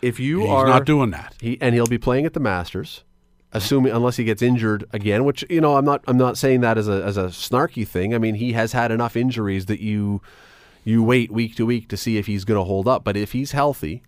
If 0.00 0.18
you 0.18 0.40
He's 0.40 0.48
are 0.48 0.66
not 0.66 0.86
doing 0.86 1.10
that. 1.10 1.34
He 1.40 1.58
and 1.60 1.74
he'll 1.74 1.86
be 1.86 1.98
playing 1.98 2.24
at 2.24 2.32
the 2.32 2.40
Masters, 2.40 3.04
assuming 3.52 3.92
unless 3.92 4.16
he 4.16 4.24
gets 4.24 4.40
injured 4.40 4.84
again. 4.92 5.24
Which 5.24 5.44
you 5.50 5.60
know, 5.60 5.76
I'm 5.76 5.84
not. 5.84 6.02
I'm 6.06 6.16
not 6.16 6.38
saying 6.38 6.62
that 6.62 6.78
as 6.78 6.88
a 6.88 7.02
as 7.04 7.18
a 7.18 7.24
snarky 7.24 7.86
thing. 7.86 8.14
I 8.14 8.18
mean, 8.18 8.36
he 8.36 8.52
has 8.54 8.72
had 8.72 8.90
enough 8.92 9.14
injuries 9.14 9.66
that 9.66 9.80
you 9.80 10.22
you 10.90 11.02
wait 11.02 11.30
week 11.30 11.54
to 11.56 11.64
week 11.66 11.88
to 11.88 11.96
see 11.96 12.18
if 12.18 12.26
he's 12.26 12.44
going 12.44 12.58
to 12.58 12.64
hold 12.64 12.86
up. 12.88 13.04
But 13.04 13.16
if 13.16 13.32
he's 13.32 13.52
healthy, 13.52 14.02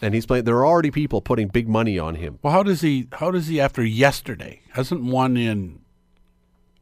and 0.00 0.14
he's 0.14 0.24
playing, 0.26 0.44
there 0.44 0.56
are 0.56 0.66
already 0.66 0.90
people 0.90 1.20
putting 1.20 1.48
big 1.48 1.68
money 1.68 1.98
on 1.98 2.14
him. 2.14 2.38
Well, 2.42 2.52
how 2.52 2.62
does 2.62 2.80
he? 2.82 3.08
How 3.12 3.30
does 3.30 3.48
he 3.48 3.60
after 3.60 3.84
yesterday 3.84 4.62
hasn't 4.72 5.02
won 5.04 5.36
in 5.36 5.80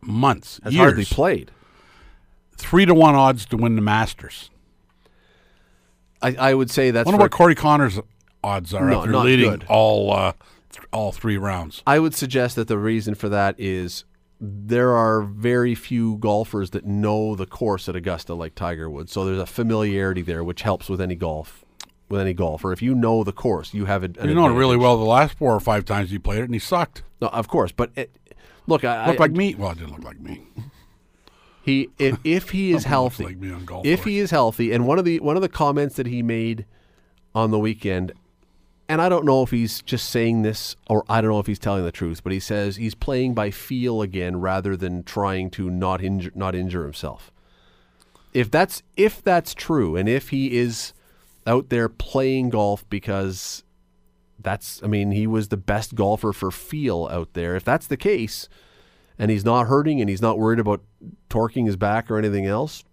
months, 0.02 0.60
Has 0.62 0.74
years? 0.74 0.82
hardly 0.84 1.04
played. 1.04 1.50
Three 2.58 2.86
to 2.86 2.94
one 2.94 3.14
odds 3.14 3.44
to 3.46 3.56
win 3.56 3.74
the 3.76 3.82
Masters. 3.82 4.50
I, 6.22 6.34
I 6.36 6.54
would 6.54 6.70
say 6.70 6.90
that's. 6.90 7.06
wonder 7.06 7.18
for- 7.18 7.24
what 7.24 7.30
Corey 7.32 7.54
Conners' 7.54 7.98
odds 8.42 8.72
are 8.74 8.88
No, 8.88 9.00
after 9.00 9.16
leading 9.18 9.50
good. 9.50 9.64
all 9.68 10.12
uh, 10.12 10.32
th- 10.70 10.86
all 10.92 11.12
three 11.12 11.36
rounds. 11.36 11.82
I 11.86 11.98
would 11.98 12.14
suggest 12.14 12.56
that 12.56 12.68
the 12.68 12.78
reason 12.78 13.14
for 13.14 13.28
that 13.28 13.54
is 13.58 14.04
there 14.40 14.94
are 14.94 15.22
very 15.22 15.74
few 15.74 16.18
golfers 16.18 16.70
that 16.70 16.84
know 16.84 17.34
the 17.34 17.46
course 17.46 17.88
at 17.88 17.96
Augusta 17.96 18.34
like 18.34 18.54
Tiger 18.54 18.90
Woods. 18.90 19.12
So 19.12 19.24
there's 19.24 19.38
a 19.38 19.46
familiarity 19.46 20.22
there 20.22 20.44
which 20.44 20.62
helps 20.62 20.88
with 20.88 21.00
any 21.00 21.14
golf 21.14 21.64
with 22.08 22.20
any 22.20 22.34
golfer. 22.34 22.72
If 22.72 22.82
you 22.82 22.94
know 22.94 23.24
the 23.24 23.32
course, 23.32 23.74
you 23.74 23.86
have 23.86 24.04
it. 24.04 24.16
You 24.22 24.34
know 24.34 24.46
it 24.46 24.52
really 24.52 24.76
well. 24.76 24.96
The 24.96 25.04
last 25.04 25.36
four 25.36 25.54
or 25.54 25.60
five 25.60 25.84
times 25.84 26.10
he 26.10 26.18
played 26.18 26.40
it, 26.40 26.44
and 26.44 26.54
he 26.54 26.60
sucked. 26.60 27.02
No, 27.20 27.28
of 27.28 27.48
course, 27.48 27.72
but 27.72 27.90
it, 27.96 28.14
look, 28.66 28.84
I, 28.84 29.06
Looked 29.06 29.20
I, 29.20 29.24
like 29.24 29.32
me. 29.32 29.54
Well, 29.54 29.72
it 29.72 29.78
didn't 29.78 29.92
look 29.92 30.04
like 30.04 30.20
me. 30.20 30.46
he 31.62 31.88
if, 31.98 32.18
if 32.24 32.50
he 32.50 32.72
is 32.72 32.84
healthy, 32.84 33.24
like 33.24 33.38
me 33.38 33.50
on 33.52 33.64
golf 33.64 33.86
if 33.86 34.00
course. 34.00 34.08
he 34.08 34.18
is 34.18 34.30
healthy, 34.30 34.72
and 34.72 34.86
one 34.86 34.98
of 34.98 35.04
the 35.04 35.20
one 35.20 35.36
of 35.36 35.42
the 35.42 35.48
comments 35.48 35.96
that 35.96 36.06
he 36.06 36.22
made 36.22 36.66
on 37.34 37.50
the 37.50 37.58
weekend, 37.58 38.12
and 38.88 39.02
I 39.02 39.08
don't 39.08 39.24
know 39.24 39.42
if 39.42 39.50
he's 39.50 39.82
just 39.82 40.10
saying 40.10 40.42
this 40.42 40.76
or 40.88 41.04
I 41.08 41.20
don't 41.20 41.30
know 41.30 41.40
if 41.40 41.46
he's 41.46 41.58
telling 41.58 41.84
the 41.84 41.92
truth, 41.92 42.22
but 42.22 42.32
he 42.32 42.40
says 42.40 42.76
he's 42.76 42.94
playing 42.94 43.34
by 43.34 43.50
feel 43.50 44.02
again 44.02 44.40
rather 44.40 44.76
than 44.76 45.02
trying 45.02 45.50
to 45.50 45.68
not 45.70 46.02
injure 46.02 46.32
not 46.34 46.54
injure 46.54 46.84
himself. 46.84 47.32
If 48.32 48.50
that's 48.50 48.82
if 48.96 49.22
that's 49.22 49.54
true, 49.54 49.96
and 49.96 50.08
if 50.08 50.28
he 50.28 50.56
is 50.56 50.92
out 51.46 51.68
there 51.68 51.88
playing 51.88 52.50
golf 52.50 52.88
because 52.88 53.64
that's 54.38 54.82
I 54.82 54.86
mean 54.86 55.10
he 55.10 55.26
was 55.26 55.48
the 55.48 55.56
best 55.56 55.94
golfer 55.94 56.32
for 56.32 56.50
feel 56.50 57.08
out 57.10 57.32
there. 57.32 57.56
If 57.56 57.64
that's 57.64 57.88
the 57.88 57.96
case, 57.96 58.48
and 59.18 59.30
he's 59.30 59.44
not 59.44 59.66
hurting 59.66 60.00
and 60.00 60.08
he's 60.08 60.22
not 60.22 60.38
worried 60.38 60.60
about 60.60 60.82
torquing 61.28 61.66
his 61.66 61.76
back 61.76 62.08
or 62.08 62.18
anything 62.18 62.46
else, 62.46 62.84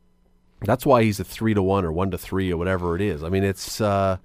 that's 0.62 0.88
why 0.88 1.04
he's 1.04 1.20
a 1.20 1.24
three 1.24 1.54
to 1.54 1.62
one 1.62 1.86
or 1.86 1.92
one 1.92 2.10
to 2.12 2.18
three 2.18 2.52
or 2.52 2.58
whatever 2.58 2.96
it 2.96 3.02
is. 3.02 3.24
I 3.24 3.30
mean, 3.30 3.44
it's. 3.44 3.80
Uh, 3.80 4.18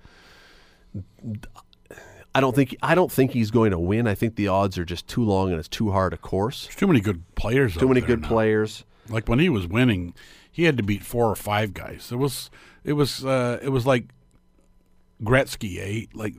I 2.34 2.40
don't 2.40 2.54
think 2.54 2.76
I 2.82 2.94
don't 2.94 3.10
think 3.10 3.32
he's 3.32 3.50
going 3.50 3.70
to 3.72 3.78
win. 3.78 4.06
I 4.06 4.14
think 4.14 4.36
the 4.36 4.48
odds 4.48 4.78
are 4.78 4.84
just 4.84 5.08
too 5.08 5.24
long 5.24 5.50
and 5.50 5.58
it's 5.58 5.68
too 5.68 5.90
hard 5.90 6.12
a 6.12 6.16
course. 6.16 6.64
There's 6.64 6.76
too 6.76 6.86
many 6.86 7.00
good 7.00 7.22
players. 7.34 7.76
Too 7.76 7.88
many 7.88 8.00
good 8.00 8.22
now. 8.22 8.28
players. 8.28 8.84
Like 9.08 9.28
when 9.28 9.38
he 9.38 9.48
was 9.48 9.66
winning, 9.66 10.14
he 10.50 10.64
had 10.64 10.76
to 10.76 10.82
beat 10.82 11.02
four 11.02 11.30
or 11.30 11.36
five 11.36 11.72
guys. 11.74 12.10
It 12.12 12.16
was 12.16 12.50
it 12.84 12.92
was 12.92 13.24
uh, 13.24 13.58
it 13.62 13.70
was 13.70 13.86
like 13.86 14.06
Gretzky, 15.22 15.78
eh? 15.78 16.06
Like 16.14 16.34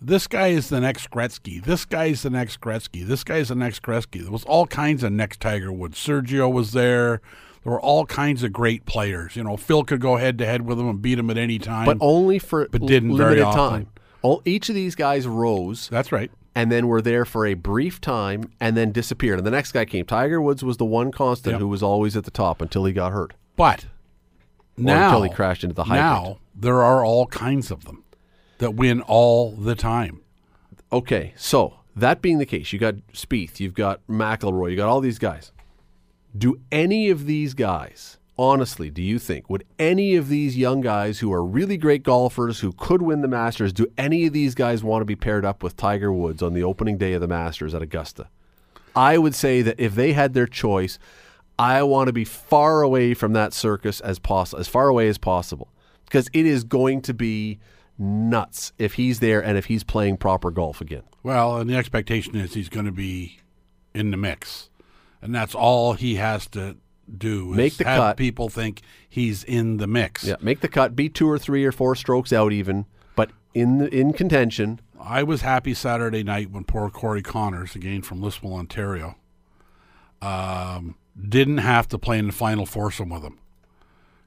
this 0.00 0.26
guy 0.26 0.48
is 0.48 0.68
the 0.68 0.80
next 0.80 1.10
Gretzky. 1.10 1.62
This 1.62 1.84
guy 1.84 2.06
is 2.06 2.22
the 2.22 2.30
next 2.30 2.60
Gretzky. 2.60 3.06
This 3.06 3.24
guy 3.24 3.36
is 3.36 3.48
the 3.48 3.54
next 3.54 3.82
Gretzky. 3.82 4.22
There 4.22 4.32
was 4.32 4.44
all 4.44 4.66
kinds 4.66 5.02
of 5.02 5.12
next 5.12 5.40
Tiger 5.40 5.72
Woods. 5.72 5.98
Sergio 5.98 6.52
was 6.52 6.72
there. 6.72 7.20
There 7.62 7.72
were 7.72 7.80
all 7.80 8.04
kinds 8.04 8.42
of 8.42 8.52
great 8.52 8.84
players. 8.84 9.36
You 9.36 9.44
know, 9.44 9.56
Phil 9.56 9.84
could 9.84 10.00
go 10.00 10.16
head 10.16 10.36
to 10.38 10.44
head 10.46 10.62
with 10.62 10.78
him 10.78 10.88
and 10.88 11.00
beat 11.00 11.18
him 11.18 11.30
at 11.30 11.38
any 11.38 11.58
time. 11.58 11.86
but 11.86 11.96
only 12.00 12.38
for 12.38 12.68
But 12.68 12.84
didn't 12.86 13.16
very 13.16 13.36
limited 13.36 13.44
often. 13.44 13.58
time. 13.86 13.86
All, 14.24 14.42
each 14.44 14.68
of 14.68 14.74
these 14.74 14.94
guys 14.94 15.26
rose 15.28 15.88
That's 15.90 16.10
right. 16.10 16.30
and 16.54 16.72
then 16.72 16.86
were 16.88 17.02
there 17.02 17.24
for 17.24 17.46
a 17.46 17.54
brief 17.54 18.00
time 18.00 18.50
and 18.58 18.76
then 18.76 18.90
disappeared. 18.90 19.38
And 19.38 19.46
the 19.46 19.50
next 19.50 19.72
guy 19.72 19.84
came. 19.84 20.06
Tiger 20.06 20.40
Woods 20.40 20.64
was 20.64 20.78
the 20.78 20.84
one 20.84 21.12
constant 21.12 21.52
Yep. 21.54 21.60
who 21.60 21.68
was 21.68 21.82
always 21.82 22.16
at 22.16 22.24
the 22.24 22.30
top 22.30 22.60
until 22.62 22.84
he 22.86 22.92
got 22.92 23.12
hurt. 23.12 23.34
But 23.56 23.86
now, 24.76 25.08
until 25.08 25.22
he 25.22 25.30
crashed 25.30 25.62
into 25.62 25.74
the 25.74 25.84
hydrant. 25.84 26.24
Now 26.24 26.38
there 26.54 26.82
are 26.82 27.04
all 27.04 27.26
kinds 27.26 27.70
of 27.70 27.84
them 27.84 28.02
that 28.58 28.74
win 28.74 29.00
all 29.02 29.52
the 29.52 29.74
time. 29.74 30.22
Okay, 30.92 31.32
so 31.36 31.80
that 31.94 32.22
being 32.22 32.38
the 32.38 32.46
case, 32.46 32.72
you 32.72 32.78
got 32.78 32.94
Spieth, 33.12 33.60
you've 33.60 33.74
got 33.74 34.00
McIlroy, 34.08 34.70
you 34.70 34.76
got 34.76 34.88
all 34.88 35.00
these 35.00 35.18
guys. 35.18 35.52
Do 36.36 36.60
any 36.72 37.10
of 37.10 37.26
these 37.26 37.54
guys, 37.54 38.18
honestly, 38.38 38.90
do 38.90 39.02
you 39.02 39.18
think, 39.18 39.48
would 39.48 39.64
any 39.78 40.16
of 40.16 40.28
these 40.28 40.56
young 40.56 40.80
guys 40.80 41.20
who 41.20 41.32
are 41.32 41.44
really 41.44 41.76
great 41.76 42.02
golfers 42.02 42.60
who 42.60 42.72
could 42.72 43.02
win 43.02 43.22
the 43.22 43.28
Masters, 43.28 43.72
do 43.72 43.86
any 43.96 44.26
of 44.26 44.32
these 44.32 44.54
guys 44.54 44.82
want 44.82 45.02
to 45.02 45.06
be 45.06 45.16
paired 45.16 45.44
up 45.44 45.62
with 45.62 45.76
Tiger 45.76 46.12
Woods 46.12 46.42
on 46.42 46.54
the 46.54 46.64
opening 46.64 46.98
day 46.98 47.12
of 47.12 47.20
the 47.20 47.28
Masters 47.28 47.74
at 47.74 47.82
Augusta? 47.82 48.28
I 48.96 49.18
would 49.18 49.34
say 49.34 49.62
that 49.62 49.78
if 49.78 49.94
they 49.94 50.12
had 50.12 50.34
their 50.34 50.46
choice, 50.46 50.98
I 51.58 51.82
want 51.84 52.08
to 52.08 52.12
be 52.12 52.24
far 52.24 52.82
away 52.82 53.14
from 53.14 53.32
that 53.32 53.52
circus 53.52 54.00
as 54.00 54.18
possible, 54.18 54.60
as 54.60 54.68
far 54.68 54.88
away 54.88 55.08
as 55.08 55.18
possible, 55.18 55.68
because 56.04 56.28
it 56.32 56.46
is 56.46 56.64
going 56.64 57.02
to 57.02 57.14
be 57.14 57.60
nuts 57.96 58.72
if 58.78 58.94
he's 58.94 59.20
there 59.20 59.42
and 59.42 59.56
if 59.56 59.66
he's 59.66 59.84
playing 59.84 60.16
proper 60.16 60.50
golf 60.50 60.80
again. 60.80 61.02
Well, 61.22 61.58
and 61.58 61.70
the 61.70 61.76
expectation 61.76 62.34
is 62.34 62.54
he's 62.54 62.68
going 62.68 62.86
to 62.86 62.92
be 62.92 63.38
in 63.94 64.10
the 64.10 64.16
mix, 64.16 64.68
and 65.22 65.34
that's 65.34 65.54
all 65.54 65.92
he 65.92 66.16
has 66.16 66.48
to 66.48 66.76
do. 67.18 67.50
is 67.52 67.56
Make 67.56 67.76
the 67.76 67.84
have 67.84 67.98
cut. 67.98 68.16
People 68.16 68.48
think 68.48 68.80
he's 69.08 69.44
in 69.44 69.76
the 69.78 69.86
mix. 69.86 70.24
Yeah, 70.24 70.36
make 70.40 70.60
the 70.60 70.68
cut, 70.68 70.94
be 70.96 71.08
two 71.08 71.28
or 71.28 71.38
three 71.38 71.64
or 71.64 71.72
four 71.72 71.94
strokes 71.94 72.32
out 72.32 72.52
even, 72.52 72.86
but 73.16 73.30
in 73.54 73.78
the, 73.78 73.94
in 73.94 74.12
contention. 74.12 74.80
I 75.00 75.22
was 75.22 75.42
happy 75.42 75.74
Saturday 75.74 76.22
night 76.22 76.50
when 76.50 76.64
poor 76.64 76.88
Corey 76.88 77.20
Conners, 77.22 77.74
again 77.74 78.00
from 78.02 78.20
Listowel, 78.22 78.54
Ontario, 78.58 79.16
um, 80.22 80.94
didn't 81.28 81.58
have 81.58 81.88
to 81.88 81.98
play 81.98 82.18
in 82.18 82.26
the 82.28 82.32
final 82.32 82.64
foursome 82.66 83.10
with 83.10 83.22
him. 83.22 83.38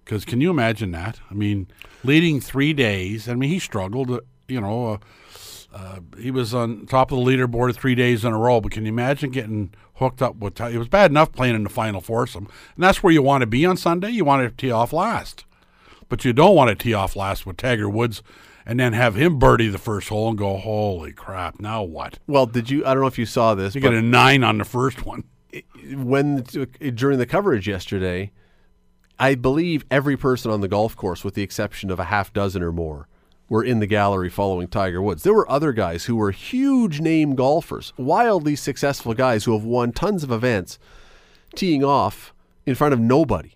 Because 0.06 0.24
can 0.24 0.40
you 0.40 0.50
imagine 0.52 0.92
that? 0.92 1.20
I 1.30 1.34
mean, 1.34 1.68
leading 2.04 2.40
three 2.40 2.74
days. 2.74 3.28
I 3.28 3.34
mean, 3.34 3.50
he 3.50 3.60
struggled. 3.60 4.10
uh, 4.12 4.20
You 4.48 4.62
know, 4.62 4.94
uh, 4.94 4.98
uh, 5.78 6.00
he 6.20 6.32
was 6.32 6.54
on 6.56 6.86
top 6.88 7.12
of 7.12 7.20
the 7.20 7.24
leaderboard 7.24 7.76
three 7.76 7.94
days 7.94 8.26
in 8.26 8.34
a 8.34 8.38
row. 8.38 8.60
But 8.60 8.72
can 8.72 8.84
you 8.86 8.90
imagine 8.90 9.30
getting 9.30 9.74
hooked 9.96 10.22
up 10.22 10.38
with? 10.38 10.60
It 10.60 10.78
was 10.78 10.88
bad 10.88 11.12
enough 11.12 11.32
playing 11.32 11.56
in 11.56 11.64
the 11.64 11.70
final 11.70 12.02
foursome, 12.02 12.48
and 12.76 12.84
that's 12.84 13.04
where 13.04 13.14
you 13.14 13.22
want 13.22 13.42
to 13.42 13.48
be 13.48 13.66
on 13.66 13.78
Sunday. 13.78 14.10
You 14.10 14.26
want 14.26 14.44
to 14.50 14.56
tee 14.56 14.72
off 14.72 14.92
last, 14.92 15.46
but 16.10 16.26
you 16.26 16.34
don't 16.34 16.56
want 16.56 16.70
to 16.70 16.76
tee 16.76 16.94
off 16.94 17.16
last 17.16 17.46
with 17.46 17.58
Tiger 17.58 17.88
Woods, 17.90 18.24
and 18.66 18.80
then 18.80 18.94
have 18.94 19.16
him 19.16 19.38
birdie 19.38 19.68
the 19.70 19.78
first 19.78 20.10
hole 20.10 20.30
and 20.30 20.38
go, 20.38 20.58
"Holy 20.58 21.12
crap! 21.12 21.60
Now 21.60 21.84
what?" 21.84 22.18
Well, 22.26 22.48
did 22.48 22.70
you? 22.72 22.84
I 22.86 22.94
don't 22.94 23.02
know 23.02 23.08
if 23.08 23.20
you 23.20 23.26
saw 23.28 23.54
this, 23.54 23.76
You 23.76 23.82
but 23.82 23.90
get 23.92 23.98
a 24.00 24.02
nine 24.02 24.44
on 24.44 24.58
the 24.58 24.66
first 24.66 25.06
one. 25.06 25.26
when 25.94 26.42
during 26.42 27.18
the 27.20 27.26
coverage 27.26 27.68
yesterday, 27.68 28.32
I 29.20 29.36
believe 29.36 29.86
every 29.90 30.18
person 30.18 30.52
on 30.52 30.62
the 30.62 30.68
golf 30.68 30.96
course, 30.96 31.24
with 31.24 31.34
the 31.36 31.44
exception 31.44 31.90
of 31.92 32.00
a 32.00 32.06
half 32.06 32.34
dozen 32.34 32.62
or 32.64 32.72
more, 32.72 33.08
were 33.50 33.64
in 33.64 33.80
the 33.80 33.88
gallery 33.88 34.30
following 34.30 34.68
Tiger 34.68 35.02
Woods. 35.02 35.24
There 35.24 35.34
were 35.34 35.50
other 35.50 35.72
guys 35.72 36.06
who 36.06 36.16
were 36.16 36.32
huge 36.32 37.00
name 37.00 37.36
golfers, 37.36 37.94
wildly 37.98 38.56
successful 38.56 39.14
guys 39.14 39.46
who 39.46 39.54
have 39.54 39.64
won 39.64 39.92
tons 39.92 40.24
of 40.24 40.32
events, 40.32 40.80
teeing 41.56 41.84
off 41.84 42.34
in 42.66 42.76
front 42.76 42.94
of 42.94 43.00
nobody. 43.00 43.54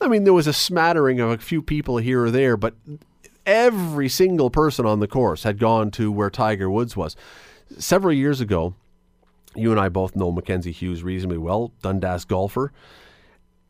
I 0.00 0.08
mean, 0.08 0.24
there 0.24 0.34
was 0.34 0.46
a 0.46 0.52
smattering 0.52 1.20
of 1.20 1.30
a 1.30 1.38
few 1.38 1.62
people 1.62 1.96
here 1.96 2.24
or 2.24 2.30
there, 2.30 2.56
but 2.56 2.74
every 3.46 4.08
single 4.08 4.50
person 4.50 4.84
on 4.84 5.00
the 5.00 5.08
course 5.08 5.42
had 5.44 5.58
gone 5.58 5.90
to 5.92 6.12
where 6.12 6.30
Tiger 6.30 6.70
Woods 6.70 6.96
was. 6.96 7.16
Several 7.78 8.12
years 8.12 8.40
ago, 8.40 8.74
you 9.54 9.70
and 9.70 9.80
I 9.80 9.88
both 9.88 10.14
know 10.14 10.30
Mackenzie 10.30 10.72
Hughes 10.72 11.02
reasonably 11.02 11.38
well, 11.38 11.72
Dundas 11.82 12.24
golfer. 12.24 12.72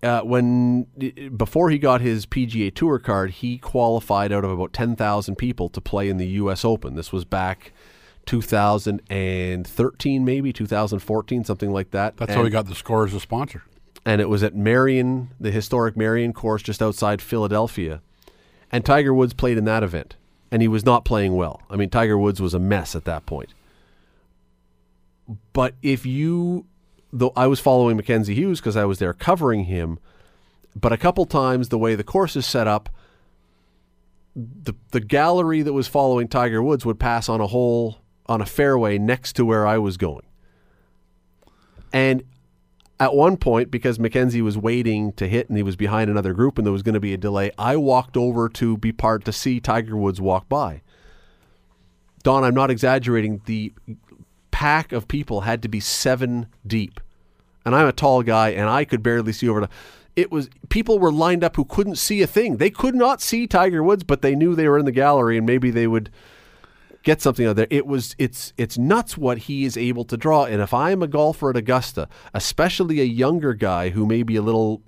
Uh, 0.05 0.21
when 0.23 0.83
before 1.37 1.71
he 1.71 1.79
got 1.79 2.01
his 2.03 2.27
PGA 2.27 2.75
Tour 2.75 2.99
card, 2.99 3.31
he 3.31 3.57
qualified 3.59 4.33
out 4.33 4.45
of 4.45 4.51
about 4.51 4.73
ten 4.73 4.95
thousand 4.97 5.37
people 5.37 5.69
to 5.71 5.81
play 5.81 6.09
in 6.09 6.19
the 6.19 6.27
U.S. 6.27 6.65
Open. 6.65 6.95
This 6.95 7.11
was 7.13 7.25
back 7.25 7.73
2013, 8.27 10.25
maybe 10.25 10.53
2014, 10.53 11.45
something 11.45 11.71
like 11.71 11.91
that. 11.93 12.17
That's 12.17 12.31
and, 12.31 12.39
how 12.39 12.45
he 12.45 12.51
got 12.51 12.67
the 12.67 12.75
score 12.75 13.05
as 13.07 13.15
a 13.15 13.21
sponsor. 13.21 13.63
and 14.05 14.21
it 14.21 14.29
was 14.29 14.43
at 14.43 14.55
Merion, 14.55 15.31
the 15.41 15.51
historic 15.51 15.97
Merion 15.97 16.33
course 16.33 16.63
just 16.63 16.83
outside 16.83 17.23
Philadelphia. 17.23 18.01
And 18.71 18.85
Tiger 18.85 19.15
Woods 19.15 19.35
played 19.35 19.57
in 19.57 19.65
that 19.67 19.83
event, 19.83 20.17
and 20.51 20.61
he 20.61 20.69
was 20.69 20.85
not 20.85 21.05
playing 21.05 21.37
well. 21.37 21.63
I 21.71 21.77
mean, 21.77 21.91
Tiger 21.91 22.19
Woods 22.19 22.41
was 22.41 22.55
a 22.55 22.59
mess 22.59 22.95
at 22.97 23.05
that 23.05 23.25
point. 23.25 23.51
But 25.53 25.75
if 25.81 26.05
you, 26.05 26.67
though 27.15 27.33
I 27.37 27.47
was 27.47 27.61
following 27.61 27.97
Mackenzie 27.97 28.35
Hughes 28.35 28.61
because 28.61 28.77
I 28.77 28.85
was 28.85 28.99
there 28.99 29.15
covering 29.15 29.65
him, 29.65 29.99
but 30.75 30.93
a 30.93 30.99
couple 30.99 31.25
times 31.25 31.69
the 31.69 31.79
way 31.79 31.95
the 31.95 32.05
course 32.05 32.35
is 32.35 32.45
set 32.45 32.67
up, 32.67 32.91
the 34.35 34.75
the 34.91 35.01
gallery 35.01 35.62
that 35.62 35.73
was 35.73 35.87
following 35.87 36.27
Tiger 36.27 36.62
Woods 36.62 36.85
would 36.85 36.99
pass 36.99 37.29
on 37.29 37.41
a 37.41 37.47
hole 37.47 37.99
on 38.27 38.41
a 38.41 38.47
fairway 38.47 38.99
next 38.99 39.35
to 39.35 39.45
where 39.45 39.67
I 39.67 39.79
was 39.79 39.97
going. 39.97 40.27
And 41.93 42.25
at 42.99 43.15
one 43.15 43.37
point, 43.37 43.71
because 43.71 43.99
Mackenzie 44.01 44.43
was 44.43 44.59
waiting 44.59 45.12
to 45.12 45.29
hit 45.29 45.49
and 45.49 45.57
he 45.57 45.62
was 45.62 45.77
behind 45.77 46.11
another 46.11 46.33
group 46.33 46.59
and 46.59 46.67
there 46.67 46.73
was 46.73 46.83
going 46.83 46.95
to 46.95 47.01
be 47.01 47.15
a 47.15 47.19
delay, 47.19 47.53
I 47.57 47.77
walked 47.77 48.17
over 48.17 48.49
to 48.49 48.77
be 48.77 48.93
part 48.93 49.25
to 49.27 49.33
see 49.33 49.61
Tiger 49.61 49.97
Woods 49.97 50.21
walk 50.21 50.49
by. 50.49 50.83
Don, 52.25 52.43
I'm 52.43 52.55
not 52.55 52.71
exaggerating. 52.71 53.43
The 53.45 53.73
pack 54.51 54.93
of 54.93 55.07
people 55.07 55.43
had 55.43 55.62
to 55.62 55.69
be 55.69 55.81
seven 55.81 56.47
deep. 56.67 57.01
And 57.65 57.75
I'm 57.75 57.87
a 57.87 57.93
tall 57.93 58.23
guy 58.23 58.51
and 58.51 58.69
I 58.69 58.85
could 58.85 59.03
barely 59.03 59.33
see 59.33 59.49
over 59.49 59.62
the. 59.62 59.69
It 60.17 60.31
was 60.31 60.49
people 60.69 60.99
were 60.99 61.12
lined 61.12 61.43
up 61.43 61.57
who 61.57 61.65
couldn't 61.65 61.97
see 61.97 62.23
a 62.23 62.27
thing. 62.27 62.59
They 62.59 62.71
could 62.71 62.95
not 62.95 63.21
see 63.21 63.47
Tiger 63.47 63.83
Woods, 63.83 64.05
but 64.05 64.23
they 64.23 64.35
knew 64.35 64.55
they 64.55 64.69
were 64.69 64.79
in 64.79 64.85
the 64.85 64.93
gallery 64.93 65.37
and 65.37 65.47
maybe 65.47 65.71
they 65.71 65.87
would 65.87 66.11
get 67.03 67.21
something 67.23 67.47
out 67.47 67.57
there. 67.57 67.67
It 67.71 67.87
was 67.87 68.15
it's 68.19 68.53
it's 68.57 68.77
nuts 68.77 69.17
what 69.17 69.39
he 69.39 69.65
is 69.65 69.77
able 69.77 70.05
to 70.07 70.17
draw. 70.17 70.45
And 70.45 70.61
if 70.61 70.75
I'm 70.75 71.03
a 71.03 71.07
golfer 71.07 71.51
at 71.51 71.57
Augusta, 71.57 72.09
especially 72.33 73.01
a 73.01 73.05
younger 73.05 73.55
guy 73.55 73.91
who 73.91 74.07
may 74.07 74.23
be 74.23 74.37
a 74.37 74.43
little 74.43 74.83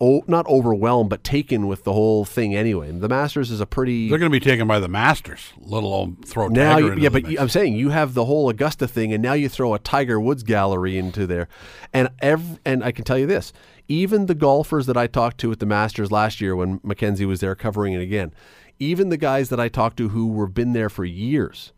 oh 0.00 0.22
not 0.26 0.46
overwhelmed 0.46 1.10
but 1.10 1.22
taken 1.22 1.66
with 1.66 1.84
the 1.84 1.92
whole 1.92 2.24
thing 2.24 2.54
anyway. 2.54 2.90
The 2.90 3.08
Masters 3.08 3.50
is 3.50 3.60
a 3.60 3.66
pretty 3.66 4.08
They're 4.08 4.18
going 4.18 4.30
to 4.30 4.38
be 4.38 4.44
taken 4.44 4.66
by 4.66 4.80
the 4.80 4.88
Masters, 4.88 5.52
let 5.58 5.82
alone 5.82 6.16
throw 6.24 6.48
now 6.48 6.74
Tiger 6.74 6.86
you, 6.86 6.92
into 6.92 7.02
yeah, 7.02 7.08
but 7.08 7.28
you, 7.28 7.38
I'm 7.38 7.48
saying 7.48 7.74
you 7.74 7.90
have 7.90 8.14
the 8.14 8.24
whole 8.24 8.48
Augusta 8.48 8.88
thing, 8.88 9.12
and 9.12 9.22
now 9.22 9.34
you 9.34 9.48
throw 9.48 9.74
a 9.74 9.78
Tiger 9.78 10.20
Woods 10.20 10.42
gallery 10.42 10.98
into 10.98 11.26
there, 11.26 11.48
and 11.92 12.08
ev- 12.20 12.60
and 12.64 12.82
I 12.84 12.92
can 12.92 13.04
tell 13.04 13.18
you 13.18 13.26
this: 13.26 13.52
even 13.88 14.26
the 14.26 14.34
golfers 14.34 14.86
that 14.86 14.96
I 14.96 15.06
talked 15.06 15.38
to 15.38 15.52
at 15.52 15.60
the 15.60 15.66
Masters 15.66 16.10
last 16.10 16.40
year 16.40 16.56
when 16.56 16.80
Mackenzie 16.82 17.26
was 17.26 17.40
there 17.40 17.54
covering 17.54 17.92
it 17.92 18.02
again, 18.02 18.32
even 18.78 19.08
the 19.08 19.16
guys 19.16 19.48
that 19.48 19.60
I 19.60 19.68
talked 19.68 19.96
to 19.98 20.10
who 20.10 20.28
were 20.28 20.46
been 20.46 20.72
there 20.72 20.90
for 20.90 21.04
years, 21.04 21.72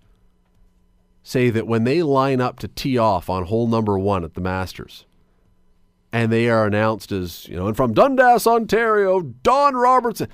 say 1.23 1.51
that 1.51 1.67
when 1.67 1.85
they 1.85 2.03
line 2.03 2.41
up 2.41 2.59
to 2.61 2.69
tee 2.69 2.97
off 2.97 3.29
on 3.29 3.45
hole 3.45 3.67
number 3.67 3.99
one 3.99 4.25
at 4.25 4.35
the 4.35 4.41
Masters, 4.41 5.05
and 6.13 6.31
they 6.33 6.49
are 6.49 6.67
announced 6.67 7.13
as 7.13 7.47
you 7.49 7.57
know, 7.57 7.67
and 7.67 7.77
from 7.77 7.93
Dundas, 7.93 8.47
Ontario, 8.47 9.21
Don 9.23 9.75
Robertson. 9.75 10.29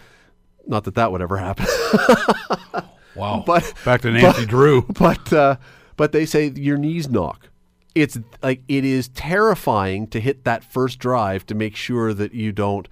Not 0.66 0.84
that 0.84 0.94
that 0.94 1.10
would 1.10 1.22
ever 1.22 1.36
happen. 1.38 1.66
wow. 3.16 3.42
but- 3.46 3.72
Back 3.84 4.02
to 4.02 4.10
Nancy 4.10 4.46
Drew. 4.46 4.82
but 4.98 5.32
uh, 5.32 5.56
but 5.96 6.12
they 6.12 6.26
say 6.26 6.48
your 6.54 6.78
knees 6.78 7.08
knock. 7.08 7.48
It's 7.94 8.18
like 8.42 8.62
it 8.68 8.84
is 8.84 9.08
terrifying 9.08 10.06
to 10.08 10.20
hit 10.20 10.44
that 10.44 10.64
first 10.64 10.98
drive 10.98 11.44
to 11.46 11.54
make 11.54 11.76
sure 11.76 12.14
that 12.14 12.32
you 12.32 12.50
don't. 12.52 12.88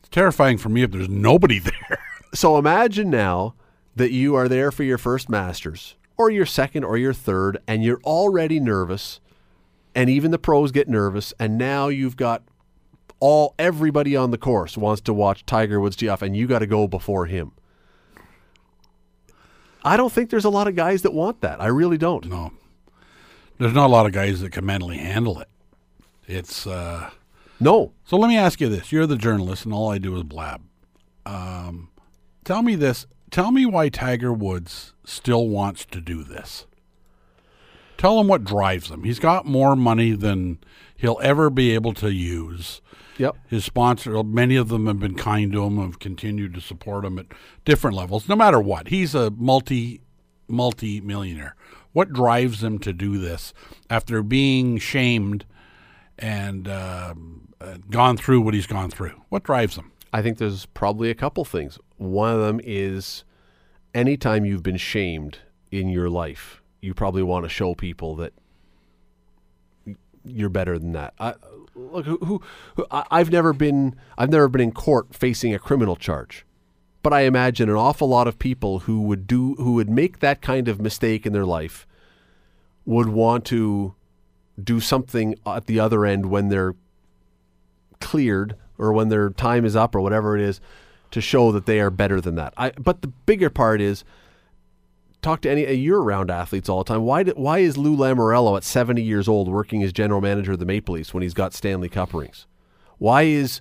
It's 0.00 0.08
terrifying 0.08 0.56
for 0.56 0.70
me 0.70 0.82
if 0.82 0.92
there's 0.92 1.08
nobody 1.10 1.58
there. 1.58 1.98
So 2.32 2.56
imagine 2.56 3.10
now 3.10 3.54
that 3.96 4.12
you 4.12 4.34
are 4.34 4.48
there 4.48 4.72
for 4.72 4.82
your 4.82 4.98
first 4.98 5.28
Masters 5.28 5.94
or 6.16 6.30
your 6.30 6.46
second 6.46 6.84
or 6.84 6.96
your 6.96 7.12
third, 7.12 7.58
and 7.66 7.84
you're 7.84 8.00
already 8.04 8.60
nervous, 8.60 9.20
and 9.94 10.10
even 10.10 10.30
the 10.30 10.38
pros 10.38 10.72
get 10.72 10.88
nervous, 10.88 11.32
and 11.38 11.58
now 11.58 11.88
you've 11.88 12.16
got 12.16 12.42
all 13.20 13.54
everybody 13.58 14.16
on 14.16 14.30
the 14.30 14.38
course 14.38 14.76
wants 14.76 15.00
to 15.02 15.14
watch 15.14 15.46
Tiger 15.46 15.80
Woods 15.80 15.96
tee 15.96 16.08
off, 16.08 16.22
and 16.22 16.36
you 16.36 16.46
got 16.46 16.58
to 16.60 16.66
go 16.66 16.86
before 16.86 17.26
him. 17.26 17.52
I 19.84 19.96
don't 19.96 20.12
think 20.12 20.30
there's 20.30 20.44
a 20.46 20.50
lot 20.50 20.66
of 20.66 20.74
guys 20.74 21.02
that 21.02 21.12
want 21.12 21.42
that. 21.42 21.60
I 21.60 21.66
really 21.66 21.98
don't. 21.98 22.24
No. 22.26 22.52
There's 23.58 23.74
not 23.74 23.86
a 23.86 23.92
lot 23.92 24.06
of 24.06 24.12
guys 24.12 24.40
that 24.40 24.50
can 24.50 24.64
mentally 24.64 24.96
handle 24.96 25.38
it. 25.40 25.48
It's 26.26 26.66
uh 26.66 27.10
No, 27.60 27.92
so 28.04 28.16
let 28.16 28.28
me 28.28 28.36
ask 28.36 28.60
you 28.60 28.68
this. 28.68 28.90
You're 28.90 29.06
the 29.06 29.16
journalist 29.16 29.64
and 29.64 29.74
all 29.74 29.90
I 29.90 29.98
do 29.98 30.16
is 30.16 30.22
blab. 30.22 30.62
Um 31.26 31.90
tell 32.44 32.62
me 32.62 32.74
this. 32.76 33.06
Tell 33.30 33.52
me 33.52 33.66
why 33.66 33.90
Tiger 33.90 34.32
Woods 34.32 34.94
still 35.04 35.48
wants 35.48 35.84
to 35.86 36.00
do 36.00 36.24
this. 36.24 36.66
Tell 37.96 38.20
him 38.20 38.28
what 38.28 38.44
drives 38.44 38.90
him. 38.90 39.04
He's 39.04 39.18
got 39.18 39.46
more 39.46 39.76
money 39.76 40.12
than 40.12 40.58
he'll 40.96 41.18
ever 41.22 41.50
be 41.50 41.72
able 41.72 41.94
to 41.94 42.12
use. 42.12 42.80
Yep. 43.18 43.36
His 43.48 43.64
sponsor, 43.64 44.22
many 44.24 44.56
of 44.56 44.68
them 44.68 44.86
have 44.86 44.98
been 44.98 45.14
kind 45.14 45.52
to 45.52 45.64
him, 45.64 45.78
have 45.78 45.98
continued 45.98 46.54
to 46.54 46.60
support 46.60 47.04
him 47.04 47.18
at 47.18 47.26
different 47.64 47.96
levels, 47.96 48.28
no 48.28 48.34
matter 48.34 48.60
what. 48.60 48.88
He's 48.88 49.14
a 49.14 49.30
multi 49.30 50.00
multi 50.48 51.00
millionaire. 51.00 51.54
What 51.92 52.12
drives 52.12 52.62
him 52.62 52.78
to 52.80 52.92
do 52.92 53.18
this 53.18 53.54
after 53.88 54.22
being 54.22 54.78
shamed 54.78 55.46
and 56.18 56.66
uh, 56.66 57.14
gone 57.90 58.16
through 58.16 58.40
what 58.40 58.54
he's 58.54 58.66
gone 58.66 58.90
through? 58.90 59.22
What 59.28 59.44
drives 59.44 59.76
him? 59.76 59.92
I 60.12 60.22
think 60.22 60.38
there's 60.38 60.66
probably 60.66 61.10
a 61.10 61.14
couple 61.14 61.44
things. 61.44 61.78
One 61.96 62.34
of 62.34 62.40
them 62.40 62.60
is 62.62 63.24
anytime 63.94 64.44
you've 64.44 64.62
been 64.62 64.76
shamed 64.76 65.38
in 65.70 65.88
your 65.88 66.10
life, 66.10 66.62
you 66.84 66.94
probably 66.94 67.22
want 67.22 67.44
to 67.44 67.48
show 67.48 67.74
people 67.74 68.16
that 68.16 68.32
you're 70.24 70.50
better 70.50 70.78
than 70.78 70.92
that. 70.92 71.14
I, 71.18 71.34
look, 71.74 72.04
who, 72.04 72.18
who, 72.18 72.42
who 72.76 72.86
I, 72.90 73.04
I've 73.10 73.30
never 73.30 73.52
been, 73.52 73.96
I've 74.18 74.30
never 74.30 74.48
been 74.48 74.60
in 74.60 74.72
court 74.72 75.14
facing 75.14 75.54
a 75.54 75.58
criminal 75.58 75.96
charge, 75.96 76.44
but 77.02 77.12
I 77.12 77.22
imagine 77.22 77.68
an 77.68 77.76
awful 77.76 78.08
lot 78.08 78.28
of 78.28 78.38
people 78.38 78.80
who 78.80 79.00
would 79.02 79.26
do, 79.26 79.54
who 79.54 79.74
would 79.74 79.90
make 79.90 80.20
that 80.20 80.42
kind 80.42 80.68
of 80.68 80.80
mistake 80.80 81.26
in 81.26 81.32
their 81.32 81.46
life, 81.46 81.86
would 82.84 83.08
want 83.08 83.46
to 83.46 83.94
do 84.62 84.78
something 84.78 85.34
at 85.46 85.66
the 85.66 85.80
other 85.80 86.04
end 86.04 86.26
when 86.26 86.48
they're 86.48 86.74
cleared 88.00 88.56
or 88.76 88.92
when 88.92 89.08
their 89.08 89.30
time 89.30 89.64
is 89.64 89.74
up 89.74 89.94
or 89.94 90.00
whatever 90.00 90.36
it 90.36 90.42
is 90.42 90.60
to 91.10 91.20
show 91.20 91.50
that 91.50 91.64
they 91.64 91.80
are 91.80 91.90
better 91.90 92.20
than 92.20 92.34
that. 92.34 92.52
I, 92.56 92.70
but 92.72 93.00
the 93.00 93.08
bigger 93.08 93.48
part 93.48 93.80
is 93.80 94.04
talk 95.24 95.40
to 95.40 95.50
any 95.50 95.66
uh, 95.66 95.70
you're 95.70 96.02
around 96.02 96.30
athletes 96.30 96.68
all 96.68 96.84
the 96.84 96.92
time. 96.92 97.02
Why 97.02 97.24
why 97.24 97.58
is 97.58 97.76
Lou 97.76 97.96
Lamoriello 97.96 98.56
at 98.56 98.64
70 98.64 99.02
years 99.02 99.26
old 99.26 99.48
working 99.48 99.82
as 99.82 99.92
general 99.92 100.20
manager 100.20 100.52
of 100.52 100.58
the 100.58 100.66
Maple 100.66 100.94
Leafs 100.94 101.12
when 101.12 101.22
he's 101.22 101.34
got 101.34 101.54
Stanley 101.54 101.88
Cup 101.88 102.14
rings? 102.14 102.46
Why 102.98 103.22
is 103.22 103.60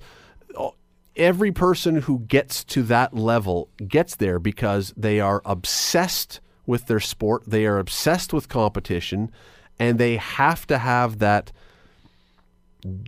oh, 0.55 0.75
every 1.15 1.51
person 1.51 2.01
who 2.01 2.19
gets 2.19 2.63
to 2.65 2.83
that 2.83 3.15
level 3.15 3.69
gets 3.87 4.15
there 4.15 4.39
because 4.39 4.93
they 4.95 5.19
are 5.19 5.41
obsessed 5.45 6.39
with 6.65 6.87
their 6.87 6.99
sport, 6.99 7.43
they 7.47 7.65
are 7.65 7.77
obsessed 7.77 8.31
with 8.31 8.47
competition, 8.47 9.31
and 9.79 9.99
they 9.99 10.17
have 10.17 10.65
to 10.67 10.77
have 10.77 11.19
that 11.19 11.51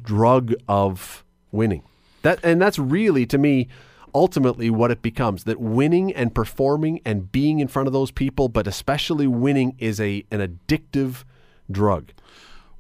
drug 0.04 0.54
of 0.68 1.24
winning. 1.52 1.84
That 2.22 2.40
and 2.44 2.62
that's 2.62 2.80
really 2.80 3.26
to 3.28 3.38
me 3.38 3.68
ultimately 4.16 4.70
what 4.70 4.90
it 4.90 5.02
becomes 5.02 5.44
that 5.44 5.60
winning 5.60 6.12
and 6.14 6.34
performing 6.34 7.02
and 7.06 7.32
being 7.32 7.60
in 7.60 7.68
front 7.68 7.86
of 7.86 7.94
those 7.94 8.10
people, 8.10 8.48
but 8.48 8.66
especially 8.66 9.28
winning 9.28 9.76
is 9.78 10.00
a 10.00 10.26
an 10.32 10.40
addictive 10.40 11.24
drug. 11.70 12.12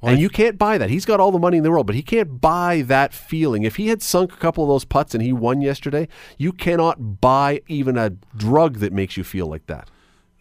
Well, 0.02 0.14
and 0.14 0.22
you 0.22 0.30
can't 0.30 0.58
buy 0.58 0.78
that. 0.78 0.90
He's 0.90 1.06
got 1.06 1.20
all 1.20 1.32
the 1.32 1.40
money 1.40 1.58
in 1.58 1.64
the 1.64 1.72
world, 1.72 1.88
but 1.88 1.96
he 1.96 2.02
can't 2.02 2.40
buy 2.40 2.84
that 2.84 3.14
feeling. 3.14 3.64
If 3.64 3.76
he 3.76 3.88
had 3.88 4.02
sunk 4.02 4.34
a 4.34 4.38
couple 4.38 4.64
of 4.64 4.70
those 4.70 4.86
putts 4.86 5.14
and 5.14 5.24
he 5.24 5.34
won 5.34 5.62
yesterday, 5.62 6.08
you 6.38 6.52
cannot 6.52 7.22
buy 7.22 7.62
even 7.68 7.98
a 7.98 8.12
drug 8.36 8.78
that 8.78 8.94
makes 8.94 9.18
you 9.18 9.24
feel 9.24 9.48
like 9.48 9.68
that. 9.68 9.90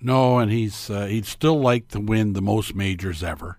No, 0.01 0.39
and 0.39 0.51
he's 0.51 0.91
uh, 0.91 1.07
he'd 1.07 1.27
still 1.27 1.59
like 1.59 1.89
to 1.89 2.01
win 2.01 2.35
the 2.35 2.43
most 2.43 2.75
majors 2.75 3.23
ever. 3.23 3.59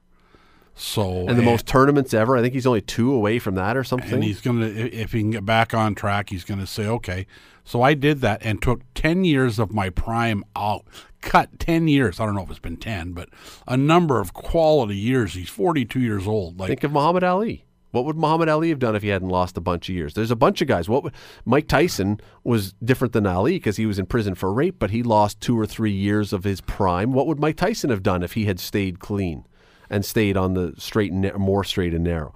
So 0.78 1.26
and 1.28 1.38
the 1.38 1.42
most 1.42 1.66
tournaments 1.66 2.14
ever. 2.14 2.36
I 2.36 2.42
think 2.42 2.54
he's 2.54 2.68
only 2.68 2.82
two 2.82 3.14
away 3.14 3.40
from 3.40 3.56
that 3.56 3.78
or 3.78 3.84
something. 3.84 4.14
And 4.14 4.24
he's 4.24 4.42
gonna, 4.42 4.66
if 4.66 5.14
he 5.14 5.22
can 5.22 5.32
get 5.32 5.46
back 5.46 5.74
on 5.74 5.96
track, 5.96 6.30
he's 6.30 6.44
gonna 6.44 6.68
say, 6.68 6.86
okay. 6.86 7.28
So 7.64 7.82
I 7.82 7.94
did 7.94 8.22
that 8.22 8.42
and 8.44 8.62
took 8.62 8.82
ten 8.94 9.24
years 9.24 9.58
of 9.58 9.72
my 9.72 9.90
prime 9.90 10.44
out. 10.56 10.86
Cut 11.22 11.60
ten 11.60 11.88
years. 11.88 12.20
I 12.20 12.26
don't 12.26 12.36
know 12.36 12.44
if 12.44 12.50
it's 12.50 12.60
been 12.60 12.78
ten, 12.78 13.14
but 13.14 13.30
a 13.68 13.78
number 13.78 14.20
of 14.20 14.34
quality 14.34 14.98
years. 14.98 15.34
He's 15.34 15.50
forty-two 15.50 16.02
years 16.02 16.28
old. 16.28 16.60
Like 16.60 16.68
think 16.68 16.84
of 16.84 16.92
Muhammad 16.92 17.24
Ali. 17.24 17.66
What 17.92 18.04
would 18.04 18.18
Muhammad 18.18 18.50
Ali 18.50 18.68
have 18.70 18.80
done 18.80 18.98
if 18.98 19.04
he 19.04 19.08
hadn't 19.08 19.30
lost 19.30 19.56
a 19.56 19.62
bunch 19.62 19.88
of 19.88 19.96
years? 19.96 20.14
There's 20.14 20.30
a 20.30 20.36
bunch 20.36 20.62
of 20.62 20.68
guys. 20.68 20.90
What 20.90 21.04
would, 21.04 21.14
Mike 21.46 21.70
Tyson 21.70 22.20
was 22.44 22.74
different 22.84 23.14
than 23.14 23.26
Ali 23.26 23.54
because 23.54 23.78
he 23.78 23.86
was 23.86 23.98
in 23.98 24.06
prison 24.06 24.36
for 24.36 24.52
rape, 24.52 24.76
but 24.78 24.92
he 24.92 25.02
lost 25.02 25.40
two 25.40 25.58
or 25.58 25.66
three 25.66 25.94
years 25.94 26.34
of 26.34 26.44
his 26.44 26.60
prime. 26.60 27.14
What 27.14 27.26
would 27.28 27.40
Mike 27.40 27.56
Tyson 27.56 27.92
have 27.92 28.04
done 28.04 28.22
if 28.22 28.34
he 28.34 28.44
had 28.44 28.60
stayed 28.60 29.00
clean? 29.00 29.46
And 29.90 30.06
stayed 30.06 30.38
on 30.38 30.54
the 30.54 30.74
straight 30.78 31.12
and 31.12 31.34
more 31.36 31.64
straight 31.64 31.94
and 31.94 32.04
narrow. 32.04 32.34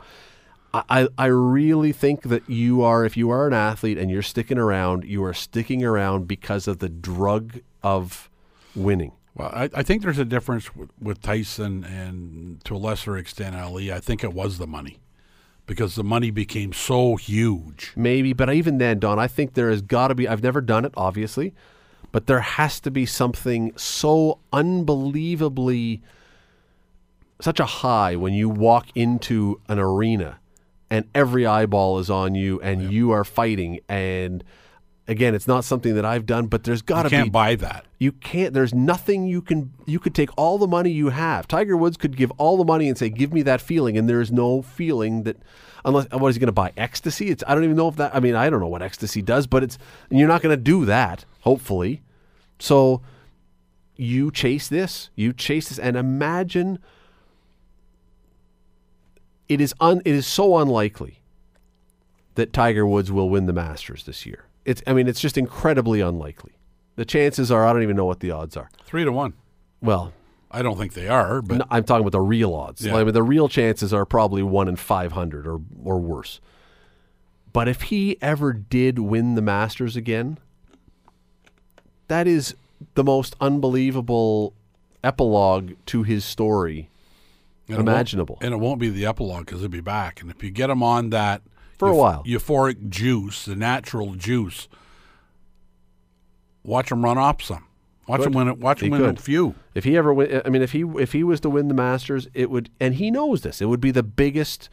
I, 0.72 1.08
I 1.18 1.26
really 1.26 1.92
think 1.92 2.24
that 2.24 2.48
you 2.48 2.84
are, 2.84 3.04
if 3.04 3.18
you 3.18 3.32
are 3.32 3.48
an 3.48 3.54
athlete 3.54 3.98
and 3.98 4.12
you're 4.12 4.22
sticking 4.22 4.60
around, 4.60 5.04
you 5.04 5.24
are 5.24 5.34
sticking 5.34 5.84
around 5.84 6.28
because 6.28 6.68
of 6.68 6.78
the 6.78 6.90
drug 6.90 7.62
of 7.82 8.30
winning. 8.76 9.14
Well, 9.34 9.50
I, 9.52 9.70
I 9.74 9.84
think 9.84 10.04
there's 10.04 10.20
a 10.20 10.26
difference 10.26 10.76
with, 10.76 10.92
with 11.02 11.22
Tyson 11.22 11.84
and 11.84 12.64
to 12.66 12.76
a 12.76 12.78
lesser 12.78 13.18
extent 13.18 13.56
Ali. 13.56 13.92
I 13.92 14.00
think 14.00 14.24
it 14.24 14.34
was 14.34 14.60
the 14.60 14.68
money 14.68 15.00
because 15.66 15.96
the 15.96 16.04
money 16.04 16.30
became 16.30 16.74
so 16.74 17.16
huge. 17.16 17.94
Maybe, 17.96 18.34
but 18.34 18.54
even 18.54 18.78
then, 18.78 19.00
Don, 19.00 19.18
I 19.18 19.28
think 19.28 19.54
there 19.54 19.70
has 19.70 19.82
got 19.82 20.10
to 20.10 20.16
be. 20.16 20.28
I've 20.28 20.44
never 20.44 20.62
done 20.62 20.86
it, 20.86 20.94
obviously, 20.98 21.56
but 22.12 22.28
there 22.28 22.42
has 22.42 22.80
to 22.82 22.92
be 22.92 23.06
something 23.06 23.72
so 23.76 24.40
unbelievably 24.52 26.02
such 27.42 27.60
a 27.60 27.66
high 27.66 28.16
when 28.16 28.34
you 28.34 28.50
walk 28.50 28.88
into 28.96 29.62
an 29.68 29.80
arena 29.80 30.40
and 30.90 31.06
every 31.14 31.46
eyeball 31.46 32.00
is 32.00 32.10
on 32.10 32.36
you 32.36 32.60
and 32.62 32.84
yep. 32.84 32.92
you 32.92 33.12
are 33.12 33.24
fighting. 33.24 33.80
And 33.88 34.44
again 35.08 35.34
it's 35.34 35.48
not 35.48 35.64
something 35.64 35.96
that 35.96 36.06
I've 36.06 36.28
done 36.28 36.46
but 36.46 36.64
there's 36.64 36.84
got 36.84 37.04
to 37.04 37.10
be 37.10 37.16
You 37.16 37.22
can't 37.24 37.32
buy 37.32 37.56
that. 37.56 37.86
You 37.98 38.12
can't 38.12 38.54
there's 38.54 38.74
nothing 38.74 39.26
you 39.26 39.42
can 39.42 39.74
you 39.86 40.00
could 40.00 40.14
take 40.14 40.30
all 40.38 40.58
the 40.58 40.68
money 40.68 40.92
you 40.92 41.10
have. 41.10 41.48
Tiger 41.48 41.76
Woods 41.76 41.98
could 41.98 42.16
give 42.16 42.32
all 42.38 42.58
the 42.58 42.64
money 42.64 42.88
and 42.88 42.98
say 42.98 43.10
give 43.10 43.34
me 43.34 43.42
that 43.42 43.60
feeling 43.60 43.98
and 43.98 44.08
there's 44.08 44.32
no 44.32 44.62
feeling 44.62 45.24
that 45.24 45.38
unless 45.84 46.08
uh, 46.14 46.18
what 46.18 46.30
is 46.30 46.36
he 46.36 46.40
going 46.40 46.48
to 46.48 46.52
buy? 46.52 46.72
Ecstasy? 46.78 47.30
It's 47.30 47.44
I 47.48 47.56
don't 47.56 47.64
even 47.64 47.76
know 47.76 47.88
if 47.88 47.96
that 47.96 48.16
I 48.16 48.20
mean 48.20 48.36
I 48.36 48.50
don't 48.50 48.60
know 48.60 48.68
what 48.68 48.84
ecstasy 48.84 49.22
does 49.22 49.48
but 49.48 49.64
it's 49.64 49.78
you're 50.12 50.28
not 50.28 50.42
going 50.42 50.56
to 50.56 50.62
do 50.62 50.86
that 50.86 51.26
hopefully. 51.42 52.04
So 52.60 53.02
you 53.96 54.30
chase 54.32 54.68
this 54.68 55.10
you 55.16 55.34
chase 55.34 55.70
this 55.70 55.80
and 55.80 55.98
imagine 55.98 56.80
it 59.50 59.60
is 59.60 59.74
un, 59.80 60.02
it 60.06 60.14
is 60.16 60.28
so 60.28 60.58
unlikely 60.58 61.20
that 62.36 62.54
Tiger 62.54 62.86
Woods 62.86 63.12
will 63.12 63.30
win 63.30 63.48
the 63.48 63.54
Masters 63.54 64.04
this 64.04 64.26
year. 64.26 64.46
It's 64.64 64.82
I 64.88 64.94
mean 64.94 65.08
it's 65.08 65.20
just 65.20 65.38
incredibly 65.38 66.00
unlikely. 66.00 66.54
The 66.96 67.06
chances 67.06 67.52
are 67.52 67.66
I 67.66 67.74
don't 67.74 67.84
even 67.84 67.96
know 67.96 68.06
what 68.06 68.20
the 68.20 68.32
odds 68.32 68.56
are. 68.56 68.70
Three 68.86 69.04
to 69.04 69.12
one. 69.12 69.34
Well, 69.82 70.14
I 70.52 70.62
don't 70.62 70.78
think 70.78 70.94
they 70.94 71.08
are, 71.08 71.42
but 71.42 71.58
no, 71.60 71.66
I'm 71.70 71.84
talking 71.84 72.02
about 72.02 72.12
the 72.12 72.22
real 72.22 72.54
odds. 72.54 72.86
Yeah. 72.86 72.96
I 72.96 73.04
mean, 73.04 73.14
the 73.14 73.24
real 73.24 73.50
chances 73.50 73.94
are 73.94 74.06
probably 74.06 74.44
one 74.44 74.68
in 74.68 74.76
five 74.76 75.12
hundred 75.12 75.48
or 75.48 75.60
or 75.84 76.00
worse. 76.00 76.40
But 77.52 77.68
if 77.68 77.84
he 77.84 78.18
ever 78.22 78.54
did 78.54 79.00
win 79.00 79.34
the 79.36 79.42
Masters 79.42 79.96
again, 79.96 80.38
that 82.08 82.28
is 82.28 82.56
the 82.94 83.04
most 83.04 83.36
unbelievable 83.42 84.54
epilogue 85.04 85.74
to 85.88 86.04
his 86.04 86.24
story 86.24 86.89
and 87.70 87.80
imaginable. 87.80 88.38
It 88.42 88.46
and 88.46 88.54
it 88.54 88.58
won't 88.58 88.80
be 88.80 88.90
the 88.90 89.06
epilogue 89.06 89.46
because 89.46 89.62
it'll 89.62 89.72
be 89.72 89.82
back. 89.82 90.22
And 90.22 90.30
if 90.30 90.44
you 90.44 90.52
get 90.52 90.70
him 90.70 90.84
on 90.84 91.10
that 91.12 91.42
for 91.78 91.90
a 91.90 91.96
while 91.96 92.24
euphoric 92.26 92.90
juice, 92.90 93.46
the 93.46 93.56
natural 93.56 94.16
juice, 94.16 94.68
watch 96.64 96.92
him 96.92 97.04
run 97.04 97.18
off 97.18 97.42
some. 97.42 97.66
Watch 98.08 98.22
him 98.22 98.34
win. 98.34 98.60
Watch 98.60 98.82
him 98.82 98.90
win 98.90 99.04
a 99.06 99.16
few. 99.16 99.54
If 99.76 99.84
he 99.84 99.96
ever 99.96 100.12
win, 100.12 100.42
I 100.44 100.50
mean, 100.50 100.64
if 100.64 100.72
he 100.72 100.82
if 100.82 101.14
he 101.14 101.24
was 101.24 101.40
to 101.42 101.50
win 101.50 101.68
the 101.68 101.76
Masters, 101.76 102.28
it 102.34 102.50
would, 102.50 102.72
and 102.80 102.96
he 102.96 103.12
knows 103.12 103.42
this. 103.42 103.62
It 103.62 103.66
would 103.66 103.82
be 103.82 103.92
the 103.92 104.02
biggest 104.02 104.68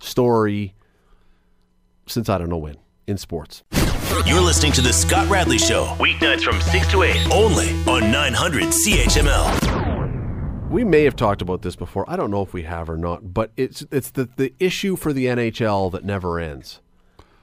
story 0.00 0.74
since 2.06 2.28
I 2.28 2.36
don't 2.36 2.50
know 2.50 2.58
when 2.58 2.76
in 3.06 3.16
sports. 3.16 3.62
You're 4.26 4.40
listening 4.40 4.72
to 4.72 4.80
the 4.80 4.92
Scott 4.92 5.28
Radley 5.28 5.58
Show, 5.58 5.86
weeknights 5.98 6.42
from 6.42 6.60
six 6.60 6.90
to 6.90 7.02
eight, 7.02 7.28
only 7.30 7.70
on 7.86 8.10
900 8.10 8.64
CHML 8.64 9.73
we 10.74 10.82
may 10.82 11.04
have 11.04 11.14
talked 11.14 11.40
about 11.40 11.62
this 11.62 11.76
before. 11.76 12.04
I 12.10 12.16
don't 12.16 12.32
know 12.32 12.42
if 12.42 12.52
we 12.52 12.64
have 12.64 12.90
or 12.90 12.96
not, 12.96 13.32
but 13.32 13.52
it's 13.56 13.86
it's 13.92 14.10
the, 14.10 14.28
the 14.34 14.52
issue 14.58 14.96
for 14.96 15.12
the 15.12 15.26
NHL 15.26 15.92
that 15.92 16.04
never 16.04 16.40
ends. 16.40 16.80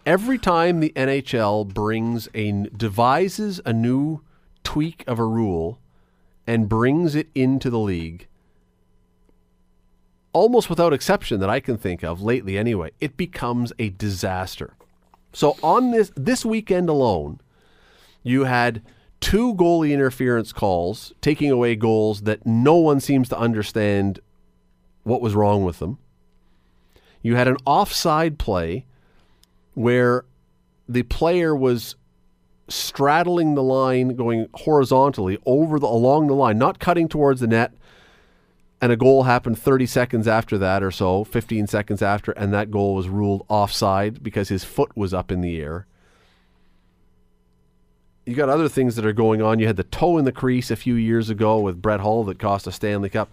Every 0.06 0.38
time 0.38 0.82
the 0.82 0.92
NHL 0.98 1.74
brings 1.74 2.28
a 2.34 2.52
devises 2.76 3.62
a 3.66 3.72
new 3.72 4.20
tweak 4.66 5.06
of 5.08 5.18
a 5.18 5.24
rule 5.24 5.80
and 6.46 6.68
brings 6.68 7.16
it 7.16 7.30
into 7.34 7.70
the 7.70 7.80
league, 7.80 8.28
almost 10.34 10.70
without 10.70 10.92
exception 10.92 11.40
that 11.40 11.50
I 11.50 11.62
can 11.62 11.78
think 11.78 12.04
of 12.04 12.22
lately 12.22 12.58
anyway, 12.58 12.92
it 13.00 13.16
becomes 13.16 13.72
a 13.80 13.92
disaster. 13.92 14.74
So 15.32 15.56
on 15.64 15.92
this 15.92 16.12
this 16.18 16.44
weekend 16.44 16.90
alone, 16.90 17.40
you 18.24 18.44
had 18.44 18.82
two 19.22 19.54
goalie 19.56 19.94
interference 19.94 20.52
calls, 20.52 21.14
taking 21.22 21.50
away 21.50 21.76
goals 21.76 22.22
that 22.24 22.46
no 22.46 22.76
one 22.76 23.00
seems 23.00 23.30
to 23.30 23.38
understand 23.38 24.20
what 25.04 25.22
was 25.22 25.34
wrong 25.36 25.64
with 25.64 25.80
them. 25.80 25.98
You 27.22 27.36
had 27.36 27.48
an 27.48 27.58
offside 27.66 28.38
play 28.38 28.86
where 29.74 30.26
the 30.90 31.04
player 31.04 31.56
was 31.56 31.96
straddling 32.68 33.56
the 33.56 33.64
line, 33.64 34.16
going 34.16 34.48
horizontally 34.56 35.38
over 35.46 35.80
the 35.80 35.88
along 35.88 36.28
the 36.28 36.34
line, 36.34 36.58
not 36.58 36.80
cutting 36.80 37.08
towards 37.08 37.42
the 37.42 37.48
net, 37.48 37.74
and 38.82 38.92
a 38.92 38.98
goal 38.98 39.24
happened 39.24 39.60
30 39.60 39.86
seconds 39.86 40.28
after 40.28 40.58
that 40.58 40.82
or 40.82 40.90
so, 40.90 41.24
15 41.24 41.68
seconds 41.68 42.02
after, 42.02 42.32
and 42.32 42.52
that 42.52 42.72
goal 42.72 42.96
was 42.96 43.08
ruled 43.08 43.46
offside 43.48 44.24
because 44.24 44.50
his 44.50 44.64
foot 44.64 44.96
was 44.98 45.14
up 45.14 45.32
in 45.32 45.42
the 45.42 45.60
air. 45.60 45.86
You 48.26 48.36
got 48.36 48.50
other 48.50 48.70
things 48.70 48.96
that 48.96 49.06
are 49.06 49.14
going 49.14 49.42
on. 49.42 49.60
You 49.60 49.68
had 49.68 49.78
the 49.78 49.84
toe 49.84 50.18
in 50.18 50.26
the 50.26 50.32
crease 50.32 50.70
a 50.70 50.76
few 50.76 50.94
years 50.94 51.30
ago 51.30 51.60
with 51.60 51.82
Brett 51.82 52.02
Hull 52.02 52.24
that 52.26 52.38
cost 52.38 52.68
a 52.68 52.72
Stanley 52.72 53.10
Cup. 53.10 53.32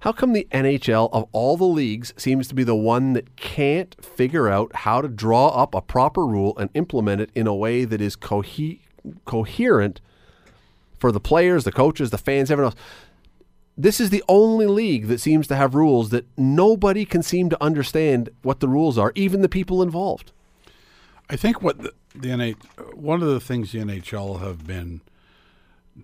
How 0.00 0.12
come 0.12 0.32
the 0.32 0.46
NHL, 0.50 1.08
of 1.12 1.28
all 1.32 1.56
the 1.56 1.64
leagues, 1.64 2.12
seems 2.16 2.46
to 2.48 2.54
be 2.54 2.64
the 2.64 2.74
one 2.74 3.14
that 3.14 3.36
can't 3.36 3.96
figure 4.04 4.48
out 4.48 4.74
how 4.74 5.00
to 5.00 5.08
draw 5.08 5.48
up 5.48 5.74
a 5.74 5.80
proper 5.80 6.26
rule 6.26 6.54
and 6.58 6.68
implement 6.74 7.22
it 7.22 7.30
in 7.34 7.46
a 7.46 7.54
way 7.54 7.84
that 7.84 8.00
is 8.00 8.16
cohe- 8.16 8.80
coherent 9.24 10.00
for 10.98 11.10
the 11.10 11.20
players, 11.20 11.64
the 11.64 11.72
coaches, 11.72 12.10
the 12.10 12.18
fans, 12.18 12.50
everyone 12.50 12.72
else? 12.72 12.80
This 13.78 13.98
is 13.98 14.10
the 14.10 14.22
only 14.28 14.66
league 14.66 15.06
that 15.06 15.20
seems 15.20 15.46
to 15.46 15.56
have 15.56 15.74
rules 15.74 16.10
that 16.10 16.26
nobody 16.36 17.04
can 17.04 17.22
seem 17.22 17.48
to 17.50 17.62
understand 17.62 18.28
what 18.42 18.60
the 18.60 18.68
rules 18.68 18.98
are, 18.98 19.12
even 19.14 19.40
the 19.40 19.48
people 19.48 19.82
involved. 19.82 20.32
I 21.30 21.36
think 21.36 21.62
what 21.62 21.82
the, 21.82 21.92
the 22.14 22.28
NH, 22.28 22.94
one 22.94 23.22
of 23.22 23.28
the 23.28 23.40
things 23.40 23.72
the 23.72 23.80
NHL 23.80 24.40
have 24.40 24.66
been 24.66 25.00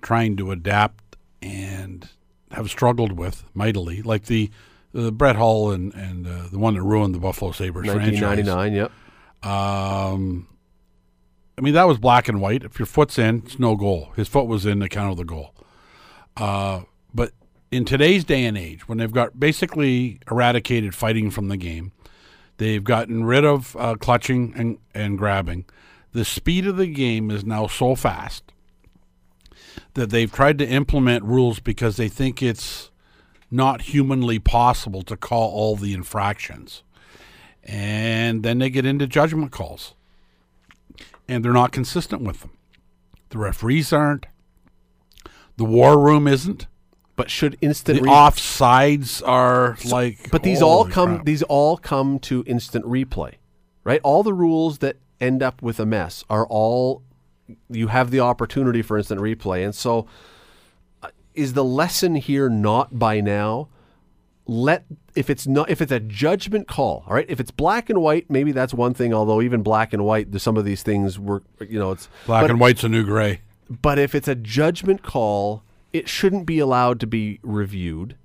trying 0.03 0.37
to 0.37 0.51
adapt 0.51 1.17
and 1.43 2.09
have 2.51 2.69
struggled 2.69 3.13
with 3.13 3.45
mightily, 3.55 4.03
like 4.03 4.25
the 4.25 4.51
the 4.93 5.13
Brett 5.13 5.37
Hull 5.37 5.71
and 5.71 5.95
and 5.95 6.27
uh, 6.27 6.49
the 6.51 6.59
one 6.59 6.75
that 6.75 6.83
ruined 6.83 7.15
the 7.15 7.21
Buffalo 7.21 7.53
Sabres 7.53 7.87
1999, 7.87 8.73
yep. 8.73 8.93
Um, 9.43 10.49
I 11.57 11.61
mean 11.61 11.75
that 11.75 11.87
was 11.87 11.99
black 11.99 12.29
and 12.29 12.41
white. 12.41 12.65
If 12.65 12.79
your 12.79 12.87
foot's 12.87 13.19
in, 13.19 13.43
it's 13.47 13.59
no 13.59 13.77
goal. 13.77 14.13
His 14.17 14.29
foot 14.29 14.47
was 14.47 14.67
in, 14.67 14.81
the 14.81 14.89
count 14.89 15.13
of 15.13 15.17
the 15.17 15.25
goal. 15.25 15.55
Uh, 16.37 16.83
but 17.15 17.33
in 17.71 17.85
today's 17.85 18.25
day 18.25 18.45
and 18.45 18.59
age, 18.59 18.89
when 18.89 18.99
they've 18.99 19.13
got 19.13 19.39
basically 19.39 20.19
eradicated 20.31 20.95
fighting 20.95 21.31
from 21.31 21.49
the 21.49 21.57
game, 21.57 21.93
they've 22.57 22.83
gotten 22.83 23.25
rid 23.25 23.45
of 23.45 23.77
uh, 23.79 23.95
clutching 23.95 24.53
and, 24.57 24.79
and 24.95 25.17
grabbing. 25.17 25.65
The 26.13 26.25
speed 26.25 26.67
of 26.67 26.77
the 26.77 26.87
game 26.87 27.31
is 27.31 27.45
now 27.45 27.67
so 27.67 27.95
fast 27.95 28.53
that 29.95 30.11
they've 30.11 30.33
tried 30.33 30.59
to 30.59 30.67
implement 30.67 31.25
rules 31.25 31.61
because 31.61 31.97
they 31.97 32.09
think 32.09 32.43
it's 32.43 32.91
not 33.51 33.83
humanly 33.83 34.39
possible 34.39 35.03
to 35.03 35.17
call 35.17 35.51
all 35.51 35.77
the 35.77 35.93
infractions. 35.93 36.83
And 37.65 38.43
then 38.43 38.59
they 38.59 38.71
get 38.71 38.87
into 38.87 39.07
judgment 39.07 39.53
calls. 39.53 39.95
And 41.29 41.45
they're 41.45 41.53
not 41.53 41.73
consistent 41.73 42.23
with 42.23 42.41
them. 42.41 42.53
The 43.29 43.39
referees 43.39 43.93
aren't. 43.93 44.27
The 45.57 45.65
war 45.65 45.99
room 45.99 46.27
isn't. 46.27 46.67
But 47.15 47.31
should 47.31 47.59
instant 47.61 47.99
The 47.99 48.05
re- 48.05 48.11
offsides 48.11 49.23
are 49.27 49.77
like 49.85 50.31
But 50.31 50.43
these 50.43 50.63
all 50.63 50.87
come 50.87 51.17
crap. 51.17 51.27
these 51.27 51.43
all 51.43 51.77
come 51.77 52.19
to 52.21 52.43
instant 52.47 52.85
replay. 52.87 53.35
Right? 53.85 54.01
All 54.03 54.23
the 54.23 54.33
rules 54.33 54.79
that 54.79 54.97
end 55.21 55.43
up 55.43 55.63
with 55.63 55.79
a 55.81 55.87
mess 55.87 56.25
are 56.31 56.47
all 56.47 57.03
you 57.69 57.89
have 57.89 58.11
the 58.11 58.21
opportunity 58.21 58.81
for 58.83 58.97
instant 58.97 59.21
replay. 59.21 59.65
And 59.65 59.75
so 59.75 60.07
uh, 61.03 61.09
is 61.35 61.53
the 61.55 61.65
lesson 61.65 62.15
here 62.15 62.49
not 62.49 62.99
by 62.99 63.21
now 63.21 63.69
let 64.47 64.85
if 65.15 65.31
it's 65.31 65.47
not 65.47 65.71
if 65.71 65.81
it's 65.81 65.93
a 65.93 66.01
judgment 66.01 66.67
call, 66.67 67.05
all 67.07 67.15
right? 67.15 67.27
If 67.29 67.39
it's 67.41 67.51
black 67.51 67.91
and 67.91 68.01
white, 68.01 68.29
maybe 68.31 68.53
that's 68.53 68.75
one 68.75 68.95
thing, 68.95 69.13
although 69.15 69.41
even 69.43 69.63
black 69.63 69.93
and 69.93 70.05
white, 70.05 70.29
some 70.41 70.57
of 70.57 70.65
these 70.65 70.83
things 70.83 71.19
were 71.19 71.43
you 71.61 71.79
know, 71.79 71.93
it's 71.93 72.09
black 72.27 72.43
but- 72.43 72.51
and 72.51 72.61
white's 72.61 72.83
a 72.85 72.89
new 72.89 73.05
gray. 73.05 73.41
but 73.69 73.99
if 73.99 74.15
it's 74.15 74.29
a 74.29 74.35
judgment 74.35 75.03
call, 75.03 75.63
it 75.93 76.09
shouldn't 76.09 76.47
be 76.47 76.59
allowed 76.59 76.99
to 77.01 77.07
be 77.07 77.39
reviewed. 77.43 78.17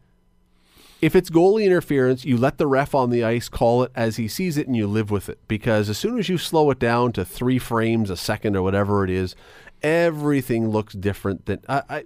If 1.05 1.15
it's 1.15 1.29
goalie 1.29 1.65
interference, 1.65 2.25
you 2.25 2.35
let 2.35 2.57
the 2.57 2.65
ref 2.65 2.95
on 2.95 3.11
the 3.11 3.23
ice 3.23 3.47
call 3.47 3.83
it 3.83 3.91
as 3.93 4.15
he 4.15 4.27
sees 4.27 4.57
it 4.57 4.65
and 4.65 4.75
you 4.75 4.87
live 4.87 5.11
with 5.11 5.29
it. 5.29 5.37
Because 5.47 5.87
as 5.87 5.99
soon 5.99 6.17
as 6.17 6.29
you 6.29 6.39
slow 6.39 6.71
it 6.71 6.79
down 6.79 7.11
to 7.11 7.23
three 7.23 7.59
frames 7.59 8.09
a 8.09 8.17
second 8.17 8.55
or 8.55 8.63
whatever 8.63 9.03
it 9.03 9.11
is, 9.11 9.35
everything 9.83 10.69
looks 10.69 10.95
different 10.95 11.45
than 11.45 11.59
I 11.69 11.83
I, 11.89 12.03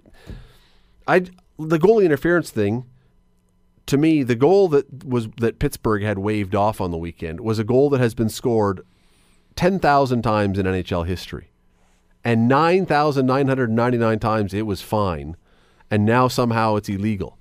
I 1.06 1.18
the 1.58 1.78
goalie 1.78 2.04
interference 2.04 2.50
thing 2.50 2.84
to 3.86 3.96
me, 3.96 4.22
the 4.22 4.36
goal 4.36 4.68
that 4.68 5.02
was 5.02 5.28
that 5.38 5.58
Pittsburgh 5.58 6.02
had 6.02 6.18
waved 6.18 6.54
off 6.54 6.78
on 6.78 6.90
the 6.90 6.98
weekend 6.98 7.40
was 7.40 7.58
a 7.58 7.64
goal 7.64 7.88
that 7.88 8.00
has 8.00 8.14
been 8.14 8.28
scored 8.28 8.82
ten 9.56 9.78
thousand 9.78 10.20
times 10.20 10.58
in 10.58 10.66
NHL 10.66 11.06
history 11.06 11.50
and 12.22 12.48
9,999 12.48 14.18
times 14.18 14.52
it 14.52 14.66
was 14.66 14.82
fine, 14.82 15.38
and 15.90 16.04
now 16.04 16.28
somehow 16.28 16.76
it's 16.76 16.90
illegal. 16.90 17.38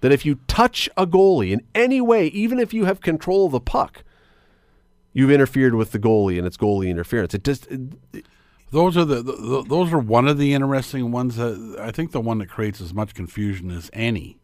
That 0.00 0.12
if 0.12 0.24
you 0.24 0.38
touch 0.46 0.88
a 0.96 1.06
goalie 1.06 1.50
in 1.50 1.62
any 1.74 2.00
way, 2.00 2.26
even 2.28 2.58
if 2.60 2.72
you 2.72 2.84
have 2.84 3.00
control 3.00 3.46
of 3.46 3.52
the 3.52 3.60
puck, 3.60 4.04
you've 5.12 5.30
interfered 5.30 5.74
with 5.74 5.90
the 5.90 5.98
goalie 5.98 6.38
and 6.38 6.46
it's 6.46 6.56
goalie 6.56 6.88
interference. 6.88 7.34
It 7.34 7.42
just 7.44 7.66
it- 7.70 8.26
Those 8.70 8.96
are 8.96 9.04
the, 9.04 9.22
the 9.22 9.64
those 9.66 9.92
are 9.92 9.98
one 9.98 10.28
of 10.28 10.38
the 10.38 10.52
interesting 10.54 11.10
ones. 11.10 11.36
That 11.36 11.76
I 11.80 11.90
think 11.90 12.12
the 12.12 12.20
one 12.20 12.38
that 12.38 12.48
creates 12.48 12.80
as 12.80 12.92
much 12.94 13.14
confusion 13.14 13.70
as 13.70 13.90
any 13.92 14.38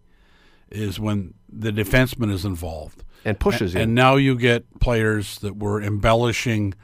is 0.70 0.98
when 0.98 1.34
the 1.48 1.70
defenseman 1.70 2.32
is 2.32 2.44
involved 2.44 3.04
and 3.24 3.38
pushes 3.38 3.74
and, 3.74 3.80
you. 3.80 3.82
and 3.82 3.94
now 3.94 4.16
you 4.16 4.34
get 4.36 4.80
players 4.80 5.38
that 5.40 5.56
were 5.58 5.80
embellishing. 5.80 6.74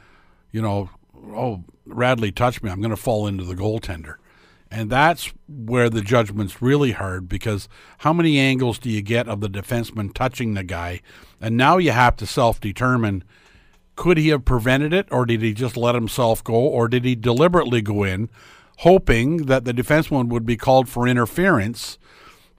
You 0.51 0.61
know, 0.61 0.89
oh 1.15 1.63
Radley 1.85 2.31
touched 2.31 2.63
me. 2.63 2.69
I'm 2.69 2.79
going 2.79 2.91
to 2.91 2.95
fall 2.95 3.25
into 3.27 3.43
the 3.43 3.55
goaltender, 3.55 4.15
and 4.71 4.89
that's 4.89 5.33
where 5.47 5.89
the 5.89 6.01
judgment's 6.01 6.61
really 6.61 6.93
hard 6.93 7.27
because 7.27 7.67
how 7.99 8.13
many 8.13 8.39
angles 8.39 8.79
do 8.79 8.89
you 8.89 9.01
get 9.01 9.27
of 9.27 9.41
the 9.41 9.49
defenseman 9.49 10.13
touching 10.13 10.53
the 10.53 10.63
guy, 10.63 11.01
and 11.41 11.57
now 11.57 11.77
you 11.77 11.91
have 11.91 12.15
to 12.15 12.25
self-determine 12.25 13.23
could 13.95 14.17
he 14.17 14.29
have 14.29 14.45
prevented 14.45 14.93
it 14.93 15.07
or 15.11 15.25
did 15.25 15.41
he 15.41 15.53
just 15.53 15.77
let 15.77 15.93
himself 15.93 16.43
go 16.43 16.55
or 16.55 16.87
did 16.87 17.05
he 17.05 17.13
deliberately 17.13 17.81
go 17.81 18.03
in 18.03 18.29
hoping 18.79 19.45
that 19.45 19.65
the 19.65 19.73
defenseman 19.73 20.29
would 20.29 20.45
be 20.45 20.57
called 20.57 20.89
for 20.89 21.07
interference? 21.07 21.99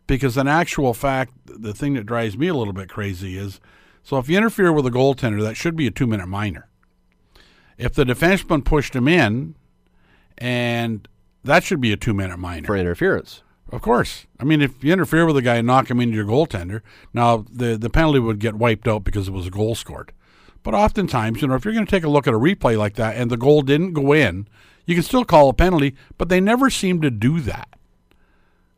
Because 0.07 0.37
in 0.37 0.47
actual 0.47 0.95
fact 0.95 1.33
the 1.47 1.73
thing 1.73 1.95
that 1.95 2.07
drives 2.07 2.37
me 2.37 2.49
a 2.49 2.55
little 2.55 2.75
bit 2.75 2.89
crazy 2.89 3.39
is 3.39 3.61
so 4.03 4.19
if 4.19 4.29
you 4.29 4.37
interfere 4.37 4.73
with 4.73 4.87
a 4.87 4.91
goaltender 4.91 5.43
that 5.43 5.57
should 5.57 5.75
be 5.75 5.87
a 5.87 5.91
2 5.91 6.07
minute 6.07 6.29
minor. 6.29 6.69
If 7.79 7.95
the 7.95 8.05
defenseman 8.05 8.65
pushed 8.65 8.95
him 8.95 9.09
in 9.09 9.57
and 10.39 11.09
that 11.45 11.65
should 11.65 11.81
be 11.81 11.93
a 11.93 11.97
2 11.97 12.15
minute 12.15 12.39
minor 12.39 12.67
for 12.67 12.77
interference. 12.77 13.43
of 13.71 13.83
course. 13.83 14.27
I 14.39 14.45
mean, 14.45 14.61
if 14.63 14.83
you 14.85 14.93
interfere 14.93 15.25
with 15.27 15.37
a 15.37 15.43
guy 15.43 15.57
and 15.57 15.67
knock 15.67 15.91
him 15.91 16.01
into 16.01 16.15
your 16.17 16.25
goaltender, 16.27 16.83
now 17.13 17.45
the 17.51 17.77
the 17.77 17.91
penalty 17.91 18.19
would 18.21 18.39
get 18.39 18.55
wiped 18.55 18.87
out 18.89 19.05
because 19.05 19.29
it 19.29 19.33
was 19.33 19.47
a 19.47 19.51
goal 19.51 19.75
scored. 19.75 20.13
But 20.63 20.75
oftentimes, 20.75 21.43
you 21.43 21.49
know, 21.49 21.55
if 21.55 21.65
you're 21.65 21.75
going 21.75 21.87
to 21.87 21.91
take 21.91 22.05
a 22.05 22.09
look 22.09 22.27
at 22.29 22.35
a 22.35 22.39
replay 22.39 22.77
like 22.79 22.95
that 22.95 23.17
and 23.17 23.31
the 23.31 23.37
goal 23.37 23.63
didn't 23.63 23.95
go 23.95 24.13
in, 24.13 24.47
you 24.87 24.95
can 24.95 25.03
still 25.03 25.25
call 25.25 25.49
a 25.49 25.53
penalty. 25.55 25.95
But 26.19 26.29
they 26.29 26.41
never 26.41 26.71
seem 26.71 27.01
to 27.01 27.11
do 27.11 27.41
that. 27.41 27.69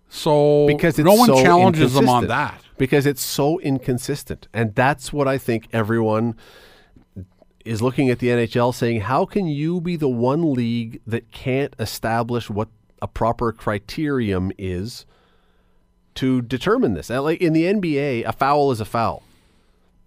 So 0.08 0.66
because 0.66 0.96
no 0.98 1.14
one 1.14 1.26
so 1.26 1.42
challenges 1.42 1.92
them 1.94 2.08
on 2.08 2.28
that. 2.28 2.62
because 2.78 3.04
it's 3.04 3.22
so 3.22 3.58
inconsistent 3.60 4.46
and 4.54 4.72
that's 4.76 5.12
what 5.12 5.26
i 5.26 5.36
think 5.36 5.66
everyone 5.72 6.36
is 7.64 7.80
looking 7.82 8.10
at 8.10 8.18
the 8.18 8.28
nhl 8.28 8.74
saying 8.74 9.00
how 9.02 9.24
can 9.24 9.46
you 9.46 9.80
be 9.80 9.96
the 9.96 10.08
one 10.08 10.52
league 10.54 11.00
that 11.06 11.30
can't 11.30 11.74
establish 11.78 12.50
what 12.50 12.68
a 13.00 13.08
proper 13.08 13.52
criterion 13.52 14.52
is 14.58 15.06
to 16.14 16.40
determine 16.42 16.94
this 16.94 17.10
like 17.10 17.40
in 17.40 17.52
the 17.52 17.64
nba 17.64 18.24
a 18.26 18.32
foul 18.32 18.70
is 18.70 18.80
a 18.80 18.84
foul 18.84 19.22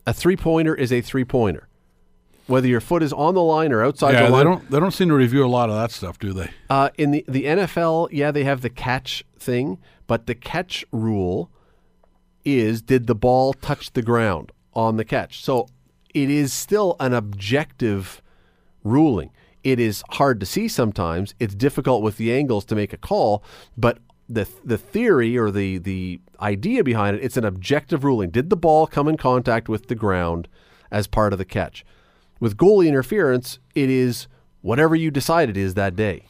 a 0.06 0.14
three-pointer 0.14 0.74
is 0.76 0.92
a 0.94 1.02
three-pointer 1.02 1.68
whether 2.46 2.68
your 2.68 2.80
foot 2.80 3.04
is 3.04 3.12
on 3.12 3.34
the 3.34 3.42
line 3.44 3.74
or 3.74 3.84
outside 3.84 4.14
Yeah, 4.14 4.30
the 4.30 4.38
they 4.38 4.44
don't 4.44 4.72
they 4.72 4.80
don't 4.80 4.92
seem 4.92 5.10
to 5.10 5.16
review 5.16 5.46
a 5.46 5.48
lot 5.50 5.70
of 5.70 5.76
that 5.76 5.92
stuff, 5.92 6.18
do 6.18 6.32
they? 6.32 6.50
uh, 6.70 6.90
in 6.98 7.12
the 7.12 7.26
the 7.28 7.44
NFL, 7.44 8.08
yeah, 8.14 8.32
they 8.32 8.46
have 8.46 8.62
the 8.62 8.70
catch 8.70 9.26
thing, 9.38 9.80
but 10.08 10.28
the 10.28 10.34
catch 10.36 10.86
rule 10.94 11.52
is 12.46 12.82
did 12.82 13.06
the 13.08 13.16
ball 13.16 13.52
touch 13.52 13.92
the 13.92 14.02
ground 14.02 14.54
on 14.74 14.96
the 14.96 15.04
catch? 15.04 15.44
So 15.44 15.68
it 16.14 16.30
is 16.30 16.54
still 16.54 16.96
an 17.00 17.14
objective 17.14 18.22
ruling. 18.84 19.32
It 19.64 19.80
is 19.80 20.04
hard 20.12 20.40
to 20.40 20.46
see 20.46 20.68
sometimes. 20.68 21.36
It's 21.40 21.56
difficult 21.56 22.02
with 22.02 22.18
the 22.18 22.34
angles 22.34 22.66
to 22.66 22.76
make 22.76 22.94
a 22.94 22.98
call, 22.98 23.44
but 23.76 24.00
the 24.30 24.48
the 24.64 24.78
theory 24.78 25.38
or 25.38 25.52
the 25.52 25.78
the 25.78 26.20
idea 26.40 26.84
behind 26.84 27.16
it, 27.16 27.24
it's 27.24 27.38
an 27.38 27.46
objective 27.46 28.04
ruling. 28.04 28.30
Did 28.30 28.50
the 28.50 28.58
ball 28.58 28.88
come 28.88 29.08
in 29.08 29.18
contact 29.18 29.70
with 29.70 29.88
the 29.88 29.96
ground 29.96 30.48
as 30.92 31.08
part 31.08 31.34
of 31.34 31.40
the 31.40 31.46
catch? 31.46 31.86
With 32.40 32.58
goalie 32.58 32.88
interference, 32.88 33.60
it 33.74 33.90
is 33.90 34.28
whatever 34.62 34.96
you 34.96 35.12
decide 35.12 35.50
it 35.50 35.58
is 35.58 35.74
that 35.74 35.96
day. 35.96 36.26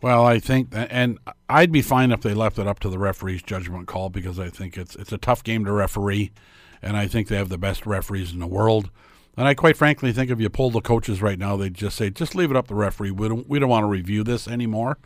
Well, 0.00 0.26
I 0.26 0.40
think, 0.40 0.68
and 0.72 1.18
I'd 1.48 1.70
be 1.70 1.82
fine 1.82 2.10
if 2.10 2.22
they 2.22 2.34
left 2.34 2.58
it 2.58 2.66
up 2.66 2.80
to 2.80 2.88
the 2.88 2.98
referee's 2.98 3.42
judgment 3.42 3.86
call 3.86 4.10
because 4.10 4.38
I 4.38 4.50
think 4.50 4.76
it's 4.76 4.96
it's 4.96 5.12
a 5.12 5.18
tough 5.18 5.44
game 5.44 5.64
to 5.64 5.72
referee, 5.72 6.32
and 6.80 6.96
I 6.96 7.06
think 7.06 7.28
they 7.28 7.36
have 7.36 7.48
the 7.48 7.58
best 7.58 7.86
referees 7.86 8.32
in 8.32 8.40
the 8.40 8.46
world. 8.46 8.90
And 9.36 9.48
I 9.48 9.54
quite 9.54 9.76
frankly 9.78 10.12
think 10.12 10.30
if 10.30 10.40
you 10.40 10.50
pull 10.50 10.70
the 10.70 10.80
coaches 10.82 11.22
right 11.22 11.38
now, 11.38 11.56
they'd 11.56 11.72
just 11.74 11.96
say, 11.96 12.10
just 12.10 12.34
leave 12.34 12.50
it 12.50 12.56
up 12.56 12.68
to 12.68 12.74
the 12.74 12.80
referee. 12.80 13.12
We 13.12 13.28
don't 13.28 13.48
we 13.48 13.58
don't 13.58 13.70
want 13.70 13.84
to 13.84 13.88
review 13.88 14.22
this 14.24 14.46
anymore. 14.46 14.98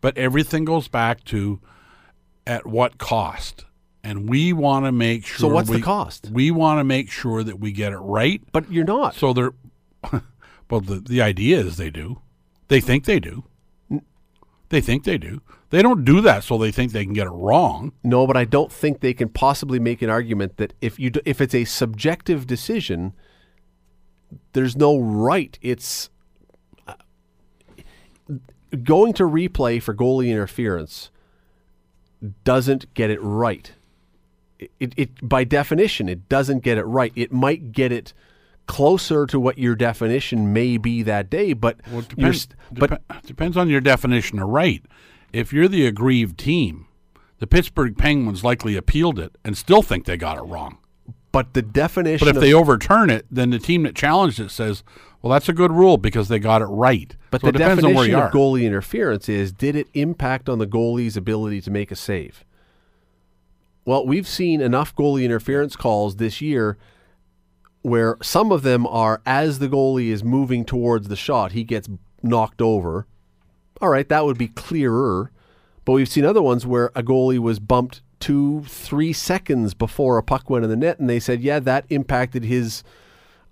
But 0.00 0.16
everything 0.16 0.64
goes 0.64 0.86
back 0.88 1.24
to 1.24 1.60
at 2.46 2.66
what 2.66 2.98
cost. 2.98 3.64
and 4.04 4.28
we 4.28 4.52
want 4.52 4.84
to 4.84 4.92
make 4.92 5.24
sure. 5.26 5.38
So 5.38 5.48
what's 5.48 5.68
we, 5.70 5.76
the 5.76 5.82
cost? 5.82 6.28
We 6.30 6.50
want 6.50 6.80
to 6.80 6.84
make 6.84 7.10
sure 7.10 7.42
that 7.44 7.58
we 7.60 7.72
get 7.72 7.92
it 7.92 7.98
right. 7.98 8.42
But 8.52 8.70
you're 8.70 8.84
not. 8.84 9.14
So 9.14 9.32
they're, 9.32 9.54
well, 10.70 10.80
the 10.80 11.00
the 11.00 11.22
idea 11.22 11.58
is 11.58 11.76
they 11.76 11.90
do. 11.90 12.20
They 12.68 12.80
think 12.80 13.04
they 13.04 13.20
do. 13.20 13.44
They 14.70 14.80
think 14.80 15.04
they 15.04 15.18
do. 15.18 15.42
They 15.68 15.82
don't 15.82 16.04
do 16.04 16.22
that 16.22 16.44
so 16.44 16.56
they 16.56 16.70
think 16.70 16.92
they 16.92 17.04
can 17.04 17.12
get 17.12 17.26
it 17.26 17.30
wrong. 17.30 17.92
No, 18.02 18.26
but 18.26 18.36
I 18.38 18.44
don't 18.44 18.72
think 18.72 19.00
they 19.00 19.12
can 19.12 19.28
possibly 19.28 19.78
make 19.78 20.00
an 20.00 20.08
argument 20.08 20.56
that 20.56 20.72
if 20.80 20.98
you 20.98 21.10
do, 21.10 21.20
if 21.26 21.40
it's 21.42 21.54
a 21.54 21.64
subjective 21.64 22.46
decision, 22.46 23.12
there's 24.52 24.76
no 24.76 24.98
right. 24.98 25.58
It's 25.62 26.10
uh, 26.86 26.94
going 28.82 29.12
to 29.14 29.24
replay 29.24 29.82
for 29.82 29.94
goalie 29.94 30.30
interference 30.30 31.10
doesn't 32.44 32.92
get 32.94 33.10
it 33.10 33.20
right. 33.20 33.72
It, 34.58 34.70
it, 34.78 34.94
it 34.96 35.28
by 35.28 35.44
definition 35.44 36.08
it 36.08 36.28
doesn't 36.28 36.60
get 36.60 36.78
it 36.78 36.84
right. 36.84 37.12
It 37.16 37.32
might 37.32 37.72
get 37.72 37.92
it 37.92 38.12
closer 38.66 39.26
to 39.26 39.40
what 39.40 39.58
your 39.58 39.74
definition 39.74 40.52
may 40.52 40.76
be 40.76 41.02
that 41.02 41.28
day, 41.28 41.52
but 41.52 41.80
Well, 41.90 42.02
depends, 42.02 42.48
but 42.70 42.90
depe- 42.90 43.26
depends 43.26 43.56
on 43.56 43.68
your 43.68 43.80
definition 43.80 44.38
of 44.38 44.48
right. 44.48 44.82
If 45.32 45.52
you're 45.52 45.68
the 45.68 45.86
aggrieved 45.86 46.38
team, 46.38 46.86
the 47.38 47.46
Pittsburgh 47.46 47.96
Penguins 47.96 48.44
likely 48.44 48.76
appealed 48.76 49.18
it 49.18 49.36
and 49.44 49.58
still 49.58 49.82
think 49.82 50.04
they 50.04 50.16
got 50.16 50.38
it 50.38 50.42
wrong. 50.42 50.78
But 51.32 51.54
the 51.54 51.62
definition 51.62 52.26
But 52.26 52.36
if 52.36 52.40
they 52.40 52.52
overturn 52.52 53.10
it, 53.10 53.26
then 53.30 53.50
the 53.50 53.58
team 53.58 53.82
that 53.84 53.94
challenged 53.94 54.38
it 54.38 54.50
says, 54.50 54.84
"Well, 55.20 55.32
that's 55.32 55.48
a 55.48 55.52
good 55.52 55.72
rule 55.72 55.96
because 55.96 56.28
they 56.28 56.38
got 56.38 56.62
it 56.62 56.66
right." 56.66 57.16
But 57.30 57.40
so 57.40 57.46
the 57.46 57.48
it 57.48 57.52
depends 57.52 57.84
on 57.84 57.90
definition 57.90 57.96
where 57.96 58.20
you 58.20 58.26
of 58.26 58.32
goalie 58.32 58.64
interference 58.64 59.28
is 59.28 59.52
did 59.52 59.74
it 59.74 59.88
impact 59.94 60.48
on 60.48 60.58
the 60.58 60.66
goalie's 60.66 61.16
ability 61.16 61.62
to 61.62 61.70
make 61.70 61.90
a 61.90 61.96
save? 61.96 62.44
Well, 63.84 64.06
we've 64.06 64.28
seen 64.28 64.60
enough 64.60 64.94
goalie 64.94 65.24
interference 65.24 65.74
calls 65.74 66.16
this 66.16 66.40
year 66.40 66.76
where 67.80 68.16
some 68.22 68.52
of 68.52 68.62
them 68.62 68.86
are 68.86 69.20
as 69.26 69.58
the 69.58 69.68
goalie 69.68 70.08
is 70.08 70.22
moving 70.22 70.64
towards 70.64 71.08
the 71.08 71.16
shot, 71.16 71.52
he 71.52 71.64
gets 71.64 71.88
knocked 72.22 72.62
over. 72.62 73.06
All 73.80 73.88
right, 73.88 74.08
that 74.08 74.24
would 74.24 74.38
be 74.38 74.48
clearer. 74.48 75.32
But 75.84 75.92
we've 75.94 76.08
seen 76.08 76.24
other 76.24 76.42
ones 76.42 76.64
where 76.64 76.92
a 76.94 77.02
goalie 77.02 77.40
was 77.40 77.58
bumped 77.58 78.02
two, 78.22 78.62
three 78.68 79.12
seconds 79.12 79.74
before 79.74 80.16
a 80.16 80.22
puck 80.22 80.48
went 80.48 80.62
in 80.62 80.70
the 80.70 80.76
net, 80.76 81.00
and 81.00 81.10
they 81.10 81.18
said, 81.18 81.42
yeah, 81.42 81.58
that 81.58 81.84
impacted 81.90 82.44
his 82.44 82.84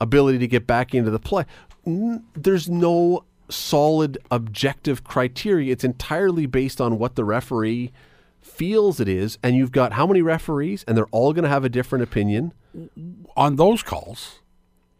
ability 0.01 0.39
to 0.39 0.47
get 0.47 0.65
back 0.65 0.95
into 0.95 1.11
the 1.11 1.19
play. 1.19 1.45
There's 1.85 2.69
no 2.69 3.25
solid 3.49 4.17
objective 4.31 5.03
criteria. 5.03 5.73
It's 5.73 5.83
entirely 5.83 6.47
based 6.47 6.81
on 6.81 6.99
what 6.99 7.17
the 7.17 7.25
referee 7.25 7.91
feels 8.41 9.01
it 9.01 9.09
is. 9.09 9.39
And 9.43 9.57
you've 9.57 9.73
got 9.73 9.95
how 9.95 10.07
many 10.07 10.23
referees, 10.23 10.85
and 10.87 10.97
they're 10.97 11.07
all 11.07 11.33
going 11.33 11.43
to 11.43 11.51
have 11.51 11.65
a 11.65 11.69
different 11.69 12.05
opinion. 12.05 12.55
on 13.37 13.57
those 13.57 13.83
calls, 13.83 14.39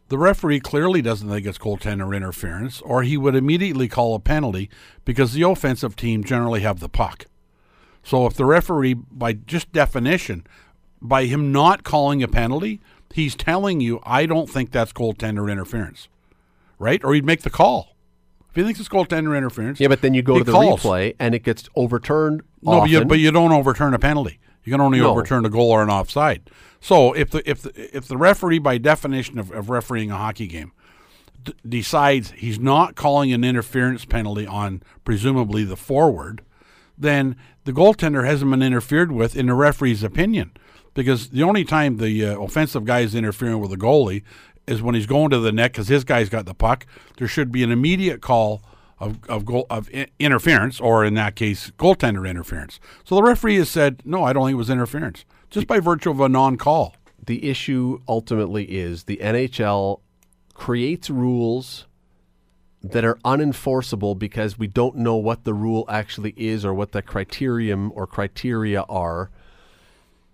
the 0.09 0.19
referee 0.19 0.59
clearly 0.59 1.01
doesn't 1.01 1.29
think 1.29 1.47
it's 1.47 1.59
goaltender 1.59 2.15
interference, 2.17 2.81
or 2.81 3.05
he 3.05 3.17
would 3.17 3.37
immediately 3.37 3.87
call 3.87 4.17
a 4.17 4.21
penalty 4.21 4.69
because 5.05 5.33
the 5.33 5.43
offensive 5.43 5.95
team 5.95 6.25
generally 6.25 6.61
have 6.61 6.81
the 6.81 6.89
puck. 6.89 7.27
So 8.03 8.27
if 8.27 8.35
the 8.35 8.45
referee, 8.45 8.95
by 8.95 9.33
just 9.35 9.73
definition, 9.73 10.47
by 11.03 11.27
him 11.27 11.53
not 11.53 11.85
calling 11.85 12.23
a 12.23 12.29
penalty, 12.29 12.81
he's 13.13 13.35
telling 13.37 13.81
you, 13.81 14.01
I 14.05 14.27
don't 14.27 14.49
think 14.49 14.71
that's 14.71 14.93
goaltender 14.93 15.51
interference, 15.51 16.09
right? 16.79 17.03
Or 17.05 17.15
he'd 17.15 17.25
make 17.25 17.43
the 17.43 17.51
call. 17.51 17.95
If 18.49 18.57
he 18.57 18.63
thinks 18.65 18.81
it's 18.81 18.89
goaltender 18.89 19.37
interference, 19.37 19.79
Yeah, 19.81 19.89
but 19.89 20.01
then 20.03 20.13
you 20.15 20.23
go 20.23 20.39
to 20.39 20.45
the 20.45 20.51
calls. 20.53 20.83
replay, 20.83 21.15
and 21.21 21.35
it 21.35 21.45
gets 21.45 21.69
overturned. 21.77 22.43
No, 22.63 22.81
but 22.81 22.91
you, 22.91 23.05
but 23.05 23.19
you 23.21 23.31
don't 23.31 23.53
overturn 23.53 23.95
a 23.95 23.99
penalty. 23.99 24.39
You 24.65 24.73
can 24.73 24.81
only 24.81 24.99
No. 24.99 25.11
overturn 25.11 25.45
a 25.45 25.49
goal 25.49 25.71
or 25.71 25.83
an 25.83 25.89
offside. 25.91 26.51
So 26.81 27.13
if 27.13 27.31
the 27.31 27.49
if 27.49 27.63
the, 27.63 27.97
if 27.97 28.09
the 28.09 28.17
referee, 28.17 28.59
by 28.59 28.79
definition 28.79 29.39
of, 29.39 29.51
of 29.53 29.71
refereeing 29.71 30.11
a 30.11 30.17
hockey 30.17 30.47
game, 30.49 30.73
d- 31.45 31.55
decides 31.69 32.33
he's 32.33 32.59
not 32.59 32.97
calling 32.97 33.33
an 33.33 33.45
interference 33.45 34.05
penalty 34.05 34.47
on 34.47 34.83
presumably 35.05 35.63
the 35.65 35.77
forward, 35.77 36.43
then 37.01 37.37
the 37.65 37.73
goaltender 37.73 38.25
hasn't 38.25 38.51
been 38.51 38.63
interfered 38.63 39.13
with 39.13 39.37
in 39.37 39.47
the 39.47 39.55
referee's 39.55 40.03
opinion, 40.03 40.53
because 40.95 41.31
the 41.31 41.43
only 41.43 41.65
time 41.65 41.97
the 41.97 42.27
uh, 42.27 42.41
offensive 42.41 42.85
guy 42.85 43.01
is 43.01 43.15
interfering 43.15 43.59
with 43.61 43.71
the 43.71 43.77
goalie 43.77 44.23
is 44.67 44.83
when 44.83 44.95
he's 44.95 45.07
going 45.07 45.31
to 45.31 45.39
the 45.39 45.53
net 45.53 45.73
because 45.73 45.89
his 45.89 46.05
guy's 46.05 46.29
got 46.29 46.47
the 46.47 46.55
puck. 46.55 46.87
There 47.17 47.29
should 47.29 47.51
be 47.51 47.63
an 47.63 47.73
immediate 47.73 48.21
call 48.21 48.63
of 48.99 49.19
of 49.29 49.45
goal 49.45 49.67
of 49.71 49.89
interference, 50.19 50.79
or 50.81 51.05
in 51.05 51.15
that 51.15 51.35
case, 51.35 51.71
goaltender 51.79 52.29
interference. 52.29 52.79
So 53.05 53.15
the 53.15 53.23
referee 53.23 53.57
has 53.57 53.69
said, 53.71 54.03
no, 54.05 54.25
I 54.25 54.33
don't 54.33 54.45
think 54.47 54.55
it 54.55 54.59
was 54.59 54.71
interference, 54.71 55.25
just 55.49 55.67
by 55.67 55.81
virtue 55.81 56.11
of 56.11 56.21
a 56.21 56.29
non-call. 56.29 56.95
the 57.27 57.49
issue 57.49 58.01
ultimately 58.09 58.65
is 58.65 59.05
the 59.05 59.19
NHL 59.19 60.01
creates 60.55 61.09
rules 61.11 61.87
that 62.83 63.05
are 63.05 63.17
unenforceable 63.25 64.19
because 64.19 64.59
we 64.59 64.67
don't 64.67 64.97
know 64.97 65.17
what 65.17 65.45
the 65.45 65.55
rule 65.55 65.85
actually 65.89 66.35
is 66.37 66.65
or 66.65 66.73
what 66.73 66.93
the 66.93 67.03
criterion 67.03 67.91
or 67.95 68.07
criteria 68.07 68.83
are. 68.83 69.31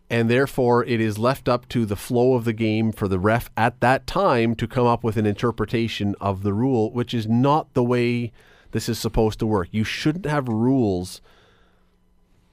And 0.08 0.30
therefore, 0.30 0.84
it 0.84 1.00
is 1.00 1.18
left 1.18 1.48
up 1.48 1.68
to 1.70 1.84
the 1.84 1.96
flow 1.96 2.34
of 2.34 2.44
the 2.44 2.52
game 2.52 2.92
for 2.92 3.08
the 3.08 3.18
ref 3.18 3.50
at 3.56 3.80
that 3.80 4.06
time 4.06 4.54
to 4.56 4.68
come 4.68 4.86
up 4.86 5.02
with 5.02 5.16
an 5.16 5.26
interpretation 5.26 6.14
of 6.20 6.44
the 6.44 6.54
rule, 6.54 6.92
which 6.92 7.12
is 7.12 7.26
not 7.26 7.74
the 7.74 7.82
way 7.82 8.30
this 8.70 8.88
is 8.88 8.98
supposed 8.98 9.40
to 9.40 9.46
work. 9.46 9.68
You 9.72 9.82
shouldn't 9.82 10.26
have 10.26 10.46
rules 10.46 11.20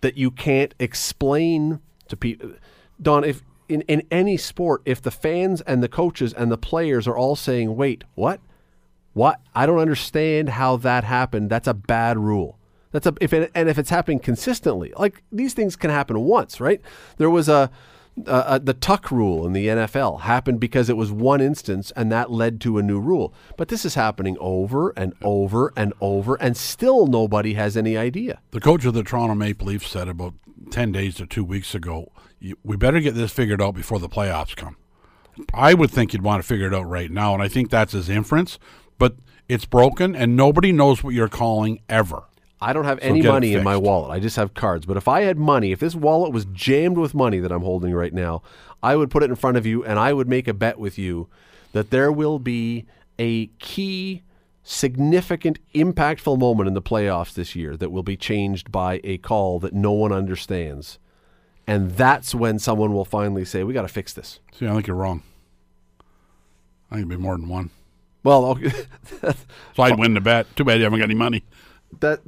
that 0.02 0.18
you 0.18 0.32
can't 0.32 0.74
explain 0.80 1.80
to 2.08 2.18
people. 2.18 2.54
Don, 3.00 3.24
if 3.24 3.44
in, 3.70 3.82
in 3.82 4.04
any 4.10 4.38
sport, 4.38 4.82
if 4.86 5.02
the 5.02 5.12
fans 5.12 5.62
and 5.62 5.84
the 5.84 5.88
coaches 5.88 6.34
and 6.34 6.52
the 6.52 6.58
players 6.58 7.08
are 7.08 7.18
all 7.18 7.36
saying, 7.36 7.76
wait, 7.76 8.04
what? 8.16 8.40
What? 9.14 9.40
I 9.56 9.66
don't 9.66 9.80
understand 9.80 10.50
how 10.50 10.78
that 10.78 11.04
happened. 11.04 11.50
That's 11.50 11.68
a 11.68 11.74
bad 11.74 12.18
rule. 12.18 12.58
That's 12.92 13.08
a 13.08 13.14
if 13.20 13.34
it, 13.34 13.52
and 13.56 13.70
if 13.70 13.78
it's 13.78 13.90
happening 13.90 14.20
consistently, 14.20 14.94
like 14.98 15.24
these 15.32 15.54
things 15.54 15.76
can 15.76 15.90
happen 15.90 16.20
once, 16.22 16.62
right? 16.62 16.80
There 17.18 17.30
was 17.30 17.50
a, 17.50 17.72
a, 18.28 18.44
a 18.48 18.60
the 18.60 18.74
tuck 18.74 19.12
rule 19.12 19.46
in 19.48 19.54
the 19.54 19.68
NFL 19.68 20.22
happened 20.22 20.60
because 20.60 20.90
it 20.90 20.98
was 20.98 21.12
one 21.12 21.42
instance 21.42 21.92
and 21.96 22.12
that 22.12 22.32
led 22.32 22.62
to 22.62 22.78
a 22.78 22.84
new 22.84 23.00
rule. 23.00 23.34
But 23.58 23.70
this 23.70 23.84
is 23.84 23.96
happening 23.96 24.38
over 24.40 24.92
and 24.92 25.14
over 25.24 25.74
and 25.76 25.94
over, 26.02 26.36
and 26.36 26.56
still 26.56 27.08
nobody 27.08 27.56
has 27.56 27.76
any 27.76 27.98
idea. 27.98 28.40
The 28.52 28.62
coach 28.62 28.86
of 28.86 28.94
the 28.94 29.04
Toronto 29.04 29.34
Maple 29.36 29.68
Leafs 29.68 29.90
said 29.90 30.08
about 30.08 30.36
10 30.70 30.92
days 30.92 31.16
to 31.16 31.26
two 31.26 31.44
weeks 31.44 31.74
ago, 31.74 32.12
we 32.64 32.78
better 32.78 33.00
get 33.00 33.16
this 33.16 33.32
figured 33.32 33.62
out 33.62 33.74
before 33.74 34.00
the 34.00 34.10
playoffs 34.10 34.56
come. 34.56 34.78
I 35.54 35.74
would 35.74 35.90
think 35.90 36.14
you'd 36.14 36.22
want 36.22 36.44
to 36.44 36.48
figure 36.48 36.68
it 36.68 36.76
out 36.76 36.88
right 36.88 37.10
now, 37.10 37.34
and 37.34 37.42
I 37.42 37.48
think 37.48 37.70
that's 37.70 37.94
his 37.94 38.10
inference, 38.10 38.60
but 39.04 39.18
it's 39.50 39.66
broken, 39.66 40.16
and 40.16 40.38
nobody 40.38 40.72
knows 40.72 41.04
what 41.04 41.14
you're 41.14 41.28
calling 41.28 41.82
ever. 41.90 42.24
I 42.62 42.72
don't 42.72 42.86
have 42.86 43.00
any 43.02 43.22
money 43.22 43.54
in 43.54 43.62
my 43.62 43.76
wallet. 43.76 44.12
I 44.12 44.22
just 44.22 44.38
have 44.38 44.54
cards. 44.54 44.86
But 44.86 44.96
if 44.96 45.10
I 45.10 45.24
had 45.24 45.38
money, 45.38 45.74
if 45.74 45.82
this 45.82 45.94
wallet 45.94 46.32
was 46.32 46.46
jammed 46.46 46.96
with 46.96 47.14
money 47.14 47.40
that 47.40 47.52
I'm 47.52 47.64
holding 47.64 47.94
right 47.94 48.14
now, 48.14 48.44
I 48.82 48.96
would 48.96 49.12
put 49.12 49.22
it 49.22 49.30
in 49.30 49.36
front 49.36 49.58
of 49.58 49.66
you 49.66 49.84
and 49.84 50.00
I 50.00 50.14
would 50.14 50.30
make 50.30 50.48
a 50.48 50.54
bet 50.54 50.80
with 50.80 50.98
you 50.98 51.28
that 51.74 51.90
there 51.90 52.14
will 52.14 52.40
be 52.40 52.86
a 53.20 53.48
key, 53.60 54.22
significant, 54.64 55.60
impactful 55.76 56.40
moment 56.40 56.70
in 56.70 56.74
the 56.74 56.82
playoffs 56.82 57.34
this 57.34 57.58
year 57.58 57.76
that 57.76 57.92
will 57.92 58.04
be 58.04 58.16
changed 58.16 58.72
by 58.72 59.02
a 59.04 59.18
call 59.18 59.60
that 59.60 59.74
no 59.74 59.92
one 59.92 60.14
understands. 60.14 60.98
And 61.68 61.92
that's 61.92 62.34
when 62.34 62.58
someone 62.58 62.94
will 62.94 63.04
finally 63.04 63.44
say, 63.44 63.66
we 63.66 63.74
got 63.74 63.82
to 63.82 63.90
fix 63.90 64.14
this. 64.14 64.40
See, 64.54 64.66
I 64.66 64.72
think 64.72 64.88
you're 64.88 64.96
wrong. 64.96 65.24
I 66.90 66.96
think 66.96 67.08
it'd 67.08 67.10
be 67.10 67.18
more 67.18 67.36
than 67.36 67.50
one. 67.50 67.72
Well, 68.24 68.46
okay, 68.46 68.72
So 69.76 69.84
I'd 69.84 70.00
win 70.00 70.14
the 70.14 70.22
bet. 70.22 70.54
Too 70.56 70.64
bad 70.64 70.78
you 70.78 70.84
haven't 70.86 71.00
got 71.00 71.06
any 71.06 71.16
money. 71.16 71.44
that 72.00 72.22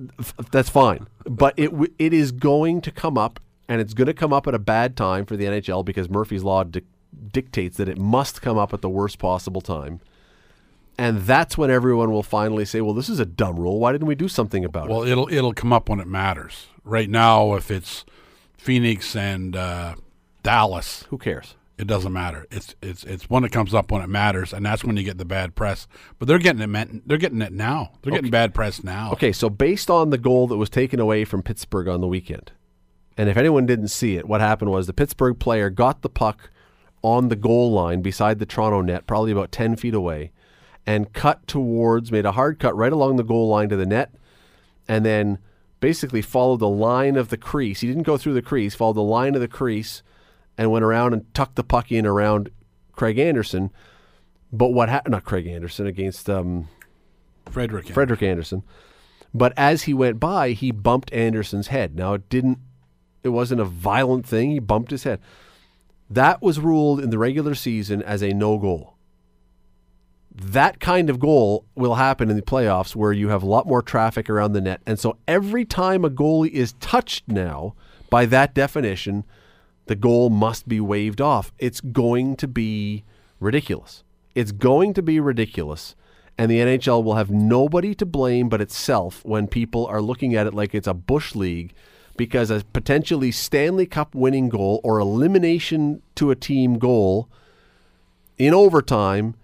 that's 0.52 0.70
fine, 0.70 1.08
but 1.26 1.54
it 1.58 1.72
it 1.98 2.14
is 2.14 2.32
going 2.32 2.82
to 2.82 2.92
come 2.92 3.18
up, 3.18 3.40
and 3.70 3.80
it's 3.82 3.94
going 3.94 4.08
to 4.08 4.14
come 4.14 4.34
up 4.34 4.48
at 4.48 4.54
a 4.54 4.60
bad 4.60 4.96
time 4.98 5.26
for 5.26 5.36
the 5.38 5.46
NHL 5.46 5.84
because 5.86 6.10
Murphy's 6.10 6.44
law 6.44 6.64
dic- 6.64 6.84
dictates 7.32 7.78
that 7.78 7.88
it 7.90 7.98
must 7.98 8.42
come 8.42 8.58
up 8.58 8.74
at 8.74 8.82
the 8.82 8.90
worst 8.90 9.18
possible 9.20 9.62
time, 9.62 10.02
and 10.98 11.22
that's 11.22 11.58
when 11.58 11.72
everyone 11.72 12.12
will 12.12 12.24
finally 12.24 12.66
say, 12.66 12.82
"Well, 12.82 12.94
this 12.94 13.10
is 13.10 13.20
a 13.20 13.26
dumb 13.26 13.58
rule. 13.58 13.80
Why 13.80 13.92
didn't 13.92 14.08
we 14.08 14.16
do 14.16 14.28
something 14.28 14.66
about 14.66 14.90
Well, 14.90 15.04
it?" 15.04 15.04
Well, 15.04 15.12
it'll 15.12 15.34
it'll 15.34 15.54
come 15.54 15.72
up 15.74 15.88
when 15.90 16.00
it 16.00 16.08
matters. 16.08 16.68
Right 16.84 17.10
now, 17.10 17.54
if 17.56 17.72
it's 17.72 18.06
Phoenix 18.58 19.16
and 19.16 19.56
uh, 19.56 19.96
Dallas, 20.44 21.06
Who 21.10 21.18
cares? 21.18 21.56
It 21.78 21.88
doesn't 21.88 22.14
matter. 22.14 22.46
It's 22.52 22.74
it's 22.82 23.04
it's 23.04 23.30
when 23.30 23.44
it 23.44 23.52
comes 23.52 23.74
up 23.74 23.92
when 23.92 24.02
it 24.02 24.08
matters, 24.08 24.54
and 24.54 24.66
that's 24.66 24.84
when 24.84 24.96
you 24.98 25.04
get 25.04 25.18
the 25.18 25.26
bad 25.26 25.56
press. 25.56 25.88
But 26.20 26.28
they're 26.28 26.40
getting 26.40 26.62
it. 26.62 26.68
meant- 26.68 27.08
They're 27.08 27.18
getting 27.18 27.42
it 27.42 27.52
now. 27.54 27.92
They're 28.02 28.12
getting 28.14 28.32
bad 28.32 28.54
press 28.54 28.84
now. 28.84 29.12
Okay, 29.14 29.32
so 29.32 29.50
based 29.50 29.90
on 29.90 30.10
the 30.10 30.18
goal 30.18 30.48
that 30.48 30.58
was 30.58 30.70
taken 30.70 31.00
away 31.00 31.26
from 31.26 31.42
Pittsburgh 31.44 31.88
on 31.88 32.00
the 32.02 32.08
weekend, 32.08 32.54
and 33.18 33.30
if 33.30 33.36
anyone 33.38 33.66
didn't 33.66 33.90
see 33.90 34.16
it, 34.16 34.28
what 34.28 34.42
happened 34.42 34.72
was 34.72 34.88
the 34.88 34.94
Pittsburgh 34.94 35.38
player 35.40 35.70
got 35.70 36.02
the 36.02 36.10
puck 36.10 36.50
on 37.02 37.28
the 37.30 37.36
goal 37.36 37.72
line 37.72 38.02
beside 38.02 38.40
the 38.40 38.46
Toronto 38.46 38.82
net, 38.82 39.06
probably 39.06 39.32
about 39.32 39.52
10 39.52 39.76
feet 39.76 39.94
away, 39.94 40.32
and 40.88 41.14
cut 41.14 41.46
towards, 41.46 42.12
made 42.12 42.26
a 42.26 42.32
hard 42.32 42.58
cut 42.58 42.76
right 42.76 42.92
along 42.94 43.18
the 43.18 43.24
goal 43.24 43.48
line 43.50 43.70
to 43.70 43.76
the 43.76 43.86
net, 43.86 44.16
and 44.88 45.06
then 45.06 45.38
basically 45.82 46.22
followed 46.22 46.60
the 46.62 46.70
line 46.70 47.16
of 47.16 47.30
the 47.30 47.38
crease. 47.38 47.82
He 47.82 47.88
didn't 47.88 48.04
go 48.04 48.18
through 48.18 48.34
the 48.34 48.42
crease, 48.42 48.74
followed 48.74 48.94
the 48.96 49.02
line 49.04 49.36
of 49.36 49.42
the 49.42 49.48
crease 49.48 50.02
and 50.58 50.72
went 50.72 50.86
around 50.86 51.14
and 51.14 51.34
tucked 51.34 51.56
the 51.56 51.64
puck 51.64 51.92
in 51.92 52.06
around 52.06 52.50
Craig 52.94 53.18
Anderson. 53.20 53.72
But 54.52 54.70
what 54.70 54.90
happened? 54.90 55.14
Not 55.14 55.26
Craig 55.26 55.48
Anderson 55.48 55.88
against 55.88 56.30
um, 56.30 56.68
Frederik. 57.50 57.88
Frederik 57.88 58.24
Andersen. 58.24 58.64
But 59.34 59.54
as 59.58 59.84
he 59.84 59.94
went 59.94 60.20
by, 60.20 60.52
he 60.52 60.72
bumped 60.72 61.12
Andersen's 61.12 61.68
head. 61.68 61.96
Now 61.96 62.14
it 62.14 62.30
didn't. 62.30 62.60
It 63.24 63.30
wasn't 63.30 63.62
a 63.62 63.66
violent 63.66 64.26
thing. 64.26 64.52
He 64.52 64.60
bumped 64.60 64.92
his 64.92 65.04
head. 65.04 65.20
That 66.10 66.42
was 66.42 66.60
ruled 66.60 67.02
in 67.02 67.10
the 67.10 67.18
regular 67.18 67.56
season 67.56 68.02
as 68.02 68.22
a 68.22 68.34
no 68.34 68.58
goal. 68.58 68.94
That 70.32 70.80
kind 70.80 71.10
of 71.10 71.20
goal 71.20 71.66
will 71.76 71.96
happen 71.96 72.30
in 72.30 72.36
the 72.36 72.42
playoffs 72.42 72.96
where 72.96 73.12
you 73.12 73.30
have 73.30 73.42
a 73.42 73.48
lot 73.48 73.68
more 73.68 73.82
traffic 73.82 74.30
around 74.30 74.54
the 74.54 74.62
net. 74.62 74.82
And 74.86 75.00
so 75.00 75.18
every 75.28 75.66
time 75.66 76.06
a 76.06 76.10
goalie 76.10 76.52
is 76.52 76.74
touched 76.74 77.28
now, 77.28 77.74
by 78.10 78.26
that 78.28 78.54
definition, 78.54 79.26
the 79.86 79.96
goal 79.96 80.30
must 80.30 80.68
be 80.68 80.80
waved 80.80 81.22
off. 81.22 81.52
It's 81.60 81.82
going 81.82 82.36
to 82.38 82.48
be 82.48 83.04
ridiculous. 83.40 84.04
It's 84.34 84.52
going 84.52 84.94
to 84.96 85.02
be 85.02 85.20
ridiculous. 85.20 85.96
And 86.38 86.52
the 86.52 86.60
NHL 86.60 87.04
will 87.04 87.16
have 87.16 87.32
nobody 87.32 87.96
to 87.96 88.06
blame 88.06 88.50
but 88.50 88.62
itself 88.62 89.24
when 89.24 89.48
people 89.48 89.86
are 89.88 90.02
looking 90.02 90.36
at 90.36 90.48
it 90.48 90.54
like 90.54 90.76
it's 90.76 90.88
a 90.88 90.94
Bush 90.94 91.34
League 91.36 91.74
because 92.18 92.50
a 92.50 92.64
potentially 92.74 93.32
Stanley 93.32 93.86
Cup 93.86 94.14
winning 94.16 94.50
goal 94.50 94.82
or 94.84 95.00
elimination 95.00 96.02
to 96.16 96.32
a 96.32 96.36
team 96.36 96.78
goal 96.78 97.30
in 98.38 98.54
overtime 98.54 99.36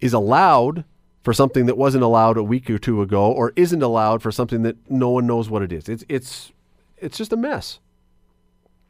is 0.00 0.12
allowed 0.12 0.84
for 1.22 1.32
something 1.32 1.66
that 1.66 1.76
wasn't 1.76 2.02
allowed 2.02 2.36
a 2.36 2.42
week 2.42 2.70
or 2.70 2.78
two 2.78 3.02
ago 3.02 3.30
or 3.30 3.52
isn't 3.56 3.82
allowed 3.82 4.22
for 4.22 4.32
something 4.32 4.62
that 4.62 4.76
no 4.90 5.10
one 5.10 5.26
knows 5.26 5.50
what 5.50 5.62
it 5.62 5.72
is. 5.72 5.88
It's 5.88 6.04
it's 6.08 6.52
it's 6.98 7.18
just 7.18 7.32
a 7.32 7.36
mess. 7.36 7.78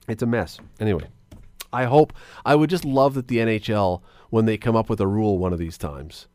It's 0.08 0.22
a 0.22 0.26
mess. 0.26 0.58
Anyway, 0.78 1.06
I 1.72 1.84
hope 1.84 2.12
I 2.44 2.54
would 2.54 2.70
just 2.70 2.84
love 2.84 3.14
that 3.14 3.28
the 3.28 3.38
NHL 3.38 4.02
when 4.30 4.44
they 4.44 4.56
come 4.56 4.76
up 4.76 4.88
with 4.88 5.00
a 5.00 5.06
rule 5.06 5.38
one 5.38 5.52
of 5.52 5.58
these 5.58 5.78
times 5.78 6.26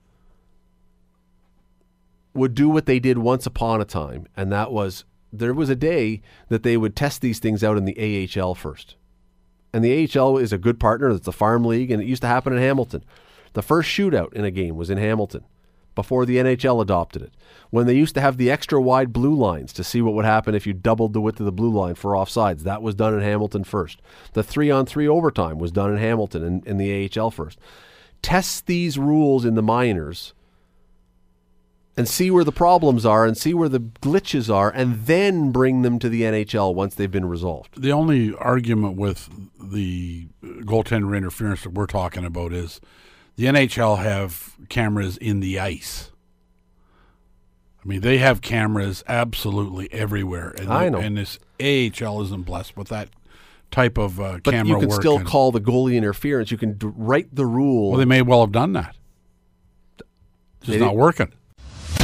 would 2.34 2.54
do 2.54 2.68
what 2.68 2.86
they 2.86 3.00
did 3.00 3.18
once 3.18 3.46
upon 3.46 3.80
a 3.80 3.86
time 3.86 4.28
and 4.36 4.52
that 4.52 4.72
was 4.72 5.06
there 5.32 5.54
was 5.54 5.70
a 5.70 5.76
day 5.76 6.22
that 6.50 6.64
they 6.64 6.78
would 6.78 6.96
test 6.96 7.22
these 7.22 7.40
things 7.40 7.64
out 7.64 7.78
in 7.78 7.86
the 7.86 8.30
AHL 8.40 8.56
first. 8.56 8.96
And 9.74 9.84
the 9.84 10.10
AHL 10.18 10.38
is 10.38 10.54
a 10.54 10.58
good 10.58 10.80
partner. 10.80 11.12
that's 11.12 11.28
a 11.28 11.34
farm 11.34 11.66
league, 11.66 11.92
and 11.92 12.02
it 12.02 12.08
used 12.08 12.22
to 12.22 12.28
happen 12.28 12.54
in 12.54 12.60
Hamilton. 12.60 13.04
The 13.54 13.62
first 13.62 13.90
shootout 13.90 14.34
in 14.34 14.46
a 14.46 14.52
game 14.52 14.78
was 14.78 14.90
in 14.90 14.98
Hamilton 14.98 15.44
before 15.96 16.26
the 16.26 16.38
NHL 16.38 16.82
adopted 16.82 17.22
it. 17.22 17.34
When 17.70 17.88
they 17.88 17.96
used 17.96 18.16
to 18.16 18.22
have 18.22 18.38
the 18.38 18.52
extra 18.52 18.82
wide 18.82 19.12
blue 19.12 19.34
lines 19.34 19.74
to 19.74 19.84
see 19.84 20.02
what 20.02 20.14
would 20.14 20.26
happen 20.26 20.54
if 20.54 20.68
you 20.68 20.74
doubled 20.74 21.14
the 21.14 21.22
width 21.22 21.40
of 21.40 21.46
the 21.46 21.52
blue 21.52 21.72
line 21.72 21.96
for 21.96 22.12
offsides, 22.12 22.62
that 22.62 22.82
was 22.82 22.96
done 22.96 23.14
in 23.14 23.22
Hamilton 23.22 23.64
first. 23.64 24.02
The 24.34 24.44
three 24.44 24.70
on 24.70 24.86
three 24.86 25.08
overtime 25.08 25.58
was 25.58 25.72
done 25.72 25.92
in 25.92 25.98
Hamilton 25.98 26.44
in, 26.44 26.64
in 26.66 26.78
the 26.78 27.10
AHL 27.18 27.32
first. 27.32 27.60
Test 28.22 28.68
these 28.68 28.98
rules 28.98 29.46
in 29.46 29.56
the 29.56 29.62
minors 29.62 30.34
and 31.98 32.08
see 32.08 32.30
where 32.30 32.44
the 32.44 32.52
problems 32.52 33.06
are 33.06 33.26
and 33.26 33.38
see 33.38 33.54
where 33.54 33.70
the 33.70 33.80
glitches 33.80 34.54
are 34.54 34.70
and 34.70 35.06
then 35.06 35.52
bring 35.52 35.82
them 35.82 36.00
to 36.00 36.10
the 36.10 36.24
NHL 36.24 36.74
once 36.74 36.96
they've 36.96 37.12
been 37.12 37.28
resolved. 37.28 37.82
The 37.82 37.92
only 37.92 38.34
argument 38.36 38.98
with 38.98 39.30
the 39.60 40.28
goaltender 40.44 41.16
interference 41.16 41.64
that 41.64 41.74
we're 41.74 41.86
talking 41.86 42.26
about 42.26 42.52
is 42.52 42.82
the 43.36 43.46
NHL 43.46 44.00
have 44.00 44.56
cameras 44.70 45.18
in 45.18 45.40
the 45.40 45.60
ice. 45.60 46.12
I 47.84 47.88
mean, 47.88 48.02
they 48.02 48.18
have 48.18 48.42
cameras 48.42 49.04
absolutely 49.08 49.92
everywhere. 49.94 50.56
And 50.58 50.72
I 50.72 50.90
know. 50.90 50.98
And 50.98 51.18
this 51.18 51.38
AHL 51.60 52.22
isn't 52.24 52.44
blessed 52.46 52.76
with 52.76 52.88
that 52.88 53.10
type 53.72 53.98
of 53.98 54.20
uh, 54.20 54.40
But 54.44 54.52
camera 54.54 54.74
you 54.74 54.80
can 54.80 54.90
work. 54.90 55.02
still 55.02 55.18
and- 55.18 55.28
call 55.28 55.52
the 55.52 55.62
goalie 55.62 55.96
interference. 55.96 56.50
You 56.50 56.58
can 56.58 56.74
d- 56.74 56.88
write 56.96 57.34
the 57.36 57.46
rule. 57.46 57.92
Well, 57.92 58.00
they 58.00 58.06
may 58.06 58.22
well 58.24 58.42
have 58.42 58.52
done 58.52 58.74
that. 58.74 58.96
Just 60.62 60.80
They 60.80 60.80
not 60.80 60.96
working. 60.96 61.32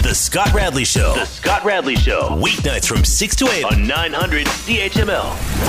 The 0.03 0.13
Scott 0.15 0.51
Radley 0.53 0.83
Show. 0.85 1.13
The 1.15 1.25
Scott 1.25 1.63
Radley 1.63 1.95
Show. 1.95 2.29
Weeknights 2.41 2.87
from 2.87 3.03
6 3.03 3.35
to 3.37 3.49
8 3.49 3.63
on 3.65 3.87
900 3.87 4.45
CHML. 4.47 5.67